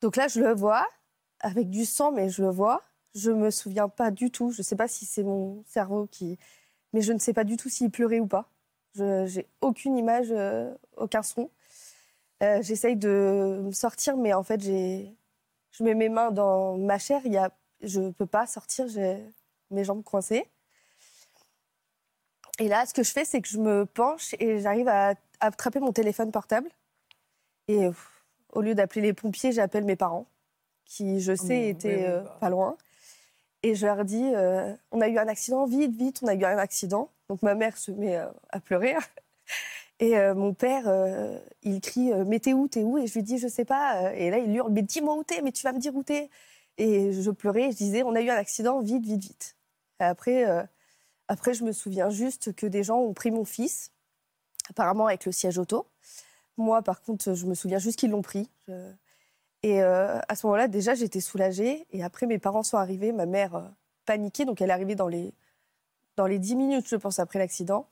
Donc 0.00 0.16
là, 0.16 0.28
je 0.28 0.40
le 0.40 0.54
vois 0.54 0.86
avec 1.40 1.70
du 1.70 1.84
sang, 1.84 2.12
mais 2.12 2.30
je 2.30 2.42
le 2.42 2.50
vois. 2.50 2.82
Je 3.14 3.30
me 3.30 3.50
souviens 3.50 3.88
pas 3.88 4.10
du 4.10 4.30
tout. 4.30 4.50
Je 4.50 4.62
sais 4.62 4.76
pas 4.76 4.88
si 4.88 5.06
c'est 5.06 5.22
mon 5.22 5.62
cerveau 5.66 6.06
qui, 6.10 6.38
mais 6.92 7.00
je 7.02 7.12
ne 7.12 7.18
sais 7.18 7.32
pas 7.32 7.44
du 7.44 7.56
tout 7.56 7.68
s'il 7.68 7.90
pleurait 7.90 8.20
ou 8.20 8.26
pas. 8.26 8.50
Je 8.94 9.26
j'ai 9.26 9.48
aucune 9.60 9.96
image, 9.96 10.28
euh, 10.30 10.74
aucun 10.96 11.22
son. 11.22 11.50
Euh, 12.42 12.62
J'essaye 12.62 12.96
de 12.96 13.60
me 13.64 13.72
sortir, 13.72 14.16
mais 14.16 14.32
en 14.34 14.42
fait, 14.42 14.60
j'ai, 14.60 15.14
je 15.72 15.84
mets 15.84 15.94
mes 15.94 16.08
mains 16.08 16.30
dans 16.30 16.76
ma 16.78 16.98
chair. 16.98 17.20
Il 17.24 17.32
y 17.32 17.36
a, 17.38 17.50
je 17.86 18.10
peux 18.10 18.26
pas 18.26 18.46
sortir. 18.46 18.88
J'ai 18.88 19.24
mes 19.70 19.84
jambes 19.84 20.02
coincées. 20.02 20.46
Et 22.58 22.68
là, 22.68 22.86
ce 22.86 22.94
que 22.94 23.02
je 23.02 23.10
fais, 23.10 23.24
c'est 23.24 23.40
que 23.40 23.48
je 23.48 23.58
me 23.58 23.84
penche 23.84 24.34
et 24.38 24.60
j'arrive 24.60 24.88
à 24.88 25.14
attraper 25.40 25.80
mon 25.80 25.92
téléphone 25.92 26.30
portable. 26.30 26.68
Et 27.66 27.88
pff, 27.88 28.24
au 28.52 28.60
lieu 28.60 28.74
d'appeler 28.74 29.00
les 29.00 29.12
pompiers, 29.12 29.50
j'appelle 29.50 29.84
mes 29.84 29.96
parents, 29.96 30.26
qui, 30.84 31.20
je 31.20 31.34
sais, 31.34 31.48
mais 31.48 31.68
étaient 31.70 32.06
euh, 32.06 32.20
bah. 32.20 32.36
pas 32.40 32.50
loin. 32.50 32.76
Et 33.64 33.74
je 33.74 33.86
leur 33.86 34.04
dis, 34.04 34.30
euh, 34.34 34.72
on 34.92 35.00
a 35.00 35.08
eu 35.08 35.18
un 35.18 35.26
accident, 35.26 35.66
vite, 35.66 35.96
vite, 35.96 36.20
on 36.22 36.28
a 36.28 36.34
eu 36.34 36.44
un 36.44 36.58
accident. 36.58 37.10
Donc 37.28 37.42
ma 37.42 37.54
mère 37.54 37.76
se 37.76 37.90
met 37.90 38.16
euh, 38.16 38.28
à 38.50 38.60
pleurer. 38.60 38.94
Et 40.00 40.18
euh, 40.18 40.34
mon 40.34 40.54
père, 40.54 40.84
euh, 40.86 41.38
il 41.62 41.80
crie, 41.80 42.12
euh, 42.12 42.24
mais 42.26 42.40
t'es 42.40 42.52
où, 42.52 42.66
t'es 42.66 42.82
où? 42.82 42.98
Et 42.98 43.06
je 43.06 43.14
lui 43.14 43.22
dis, 43.22 43.38
je 43.38 43.48
sais 43.48 43.64
pas. 43.64 44.12
Et 44.14 44.30
là, 44.30 44.38
il 44.38 44.54
hurle, 44.54 44.72
mais 44.72 44.82
dis-moi 44.82 45.14
où 45.14 45.22
t'es, 45.22 45.40
mais 45.42 45.52
tu 45.52 45.62
vas 45.62 45.72
me 45.72 45.78
dire 45.78 45.94
où 45.94 46.02
t'es. 46.02 46.30
Et 46.78 47.12
je 47.12 47.30
pleurais, 47.30 47.70
je 47.70 47.76
disais, 47.76 48.02
on 48.02 48.14
a 48.14 48.20
eu 48.20 48.30
un 48.30 48.36
accident, 48.36 48.80
vite, 48.80 49.04
vite, 49.04 49.22
vite. 49.22 49.56
Après, 49.98 50.48
euh, 50.48 50.62
après, 51.28 51.54
je 51.54 51.64
me 51.64 51.72
souviens 51.72 52.10
juste 52.10 52.54
que 52.54 52.66
des 52.66 52.82
gens 52.82 52.98
ont 52.98 53.14
pris 53.14 53.30
mon 53.30 53.44
fils, 53.44 53.92
apparemment 54.68 55.06
avec 55.06 55.24
le 55.24 55.32
siège 55.32 55.58
auto. 55.58 55.86
Moi, 56.56 56.82
par 56.82 57.02
contre, 57.02 57.34
je 57.34 57.46
me 57.46 57.54
souviens 57.54 57.78
juste 57.78 57.98
qu'ils 57.98 58.10
l'ont 58.10 58.22
pris. 58.22 58.50
Et 59.62 59.82
euh, 59.82 60.18
à 60.28 60.36
ce 60.36 60.46
moment-là, 60.46 60.68
déjà, 60.68 60.94
j'étais 60.94 61.20
soulagée. 61.20 61.86
Et 61.92 62.02
après, 62.02 62.26
mes 62.26 62.38
parents 62.38 62.62
sont 62.62 62.76
arrivés, 62.76 63.12
ma 63.12 63.26
mère 63.26 63.54
euh, 63.54 63.62
paniquée, 64.04 64.44
donc 64.44 64.60
elle 64.60 64.70
est 64.70 64.72
arrivée 64.72 64.94
dans 64.94 65.08
les, 65.08 65.32
dans 66.16 66.26
les 66.26 66.38
10 66.38 66.56
minutes, 66.56 66.88
je 66.88 66.96
pense, 66.96 67.18
après 67.18 67.38
l'accident. 67.38 67.88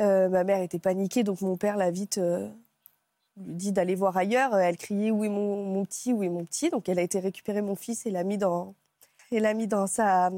Ma 0.00 0.44
mère 0.44 0.62
était 0.62 0.78
paniquée, 0.78 1.24
donc 1.24 1.40
mon 1.40 1.56
père 1.56 1.76
l'a 1.76 1.90
vite 1.90 2.20
lui 3.46 3.54
dit 3.54 3.72
d'aller 3.72 3.94
voir 3.94 4.16
ailleurs. 4.16 4.56
Elle 4.56 4.76
criait 4.76 5.10
où 5.10 5.24
est 5.24 5.28
mon, 5.28 5.84
petit, 5.84 6.12
où 6.12 6.22
est 6.22 6.28
mon 6.28 6.44
petit? 6.44 6.70
Donc 6.70 6.88
elle 6.88 6.98
a 6.98 7.02
été 7.02 7.20
récupérer 7.20 7.62
mon 7.62 7.74
fils 7.74 8.06
et 8.06 8.10
l'a 8.10 8.24
mis 8.24 8.38
dans, 8.38 8.74
l'a 9.30 9.54
mis 9.54 9.66
dans 9.66 9.86
sa, 9.86 10.30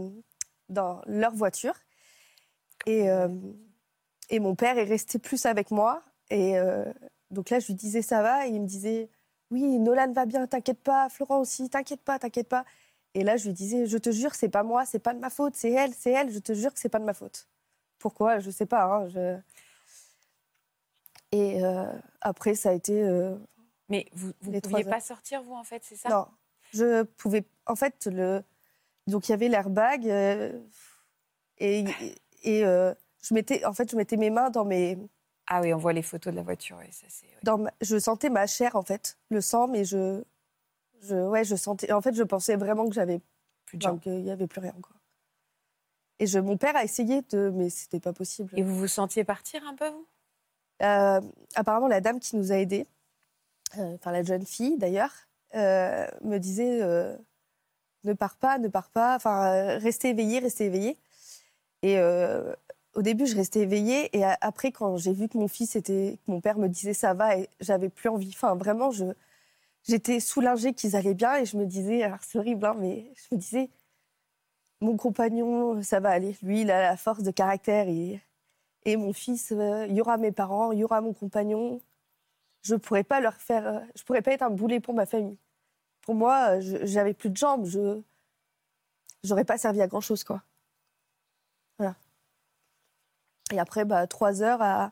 dans 0.68 1.02
leur 1.06 1.34
voiture. 1.34 1.74
Et, 2.86 3.10
euh, 3.10 3.28
et 4.30 4.40
mon 4.40 4.54
père 4.54 4.78
est 4.78 4.84
resté 4.84 5.18
plus 5.18 5.46
avec 5.46 5.70
moi. 5.70 6.02
Et 6.30 6.58
euh, 6.58 6.84
donc 7.30 7.50
là, 7.50 7.58
je 7.58 7.66
lui 7.68 7.74
disais 7.74 8.02
ça 8.02 8.22
va, 8.22 8.46
et 8.46 8.50
il 8.50 8.60
me 8.60 8.66
disait 8.66 9.08
oui, 9.50 9.78
Nolan 9.78 10.12
va 10.12 10.26
bien, 10.26 10.46
t'inquiète 10.46 10.80
pas, 10.80 11.08
Florent 11.08 11.40
aussi, 11.40 11.68
t'inquiète 11.68 12.02
pas, 12.02 12.18
t'inquiète 12.18 12.48
pas. 12.48 12.64
Et 13.14 13.24
là, 13.24 13.36
je 13.36 13.46
lui 13.46 13.52
disais, 13.52 13.86
je 13.86 13.98
te 13.98 14.10
jure, 14.10 14.34
c'est 14.34 14.48
pas 14.48 14.62
moi, 14.62 14.84
c'est 14.86 15.00
pas 15.00 15.14
de 15.14 15.18
ma 15.18 15.30
faute, 15.30 15.56
c'est 15.56 15.72
elle, 15.72 15.92
c'est 15.92 16.12
elle, 16.12 16.30
je 16.30 16.38
te 16.38 16.52
jure 16.54 16.72
que 16.72 16.78
c'est 16.78 16.88
pas 16.88 17.00
de 17.00 17.04
ma 17.04 17.14
faute. 17.14 17.48
Pourquoi? 17.98 18.38
Je 18.38 18.50
sais 18.50 18.66
pas. 18.66 18.84
hein, 18.84 19.08
je... 19.08 19.36
Et 21.32 21.62
euh, 21.64 21.84
après, 22.20 22.54
ça 22.54 22.70
a 22.70 22.72
été. 22.72 23.02
euh, 23.02 23.36
Mais 23.88 24.06
vous 24.12 24.32
ne 24.42 24.60
pouviez 24.60 24.84
pas 24.84 25.00
sortir, 25.00 25.42
vous, 25.42 25.54
en 25.54 25.64
fait, 25.64 25.82
c'est 25.84 25.96
ça? 25.96 26.08
Non, 26.08 26.26
je 26.72 27.02
pouvais. 27.04 27.44
En 27.66 27.76
fait, 27.76 28.06
le. 28.06 28.42
Donc, 29.06 29.28
il 29.28 29.32
y 29.32 29.34
avait 29.34 29.48
l'airbag 29.48 30.06
euh, 30.08 30.60
et, 31.58 31.84
et 32.42 32.60
je 32.62 33.34
mettais. 33.34 33.64
En 33.64 33.72
fait, 33.72 33.90
je 33.90 33.96
mettais 33.96 34.16
mes 34.16 34.30
mains 34.30 34.50
dans 34.50 34.64
mes. 34.64 34.98
Ah 35.46 35.60
oui, 35.60 35.72
on 35.74 35.78
voit 35.78 35.92
les 35.92 36.02
photos 36.02 36.32
de 36.32 36.36
la 36.36 36.42
voiture. 36.44 36.76
oui, 36.80 36.92
ça, 36.92 37.06
oui. 37.22 37.28
Dans 37.42 37.58
ma- 37.58 37.72
Je 37.80 37.98
sentais 37.98 38.30
ma 38.30 38.46
chair, 38.46 38.76
en 38.76 38.82
fait, 38.82 39.18
le 39.30 39.40
sang, 39.40 39.66
mais 39.68 39.84
je. 39.84 40.22
je 41.02 41.14
ouais, 41.28 41.44
je 41.44 41.56
sentais. 41.56 41.92
En 41.92 42.00
fait, 42.00 42.14
je 42.14 42.22
pensais 42.22 42.56
vraiment 42.56 42.88
que 42.88 42.94
j'avais 42.94 43.20
Plus 43.66 43.78
de 43.78 43.86
Enfin, 43.86 43.98
qu'il 43.98 44.22
n'y 44.22 44.30
avait 44.30 44.46
plus 44.46 44.60
rien. 44.60 44.74
Quoi. 44.82 44.94
Et 46.18 46.26
je, 46.26 46.38
mon 46.38 46.56
père 46.56 46.76
a 46.76 46.84
essayé 46.84 47.22
de. 47.30 47.50
Mais 47.54 47.70
c'était 47.70 48.00
pas 48.00 48.12
possible. 48.12 48.50
Et 48.56 48.62
vous 48.62 48.76
vous 48.76 48.88
sentiez 48.88 49.24
partir 49.24 49.64
un 49.66 49.74
peu, 49.74 49.88
vous? 49.88 50.06
Apparemment, 50.80 51.88
la 51.88 52.00
dame 52.00 52.20
qui 52.20 52.36
nous 52.36 52.52
a 52.52 52.56
aidés, 52.56 52.86
euh, 53.78 53.94
enfin 53.94 54.12
la 54.12 54.22
jeune 54.22 54.46
fille 54.46 54.76
d'ailleurs, 54.78 55.12
euh, 55.54 56.06
me 56.22 56.38
disait 56.38 56.82
euh, 56.82 57.16
ne 58.04 58.12
pars 58.12 58.36
pas, 58.36 58.58
ne 58.58 58.68
pars 58.68 58.90
pas, 58.90 59.16
enfin 59.16 59.52
euh, 59.52 59.78
restez 59.78 60.10
éveillé, 60.10 60.38
restez 60.40 60.66
éveillé. 60.66 60.96
Et 61.82 61.98
euh, 61.98 62.54
au 62.94 63.02
début, 63.02 63.26
je 63.26 63.36
restais 63.36 63.60
éveillée, 63.60 64.16
et 64.16 64.24
après, 64.24 64.72
quand 64.72 64.96
j'ai 64.96 65.12
vu 65.12 65.28
que 65.28 65.38
mon 65.38 65.48
fils 65.48 65.76
était, 65.76 66.18
que 66.26 66.30
mon 66.30 66.40
père 66.40 66.58
me 66.58 66.68
disait 66.68 66.94
ça 66.94 67.14
va, 67.14 67.36
et 67.36 67.48
j'avais 67.60 67.88
plus 67.88 68.08
envie. 68.08 68.30
Enfin, 68.34 68.54
vraiment, 68.56 68.90
je 68.90 69.04
j'étais 69.84 70.20
soulagée 70.20 70.74
qu'ils 70.74 70.96
allaient 70.96 71.14
bien, 71.14 71.36
et 71.36 71.46
je 71.46 71.56
me 71.56 71.66
disais, 71.66 72.02
alors 72.02 72.18
c'est 72.22 72.38
horrible, 72.38 72.66
hein, 72.66 72.76
mais 72.78 73.12
je 73.14 73.34
me 73.34 73.40
disais, 73.40 73.70
mon 74.80 74.96
compagnon, 74.96 75.82
ça 75.82 76.00
va 76.00 76.10
aller. 76.10 76.36
Lui, 76.42 76.62
il 76.62 76.70
a 76.70 76.82
la 76.82 76.96
force 76.96 77.22
de 77.22 77.30
caractère, 77.30 77.86
et 78.84 78.96
mon 78.96 79.12
fils, 79.12 79.52
euh, 79.52 79.86
il 79.88 79.94
y 79.94 80.00
aura 80.00 80.16
mes 80.16 80.32
parents, 80.32 80.72
il 80.72 80.78
y 80.78 80.84
aura 80.84 81.00
mon 81.00 81.12
compagnon. 81.12 81.80
Je 82.62 82.74
pourrais 82.74 83.04
pas 83.04 83.20
leur 83.20 83.34
faire, 83.34 83.66
euh, 83.66 83.80
je 83.94 84.02
pourrais 84.04 84.22
pas 84.22 84.32
être 84.32 84.42
un 84.42 84.50
boulet 84.50 84.80
pour 84.80 84.94
ma 84.94 85.06
famille. 85.06 85.38
Pour 86.02 86.14
moi, 86.14 86.56
euh, 86.58 86.80
j'avais 86.84 87.14
plus 87.14 87.30
de 87.30 87.36
jambes, 87.36 87.66
je 87.66 88.00
j'aurais 89.24 89.44
pas 89.44 89.58
servi 89.58 89.80
à 89.82 89.86
grand 89.86 90.00
chose 90.00 90.24
quoi. 90.24 90.42
Voilà. 91.78 91.94
Et 93.52 93.58
après, 93.58 93.84
bah, 93.84 94.06
trois 94.06 94.42
heures 94.42 94.62
à, 94.62 94.90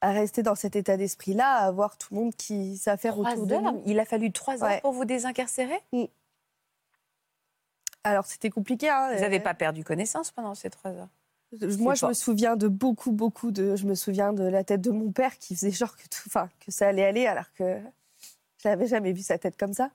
à 0.00 0.10
rester 0.12 0.42
dans 0.42 0.54
cet 0.54 0.76
état 0.76 0.96
d'esprit-là, 0.96 1.56
à 1.56 1.70
voir 1.70 1.98
tout 1.98 2.14
le 2.14 2.20
monde 2.20 2.34
qui 2.34 2.76
s'affaire 2.76 3.18
autour 3.18 3.46
de 3.46 3.54
nous. 3.56 3.82
Il 3.86 3.98
a 4.00 4.04
fallu 4.04 4.32
trois 4.32 4.62
heures 4.62 4.68
Ouais. 4.70 4.80
pour 4.80 4.92
vous 4.92 5.04
désincarcérer? 5.04 5.80
Alors 8.04 8.26
c'était 8.26 8.50
compliqué. 8.50 8.88
Hein, 8.88 9.14
Vous 9.14 9.20
n'avez 9.20 9.40
pas 9.40 9.54
perdu 9.54 9.84
connaissance 9.84 10.30
pendant 10.30 10.54
ces 10.54 10.70
trois 10.70 10.92
heures? 10.92 11.08
Moi, 11.78 11.94
je 11.94 12.02
pas- 12.02 12.08
me 12.08 12.14
souviens 12.14 12.56
de 12.56 12.68
beaucoup, 12.68 13.12
beaucoup 13.12 13.50
de. 13.50 13.74
Je 13.76 13.86
me 13.86 13.94
souviens 13.94 14.32
de 14.32 14.44
la 14.44 14.64
tête 14.64 14.80
de 14.82 14.90
mon 14.90 15.10
père 15.10 15.38
qui 15.38 15.54
faisait 15.54 15.70
genre 15.70 15.96
que, 15.96 16.02
tout... 16.02 16.22
enfin, 16.26 16.48
que 16.60 16.70
ça 16.70 16.88
allait 16.88 17.04
aller, 17.04 17.26
alors 17.26 17.50
que 17.54 17.78
je 18.62 18.68
n'avais 18.68 18.86
jamais 18.86 19.12
vu 19.12 19.22
sa 19.22 19.38
tête 19.38 19.56
comme 19.56 19.72
ça. 19.72 19.90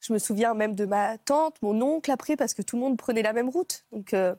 Je 0.00 0.12
me 0.12 0.18
souviens 0.18 0.54
même 0.54 0.74
de 0.74 0.84
ma 0.84 1.18
tante, 1.18 1.60
mon 1.62 1.80
oncle 1.82 2.10
après, 2.10 2.36
parce 2.36 2.54
que 2.54 2.62
tout 2.62 2.76
le 2.76 2.82
monde 2.82 2.96
prenait 2.98 3.22
la 3.22 3.32
même 3.32 3.48
route. 3.48 3.84
Donc, 3.92 4.14
euh, 4.14 4.34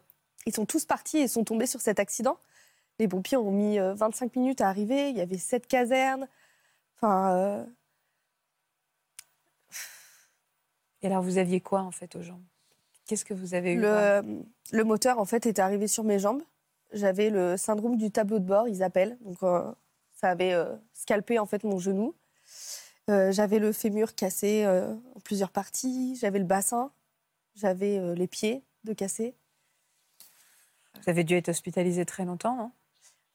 ils 0.45 0.53
sont 0.55 0.65
tous 0.65 0.85
partis 0.85 1.17
et 1.17 1.27
sont 1.27 1.43
tombés 1.43 1.65
sur 1.67 1.81
cet 1.81 1.99
accident. 1.99 2.37
Les 2.99 3.07
pompiers 3.07 3.37
ont 3.37 3.51
mis 3.51 3.79
euh, 3.79 3.93
25 3.95 4.35
minutes 4.37 4.61
à 4.61 4.69
arriver. 4.69 5.09
Il 5.09 5.17
y 5.17 5.21
avait 5.21 5.37
sept 5.37 5.67
casernes. 5.67 6.27
Enfin, 6.95 7.35
euh, 7.35 7.65
Et 11.01 11.07
alors, 11.07 11.21
vous 11.21 11.37
aviez 11.37 11.61
quoi, 11.61 11.81
en 11.81 11.91
fait, 11.91 12.15
aux 12.15 12.21
jambes? 12.21 12.43
Qu'est-ce 13.07 13.25
que 13.25 13.33
vous 13.33 13.53
avez 13.53 13.73
eu 13.73 13.79
le, 13.79 14.43
le 14.71 14.83
moteur, 14.83 15.17
en 15.17 15.25
fait, 15.25 15.45
était 15.45 15.61
arrivé 15.61 15.87
sur 15.87 16.03
mes 16.03 16.19
jambes. 16.19 16.43
J'avais 16.91 17.29
le 17.29 17.57
syndrome 17.57 17.97
du 17.97 18.11
tableau 18.11 18.39
de 18.39 18.45
bord, 18.45 18.67
ils 18.67 18.83
appellent. 18.83 19.17
Donc, 19.21 19.41
euh, 19.43 19.71
ça 20.13 20.29
avait 20.29 20.53
euh, 20.53 20.75
scalpé, 20.93 21.39
en 21.39 21.45
fait, 21.45 21.63
mon 21.63 21.79
genou. 21.79 22.13
Euh, 23.09 23.31
j'avais 23.31 23.59
le 23.59 23.71
fémur 23.71 24.13
cassé 24.13 24.63
euh, 24.65 24.93
en 25.15 25.19
plusieurs 25.21 25.51
parties. 25.51 26.17
J'avais 26.19 26.39
le 26.39 26.45
bassin. 26.45 26.91
J'avais 27.55 28.13
les 28.13 28.27
pieds 28.27 28.61
de 28.83 28.93
cassés. 28.93 29.33
Vous 31.01 31.09
avez 31.09 31.23
dû 31.23 31.35
être 31.35 31.49
hospitalisé 31.49 32.05
très 32.05 32.25
longtemps, 32.25 32.55
non? 32.55 32.71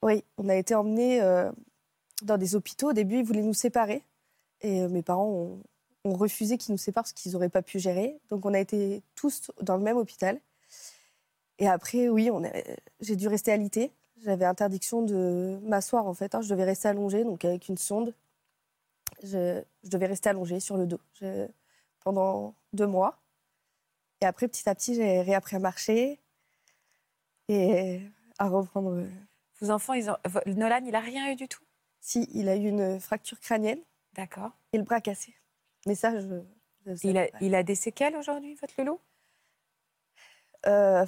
Oui, 0.03 0.23
on 0.37 0.49
a 0.49 0.55
été 0.55 0.75
emmenés 0.75 1.21
euh, 1.21 1.51
dans 2.23 2.39
des 2.39 2.55
hôpitaux. 2.55 2.91
Au 2.91 2.93
début, 2.93 3.19
ils 3.19 3.25
voulaient 3.25 3.43
nous 3.43 3.55
séparer. 3.55 4.03
Et 4.61 4.87
mes 4.87 5.03
parents 5.03 5.27
ont, 5.29 5.63
ont 6.05 6.15
refusé 6.15 6.59
qu'ils 6.59 6.73
nous 6.73 6.79
séparent 6.79 7.05
parce 7.05 7.13
qu'ils 7.13 7.33
n'auraient 7.33 7.49
pas 7.49 7.63
pu 7.63 7.79
gérer. 7.79 8.19
Donc, 8.31 8.45
on 8.45 8.55
a 8.55 8.59
été 8.59 9.03
tous 9.15 9.51
dans 9.61 9.77
le 9.77 9.83
même 9.83 9.97
hôpital. 9.97 10.41
Et 11.59 11.69
après, 11.69 12.09
oui, 12.09 12.31
on 12.31 12.45
a- 12.45 12.51
j'ai 13.01 13.17
dû 13.17 13.29
rester 13.29 13.53
alité. 13.53 13.93
J'avais 14.25 14.45
interdiction 14.45 15.03
de 15.03 15.59
m'asseoir, 15.65 16.07
en 16.07 16.15
fait. 16.15 16.35
hein. 16.35 16.41
Je 16.43 16.49
devais 16.49 16.65
rester 16.65 16.89
allongée, 16.89 17.25
donc 17.25 17.45
avec 17.45 17.69
une 17.69 17.79
sonde. 17.79 18.15
Je, 19.23 19.63
je 19.85 19.89
devais 19.91 20.07
rester 20.07 20.29
allongée 20.31 20.59
sur 20.61 20.77
le 20.77 20.87
dos 20.87 21.01
Je- 21.21 21.47
pendant 22.01 22.55
deux 22.73 22.87
mois. 22.87 23.19
Et 24.21 24.25
après, 24.27 24.49
petit 24.49 24.69
à 24.69 24.75
petit, 24.75 24.95
j'ai 24.95 25.21
réappris 25.23 25.57
à 25.57 25.59
marcher 25.61 26.19
et 27.49 28.01
à 28.39 28.49
reprendre 28.49 28.93
euh, 28.93 29.09
Vos 29.61 29.71
enfants, 29.71 29.93
ils 29.93 30.11
ont... 30.11 30.17
Nolan, 30.47 30.81
il 30.85 30.95
a 30.95 31.01
rien 31.01 31.31
eu 31.31 31.37
du 31.37 31.47
tout? 31.47 31.63
Si, 32.01 32.29
il 32.33 32.49
a 32.49 32.57
eu 32.57 32.67
une 32.69 32.99
fracture 32.99 33.39
crânienne 33.39 33.79
D'accord. 34.15 34.51
et 34.73 34.79
le 34.79 34.83
bras 34.85 35.01
cassé. 35.01 35.35
Mais 35.87 35.95
ça, 35.95 36.19
je. 36.21 36.43
Il 37.05 37.17
a, 37.19 37.29
pas. 37.29 37.39
il 37.41 37.55
a 37.55 37.63
des 37.63 37.75
séquelles 37.77 38.17
aujourd'hui, 38.17 38.55
votre 38.57 38.75
Lolo 38.79 39.01
Euh, 40.67 41.07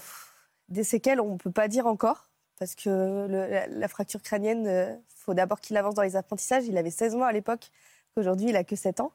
des 0.69 0.85
séquelles, 0.85 1.21
on 1.21 1.33
ne 1.33 1.39
peut 1.39 1.51
pas 1.51 1.69
dire 1.69 1.87
encore. 1.87 2.31
Parce 2.59 2.75
que 2.77 2.89
le- 3.29 3.49
la, 3.49 3.67
la 3.67 3.89
fracture 3.89 4.23
crânienne, 4.23 4.67
il 4.67 5.01
faut 5.17 5.35
d'abord 5.35 5.61
qu'il 5.61 5.77
avance 5.77 5.95
dans 5.95 6.03
les 6.03 6.17
apprentissages. 6.17 6.67
Il 6.67 6.79
avait 6.79 6.91
16 6.91 7.15
mois 7.17 7.27
à 7.27 7.33
l'époque. 7.33 7.71
Aujourd'hui, 8.17 8.49
il 8.51 8.57
a 8.57 8.63
que 8.65 8.77
7 8.77 9.01
ans. 9.01 9.13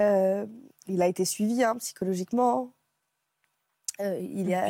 Euh, 0.00 0.46
il 0.86 1.02
a 1.02 1.06
été 1.08 1.24
suivi 1.24 1.64
hein, 1.64 1.76
psychologiquement. 1.78 2.72
Euh, 4.00 4.18
il, 4.20 4.52
a, 4.54 4.68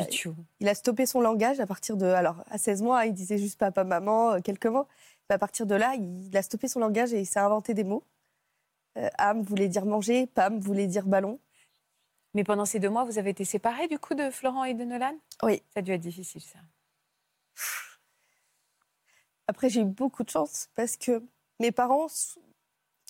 il 0.61 0.67
a 0.69 0.73
stoppé 0.73 1.05
son 1.05 1.21
langage 1.21 1.59
à 1.59 1.67
partir 1.67 1.97
de. 1.97 2.05
Alors, 2.05 2.43
à 2.49 2.57
16 2.57 2.81
mois, 2.81 3.05
il 3.05 3.13
disait 3.13 3.37
juste 3.37 3.59
papa, 3.59 3.83
maman, 3.83 4.31
euh, 4.33 4.39
quelques 4.39 4.67
mots. 4.67 4.87
Mais 5.29 5.35
à 5.35 5.37
partir 5.39 5.65
de 5.67 5.75
là, 5.75 5.93
il 5.95 6.35
a 6.35 6.41
stoppé 6.41 6.67
son 6.67 6.79
langage 6.79 7.13
et 7.13 7.19
il 7.19 7.25
s'est 7.25 7.39
inventé 7.39 7.73
des 7.73 7.83
mots. 7.83 8.03
Euh, 8.97 9.09
âme 9.17 9.43
voulait 9.43 9.67
dire 9.67 9.85
manger, 9.85 10.25
Pam 10.27 10.59
voulait 10.59 10.87
dire 10.87 11.05
ballon. 11.05 11.39
Mais 12.33 12.43
pendant 12.43 12.65
ces 12.65 12.79
deux 12.79 12.89
mois, 12.89 13.03
vous 13.03 13.17
avez 13.19 13.29
été 13.29 13.45
séparés 13.45 13.87
du 13.87 13.99
coup 13.99 14.15
de 14.15 14.29
Florent 14.29 14.63
et 14.63 14.73
de 14.73 14.83
Nolan? 14.83 15.15
Oui. 15.43 15.61
Ça 15.73 15.79
a 15.79 15.81
dû 15.81 15.91
être 15.91 16.01
difficile, 16.01 16.41
ça. 16.41 16.59
Après, 19.47 19.69
j'ai 19.69 19.81
eu 19.81 19.85
beaucoup 19.85 20.23
de 20.23 20.29
chance 20.29 20.69
parce 20.75 20.97
que 20.97 21.23
mes 21.59 21.71
parents 21.71 22.07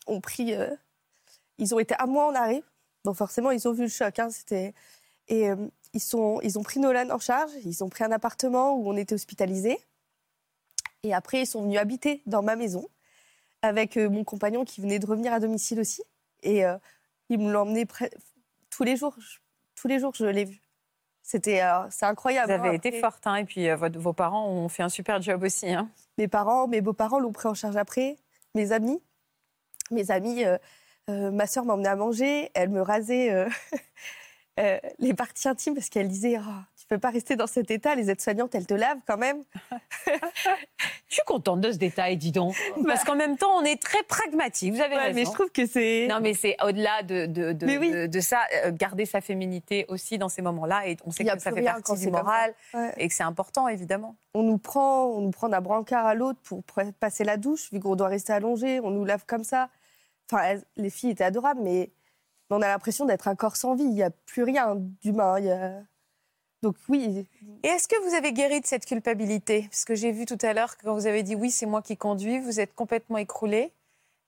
ont 0.08 0.22
pris. 0.22 0.54
euh, 0.54 0.76
ils 1.58 1.74
ont 1.74 1.80
été 1.80 1.96
à 1.98 2.06
moi 2.06 2.28
en 2.28 2.36
arrêt. 2.36 2.64
Donc, 3.06 3.16
forcément, 3.16 3.52
ils 3.52 3.68
ont 3.68 3.74
vu 3.74 3.84
le 3.84 3.90
choc. 3.90 4.20
hein, 4.20 4.30
c'était... 4.30 4.74
Et 5.30 5.50
euh, 5.50 5.68
ils, 5.94 6.02
sont, 6.02 6.40
ils 6.42 6.60
ont 6.60 6.64
pris 6.64 6.80
Nolan 6.80 7.10
en 7.10 7.20
charge. 7.20 7.52
Ils 7.66 7.84
ont 7.84 7.90
pris 7.90 8.04
un 8.04 8.12
appartement 8.12 8.76
où 8.76 8.90
on 8.90 8.98
était 8.98 9.16
hospitalisés. 9.16 9.80
Et 11.04 11.14
après, 11.14 11.42
ils 11.42 11.48
sont 11.48 11.64
venus 11.64 11.80
habiter 11.80 12.22
dans 12.26 12.44
ma 12.44 12.56
maison 12.56 12.88
avec 13.68 13.98
euh, 13.98 14.10
mon 14.10 14.24
compagnon 14.24 14.66
qui 14.66 14.82
venait 14.82 14.98
de 15.00 15.06
revenir 15.06 15.32
à 15.34 15.40
domicile 15.40 15.80
aussi. 15.80 16.02
Et 16.44 16.66
euh, 16.66 16.78
ils 17.30 17.38
me 17.40 17.84
pre- 17.84 18.12
tous 18.72 18.84
les 18.84 18.96
jours. 18.98 19.16
Je- 19.20 19.38
tous 19.76 19.88
les 19.88 20.00
jours, 20.00 20.14
je 20.16 20.26
l'ai 20.26 20.46
vu. 20.46 20.60
C'était, 21.22 21.62
euh, 21.62 21.82
c'est 21.92 22.06
incroyable. 22.06 22.48
Vous 22.52 22.60
avez 22.60 22.70
hein. 22.70 22.74
été 22.74 22.88
Après, 22.90 23.02
forte, 23.02 23.28
hein, 23.28 23.36
et 23.36 23.46
puis 23.46 23.70
euh, 23.70 23.76
votre- 23.76 24.00
vos 24.00 24.14
parents 24.14 24.48
ont 24.48 24.70
fait 24.70 24.82
un 24.84 24.90
super 24.90 25.22
job 25.22 25.44
aussi. 25.44 25.70
hein. 25.72 25.90
Mes 26.18 26.28
parents, 26.28 26.68
mes 26.68 26.82
beaux-parents 26.82 27.20
l'ont 27.20 27.32
pris 27.34 27.48
en 27.48 27.54
charge 27.54 27.76
après. 27.76 28.16
Mes 28.56 28.72
amis, 28.72 29.00
mes 29.92 30.10
amis, 30.10 30.44
ma 31.08 31.46
sœur 31.48 31.64
m'emmenait 31.66 31.90
à 31.90 31.96
manger. 31.96 32.50
Elle 32.56 32.70
me 32.70 32.82
rasait 32.82 33.46
les 35.00 35.14
parties 35.14 35.48
intimes 35.48 35.76
parce 35.76 35.90
qu'elle 35.90 36.08
disait 36.08 36.38
oh, 36.40 36.52
Tu 36.80 36.88
peux 36.88 36.98
pas 36.98 37.10
rester 37.12 37.36
dans 37.36 37.46
cet 37.48 37.70
état. 37.72 37.94
Les 37.94 38.10
aides-soignantes, 38.10 38.56
elles 38.56 38.66
te 38.66 38.74
lavent 38.74 39.02
quand 39.06 39.18
même. 39.18 39.44
Je 41.10 41.14
suis 41.16 41.24
contente 41.26 41.62
de 41.62 41.72
ce 41.72 41.78
détail, 41.78 42.18
dis 42.18 42.34
donc. 42.34 42.54
Parce 42.86 43.04
qu'en 43.06 43.16
même 43.16 43.38
temps, 43.38 43.56
on 43.58 43.64
est 43.64 43.82
très 43.82 44.04
pragmatique. 44.04 44.74
Vous 44.74 44.82
avez 44.82 44.96
Ouais, 44.96 45.02
raison. 45.04 45.16
mais 45.16 45.26
je 45.26 45.32
trouve 45.32 45.50
que 45.52 45.66
c'est. 45.66 46.06
Non, 46.10 46.20
mais 46.22 46.34
c'est 46.34 46.58
au-delà 46.62 47.02
de, 47.04 47.26
de, 47.28 47.54
de, 47.54 47.66
Mais 47.66 47.78
oui. 47.78 47.92
de- 47.92 48.08
de 48.08 48.20
ça, 48.20 48.42
euh, 48.66 48.72
garder 48.74 49.06
sa 49.06 49.22
féminité 49.22 49.86
aussi 49.88 50.18
dans 50.18 50.28
ces 50.28 50.42
moments-là. 50.42 50.88
Et 50.88 50.98
on 51.06 51.12
sait 51.12 51.24
que 51.24 51.40
ça 51.40 51.52
fait 51.54 51.62
partie 51.64 51.98
du 51.98 52.12
moral 52.12 52.54
Ouais. 52.74 52.94
et 52.98 53.08
que 53.08 53.14
c'est 53.14 53.24
important, 53.24 53.68
évidemment. 53.70 54.16
On 54.34 54.44
nous 54.44 54.58
prend, 54.58 55.06
on 55.06 55.22
nous 55.22 55.32
prend 55.32 55.48
d'un 55.48 55.62
brancard 55.62 56.06
à 56.06 56.14
l'autre 56.14 56.40
pour 56.44 56.62
passer 57.00 57.24
la 57.24 57.38
douche, 57.38 57.72
vu 57.72 57.80
qu'on 57.80 57.96
doit 57.96 58.10
rester 58.10 58.34
allongé. 58.34 58.82
On 58.82 58.92
nous 58.92 59.06
lave 59.06 59.24
comme 59.26 59.46
ça. 59.46 59.70
Enfin, 60.30 60.44
elles- 60.44 60.64
les 60.76 60.90
filles 60.90 61.12
étaient 61.12 61.24
adorables, 61.24 61.62
mais 61.64 61.90
on 62.50 62.62
a 62.62 62.68
l'impression 62.68 63.06
d'être 63.06 63.30
un 63.30 63.36
corps 63.36 63.56
sans 63.56 63.76
vie. 63.76 63.84
Il 63.84 63.92
n'y 63.94 64.04
a 64.04 64.10
plus 64.10 64.44
rien 64.44 64.76
d'humain. 65.02 65.40
il 65.40 65.46
y 65.46 65.52
a- 65.52 65.80
Donc 66.68 66.76
oui, 66.90 67.26
Et 67.64 67.68
est-ce 67.70 67.88
que 67.88 67.96
vous 68.06 68.14
avez 68.14 68.34
guéri 68.34 68.60
de 68.60 68.66
cette 68.66 68.86
culpabilité? 68.86 69.62
Parce 69.70 69.86
que 69.86 69.96
j'ai 69.96 70.12
vu 70.12 70.26
tout 70.26 70.38
à 70.42 70.52
l'heure 70.54 70.76
que 70.76 70.84
quand 70.84 70.94
vous 70.96 71.08
avez 71.08 71.24
dit 71.24 71.34
oui, 71.34 71.50
c'est 71.50 71.66
moi 71.66 71.82
qui 71.82 71.96
conduis, 71.96 72.40
vous 72.40 72.60
êtes 72.60 72.76
complètement 72.76 73.18
écroulé. 73.18 73.72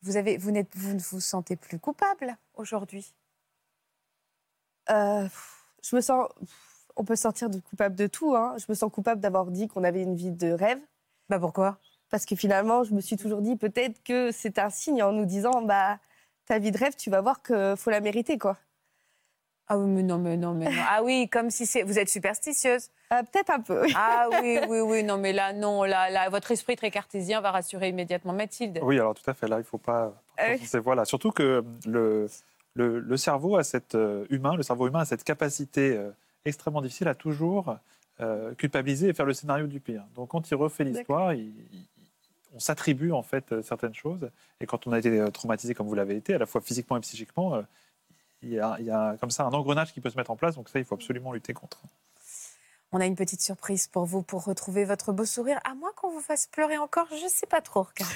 Vous, 0.04 0.16
avez, 0.16 0.38
vous, 0.38 0.52
n'êtes- 0.52 0.74
vous 0.78 0.94
ne 0.94 1.00
vous 1.02 1.20
sentez 1.20 1.58
plus 1.58 1.80
coupable 1.80 2.38
aujourd'hui? 2.54 3.14
Euh, 4.90 5.28
je 5.84 5.96
me 5.98 6.02
sens. 6.02 6.30
On 6.96 7.04
peut 7.04 7.18
se 7.18 7.24
sentir 7.24 7.50
coupable 7.70 7.96
de 7.96 8.08
tout. 8.08 8.36
hein. 8.38 8.56
Je 8.58 8.66
me 8.70 8.74
sens 8.74 8.90
coupable 8.90 9.20
d'avoir 9.20 9.48
dit 9.48 9.68
qu'on 9.68 9.84
avait 9.84 10.02
une 10.04 10.16
vie 10.16 10.32
de 10.32 10.52
rêve. 10.54 10.80
Bah 11.28 11.40
pourquoi? 11.40 11.78
Parce 12.10 12.26
que 12.26 12.38
finalement, 12.38 12.86
je 12.86 12.94
me 12.94 13.02
suis 13.02 13.18
toujours 13.18 13.42
dit 13.42 13.58
peut-être 13.58 14.02
que 14.04 14.32
c'est 14.32 14.60
un 14.60 14.70
signe 14.70 15.04
en 15.04 15.12
nous 15.12 15.26
disant 15.26 15.62
bah, 15.62 16.00
ta 16.46 16.58
vie 16.60 16.72
de 16.72 16.78
rêve, 16.78 16.96
tu 16.96 17.10
vas 17.10 17.20
voir 17.22 17.42
qu'il 17.44 17.76
faut 17.78 17.90
la 17.92 18.00
mériter. 18.00 18.38
quoi. 18.38 18.58
Ah 19.72 19.78
oui, 19.78 19.88
mais 19.88 20.02
non, 20.04 20.18
mais 20.18 20.36
non, 20.36 20.54
mais 20.56 20.66
non. 20.66 20.82
Ah 20.90 21.04
oui, 21.04 21.30
comme 21.32 21.52
si 21.52 21.66
c'est. 21.68 21.84
Vous 21.84 22.00
êtes 22.00 22.10
superstitieuse. 22.10 22.90
Euh, 23.14 23.22
peut-être 23.24 23.52
un 23.52 23.60
peu. 23.60 23.84
oui. 23.84 23.94
Ah 23.96 24.28
oui, 24.42 24.60
oui, 24.68 24.80
oui, 24.82 25.04
non, 25.04 25.18
mais 25.18 25.32
là, 25.32 25.54
non, 25.54 25.84
là, 25.84 26.10
là, 26.10 26.30
votre 26.30 26.52
esprit 26.52 26.76
très 26.76 26.90
cartésien 26.90 27.40
va 27.40 27.52
rassurer 27.52 27.90
immédiatement 27.90 28.34
Mathilde. 28.34 28.80
Oui, 28.82 28.96
alors 29.00 29.14
tout 29.14 29.30
à 29.30 29.34
fait. 29.34 29.48
Là, 29.48 29.58
il 29.58 29.60
ne 29.60 29.64
faut 29.64 29.78
pas. 29.78 30.14
C'est- 30.66 30.80
Voilà. 30.80 31.06
Surtout 31.06 31.32
que 31.32 31.64
le, 31.86 32.28
le, 32.74 33.00
le 33.00 33.18
cerveau 33.18 33.58
a 33.58 33.64
cette 33.64 33.94
euh, 33.96 34.26
humain, 34.32 34.56
le 34.56 34.64
cerveau 34.64 34.88
humain 34.88 35.02
a 35.02 35.06
cette 35.06 35.24
capacité 35.24 35.96
euh, 35.96 36.10
extrêmement 36.46 36.82
difficile 36.82 37.08
à 37.08 37.14
toujours 37.16 37.76
euh, 38.22 38.54
culpabiliser 38.56 39.10
et 39.10 39.14
faire 39.14 39.26
le 39.26 39.34
scénario 39.34 39.68
du 39.68 39.80
pire. 39.80 40.04
Donc, 40.16 40.30
quand 40.30 40.50
il 40.50 40.56
refait 40.56 40.84
l'histoire, 40.84 41.34
il- 41.34 41.54
il- 41.74 41.86
on 42.56 42.60
s'attribue 42.60 43.12
en 43.12 43.22
fait 43.22 43.52
euh, 43.52 43.62
certaines 43.62 43.94
choses. 43.94 44.32
Et 44.60 44.66
quand 44.66 44.88
on 44.88 44.92
a 44.94 44.98
été 44.98 45.10
euh, 45.20 45.28
traumatisé 45.30 45.76
comme 45.76 45.88
vous 45.88 45.94
l'avez 45.96 46.16
été, 46.16 46.34
à 46.34 46.40
la 46.40 46.48
fois 46.48 46.60
physiquement 46.62 46.98
et 46.98 47.02
psychiquement, 47.02 47.54
euh, 47.54 47.62
il 48.42 48.50
y, 48.50 48.60
a, 48.60 48.78
il 48.80 48.86
y 48.86 48.92
a 48.92 49.18
comme 49.20 49.32
ça 49.32 49.46
un 49.46 49.52
engrenage 49.52 49.94
qui 49.94 50.02
peut 50.02 50.10
se 50.10 50.18
mettre 50.18 50.32
en 50.32 50.36
place. 50.36 50.56
Donc 50.56 50.70
ça, 50.70 50.80
il 50.80 50.86
faut 50.86 50.96
absolument 50.96 51.34
lutter 51.34 51.54
contre. 51.54 51.82
On 52.92 53.00
a 53.00 53.06
une 53.06 53.16
petite 53.16 53.42
surprise 53.42 53.88
pour 53.88 54.06
vous 54.06 54.24
pour 54.24 54.46
retrouver 54.46 54.86
votre 54.86 55.12
beau 55.12 55.26
sourire. 55.26 55.60
À 55.64 55.76
moins 55.76 55.92
qu'on 55.96 56.10
vous 56.10 56.22
fasse 56.22 56.48
pleurer 56.48 56.78
encore, 56.78 57.08
je 57.10 57.24
ne 57.24 57.30
sais 57.30 57.46
pas 57.46 57.62
trop. 57.62 57.84
Regardez. 57.84 58.16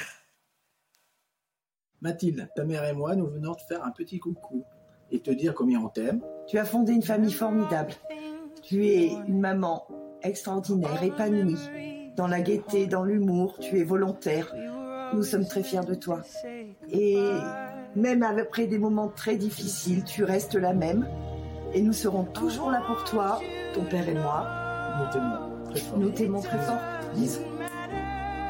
Mathilde, 2.01 2.49
ta 2.55 2.65
mère 2.65 2.84
et 2.86 2.93
moi, 2.93 3.15
nous 3.15 3.28
venons 3.28 3.53
te 3.53 3.61
faire 3.61 3.84
un 3.86 3.91
petit 3.91 4.19
coucou 4.19 4.65
et 5.11 5.21
te 5.21 5.32
dire 5.32 5.53
combien 5.53 5.80
on 5.80 5.89
t'aime. 5.89 6.21
Tu 6.47 6.57
as 6.57 6.65
fondé 6.65 6.93
une 6.93 7.03
famille 7.03 7.32
formidable. 7.32 7.93
Tu 8.61 8.88
es 8.88 9.13
une 9.28 9.39
maman 9.39 9.88
extraordinaire, 10.21 11.03
épanouie. 11.03 11.57
Dans 12.15 12.28
la 12.28 12.41
gaieté, 12.41 12.88
dans 12.88 13.03
l'humour, 13.03 13.57
tu 13.59 13.80
es 13.80 13.84
volontaire. 13.84 14.53
Nous 15.13 15.24
sommes 15.24 15.47
très 15.47 15.63
fiers 15.63 15.86
de 15.86 15.93
toi. 15.93 16.21
Et 16.89 17.17
même 17.96 18.24
après 18.24 18.68
des 18.68 18.80
moments 18.80 19.10
très 19.10 19.36
difficiles, 19.36 20.04
tu 20.04 20.24
restes 20.24 20.56
la 20.56 20.74
même. 20.74 21.08
Et 21.74 21.82
nous 21.82 21.94
serons 21.94 22.24
toujours 22.24 22.72
là 22.72 22.82
pour 22.86 23.04
toi, 23.04 23.39
ton 23.74 23.84
père 23.86 24.08
et 24.08 24.14
moi. 24.14 24.48
Nous 25.00 25.12
t'aimons 25.12 25.66
très 25.72 25.80
fort. 25.80 25.98
Nous 25.98 26.12
t'aimons 26.12 26.41
très 26.41 26.60
fort. 26.60 26.80
Bisous. 27.16 27.41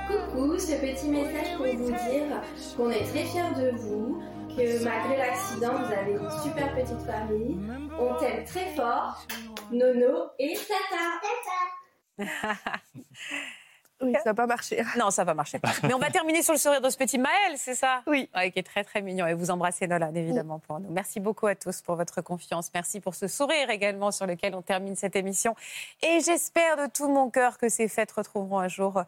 Coucou, 0.07 0.59
ce 0.59 0.73
petit 0.73 1.09
message 1.09 1.55
pour 1.57 1.65
vous 1.65 1.91
dire 1.91 2.41
qu'on 2.75 2.89
est 2.89 3.05
très 3.05 3.23
fiers 3.23 3.53
de 3.55 3.77
vous, 3.77 4.21
que 4.49 4.83
malgré 4.83 5.17
l'accident, 5.17 5.73
vous 5.77 5.93
avez 5.93 6.11
une 6.11 6.29
super 6.43 6.75
petite 6.75 7.01
famille. 7.05 7.57
On 7.97 8.13
t'aime 8.15 8.43
très 8.45 8.75
fort, 8.75 9.25
Nono 9.71 10.29
et 10.39 10.55
Tata. 10.55 12.25
Oui, 14.03 14.13
ça 14.23 14.29
n'a 14.29 14.33
pas 14.33 14.47
marché. 14.47 14.83
Non, 14.97 15.11
ça 15.11 15.23
va 15.23 15.33
marcher. 15.33 15.59
Mais 15.83 15.93
on 15.93 15.99
va 15.99 16.11
terminer 16.11 16.43
sur 16.43 16.53
le 16.53 16.59
sourire 16.59 16.81
de 16.81 16.89
ce 16.89 16.97
petit 16.97 17.17
Maël, 17.17 17.53
c'est 17.57 17.75
ça? 17.75 18.01
Oui. 18.07 18.29
Ouais, 18.35 18.51
qui 18.51 18.59
est 18.59 18.63
très 18.63 18.83
très 18.83 19.01
mignon. 19.01 19.25
Et 19.27 19.33
vous 19.33 19.49
embrassez 19.49 19.87
Nolan, 19.87 20.13
évidemment, 20.13 20.59
pour 20.59 20.79
nous. 20.79 20.89
Merci 20.89 21.19
beaucoup 21.19 21.47
à 21.47 21.55
tous 21.55 21.81
pour 21.81 21.95
votre 21.95 22.21
confiance. 22.21 22.69
Merci 22.73 22.99
pour 22.99 23.15
ce 23.15 23.27
sourire 23.27 23.69
également 23.69 24.11
sur 24.11 24.25
lequel 24.25 24.55
on 24.55 24.61
termine 24.61 24.95
cette 24.95 25.15
émission. 25.15 25.55
Et 26.01 26.19
j'espère 26.19 26.77
de 26.77 26.87
tout 26.91 27.07
mon 27.07 27.29
cœur 27.29 27.57
que 27.57 27.69
ces 27.69 27.87
fêtes 27.87 28.11
retrouveront 28.11 28.59
un 28.59 28.67
jour, 28.67 28.97
euh, 28.97 29.03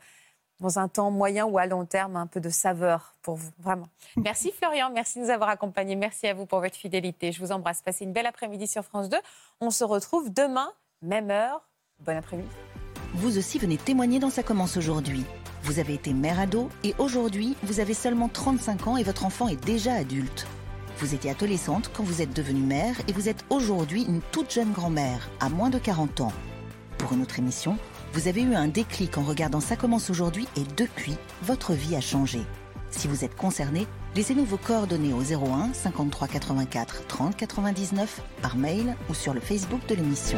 dans 0.59 0.79
un 0.79 0.87
temps 0.87 1.11
moyen 1.11 1.45
ou 1.45 1.57
à 1.57 1.65
long 1.65 1.85
terme, 1.85 2.15
un 2.15 2.27
peu 2.27 2.39
de 2.39 2.49
saveur 2.49 3.13
pour 3.21 3.35
vous. 3.35 3.51
Vraiment. 3.59 3.87
Merci 4.17 4.51
Florian, 4.57 4.89
merci 4.89 5.19
de 5.19 5.25
nous 5.25 5.29
avoir 5.29 5.49
accompagnés. 5.49 5.95
Merci 5.95 6.27
à 6.27 6.33
vous 6.33 6.45
pour 6.45 6.61
votre 6.61 6.75
fidélité. 6.75 7.31
Je 7.31 7.39
vous 7.39 7.51
embrasse. 7.51 7.81
Passez 7.81 8.05
une 8.05 8.13
belle 8.13 8.27
après-midi 8.27 8.67
sur 8.67 8.83
France 8.83 9.09
2. 9.09 9.17
On 9.59 9.69
se 9.69 9.83
retrouve 9.83 10.31
demain, 10.33 10.71
même 11.01 11.29
heure. 11.29 11.61
Bon 11.99 12.17
après-midi. 12.17 12.49
Vous 13.15 13.37
aussi 13.37 13.59
venez 13.59 13.77
témoigner 13.77 14.19
dans 14.19 14.29
Ça 14.29 14.43
commence 14.43 14.75
aujourd'hui. 14.75 15.23
Vous 15.63 15.79
avez 15.79 15.93
été 15.93 16.13
mère 16.13 16.37
ado 16.37 16.69
et 16.83 16.93
aujourd'hui, 16.97 17.55
vous 17.63 17.79
avez 17.79 17.93
seulement 17.93 18.27
35 18.27 18.87
ans 18.87 18.97
et 18.97 19.03
votre 19.03 19.25
enfant 19.25 19.47
est 19.47 19.63
déjà 19.65 19.93
adulte. 19.93 20.45
Vous 20.99 21.15
étiez 21.15 21.31
adolescente 21.31 21.89
quand 21.93 22.03
vous 22.03 22.21
êtes 22.21 22.35
devenue 22.35 22.65
mère 22.65 22.95
et 23.07 23.13
vous 23.13 23.29
êtes 23.29 23.45
aujourd'hui 23.49 24.03
une 24.03 24.19
toute 24.33 24.51
jeune 24.51 24.73
grand-mère, 24.73 25.29
à 25.39 25.47
moins 25.47 25.69
de 25.69 25.79
40 25.79 26.21
ans. 26.21 26.33
Pour 26.97 27.13
une 27.13 27.21
autre 27.21 27.39
émission, 27.39 27.77
vous 28.11 28.27
avez 28.27 28.41
eu 28.41 28.53
un 28.53 28.67
déclic 28.67 29.17
en 29.17 29.23
regardant 29.23 29.61
Ça 29.61 29.77
commence 29.77 30.09
aujourd'hui 30.09 30.45
et 30.57 30.63
depuis, 30.75 31.15
votre 31.41 31.71
vie 31.71 31.95
a 31.95 32.01
changé. 32.01 32.41
Si 32.91 33.07
vous 33.07 33.23
êtes 33.23 33.35
concerné, 33.35 33.87
laissez-nous 34.17 34.45
vos 34.45 34.57
coordonnées 34.57 35.13
au 35.13 35.21
01 35.21 35.71
53 35.71 36.27
84 36.27 37.07
30 37.07 37.37
99 37.37 38.21
par 38.41 38.57
mail 38.57 38.93
ou 39.09 39.13
sur 39.13 39.33
le 39.33 39.39
Facebook 39.39 39.87
de 39.87 39.95
l'émission. 39.95 40.37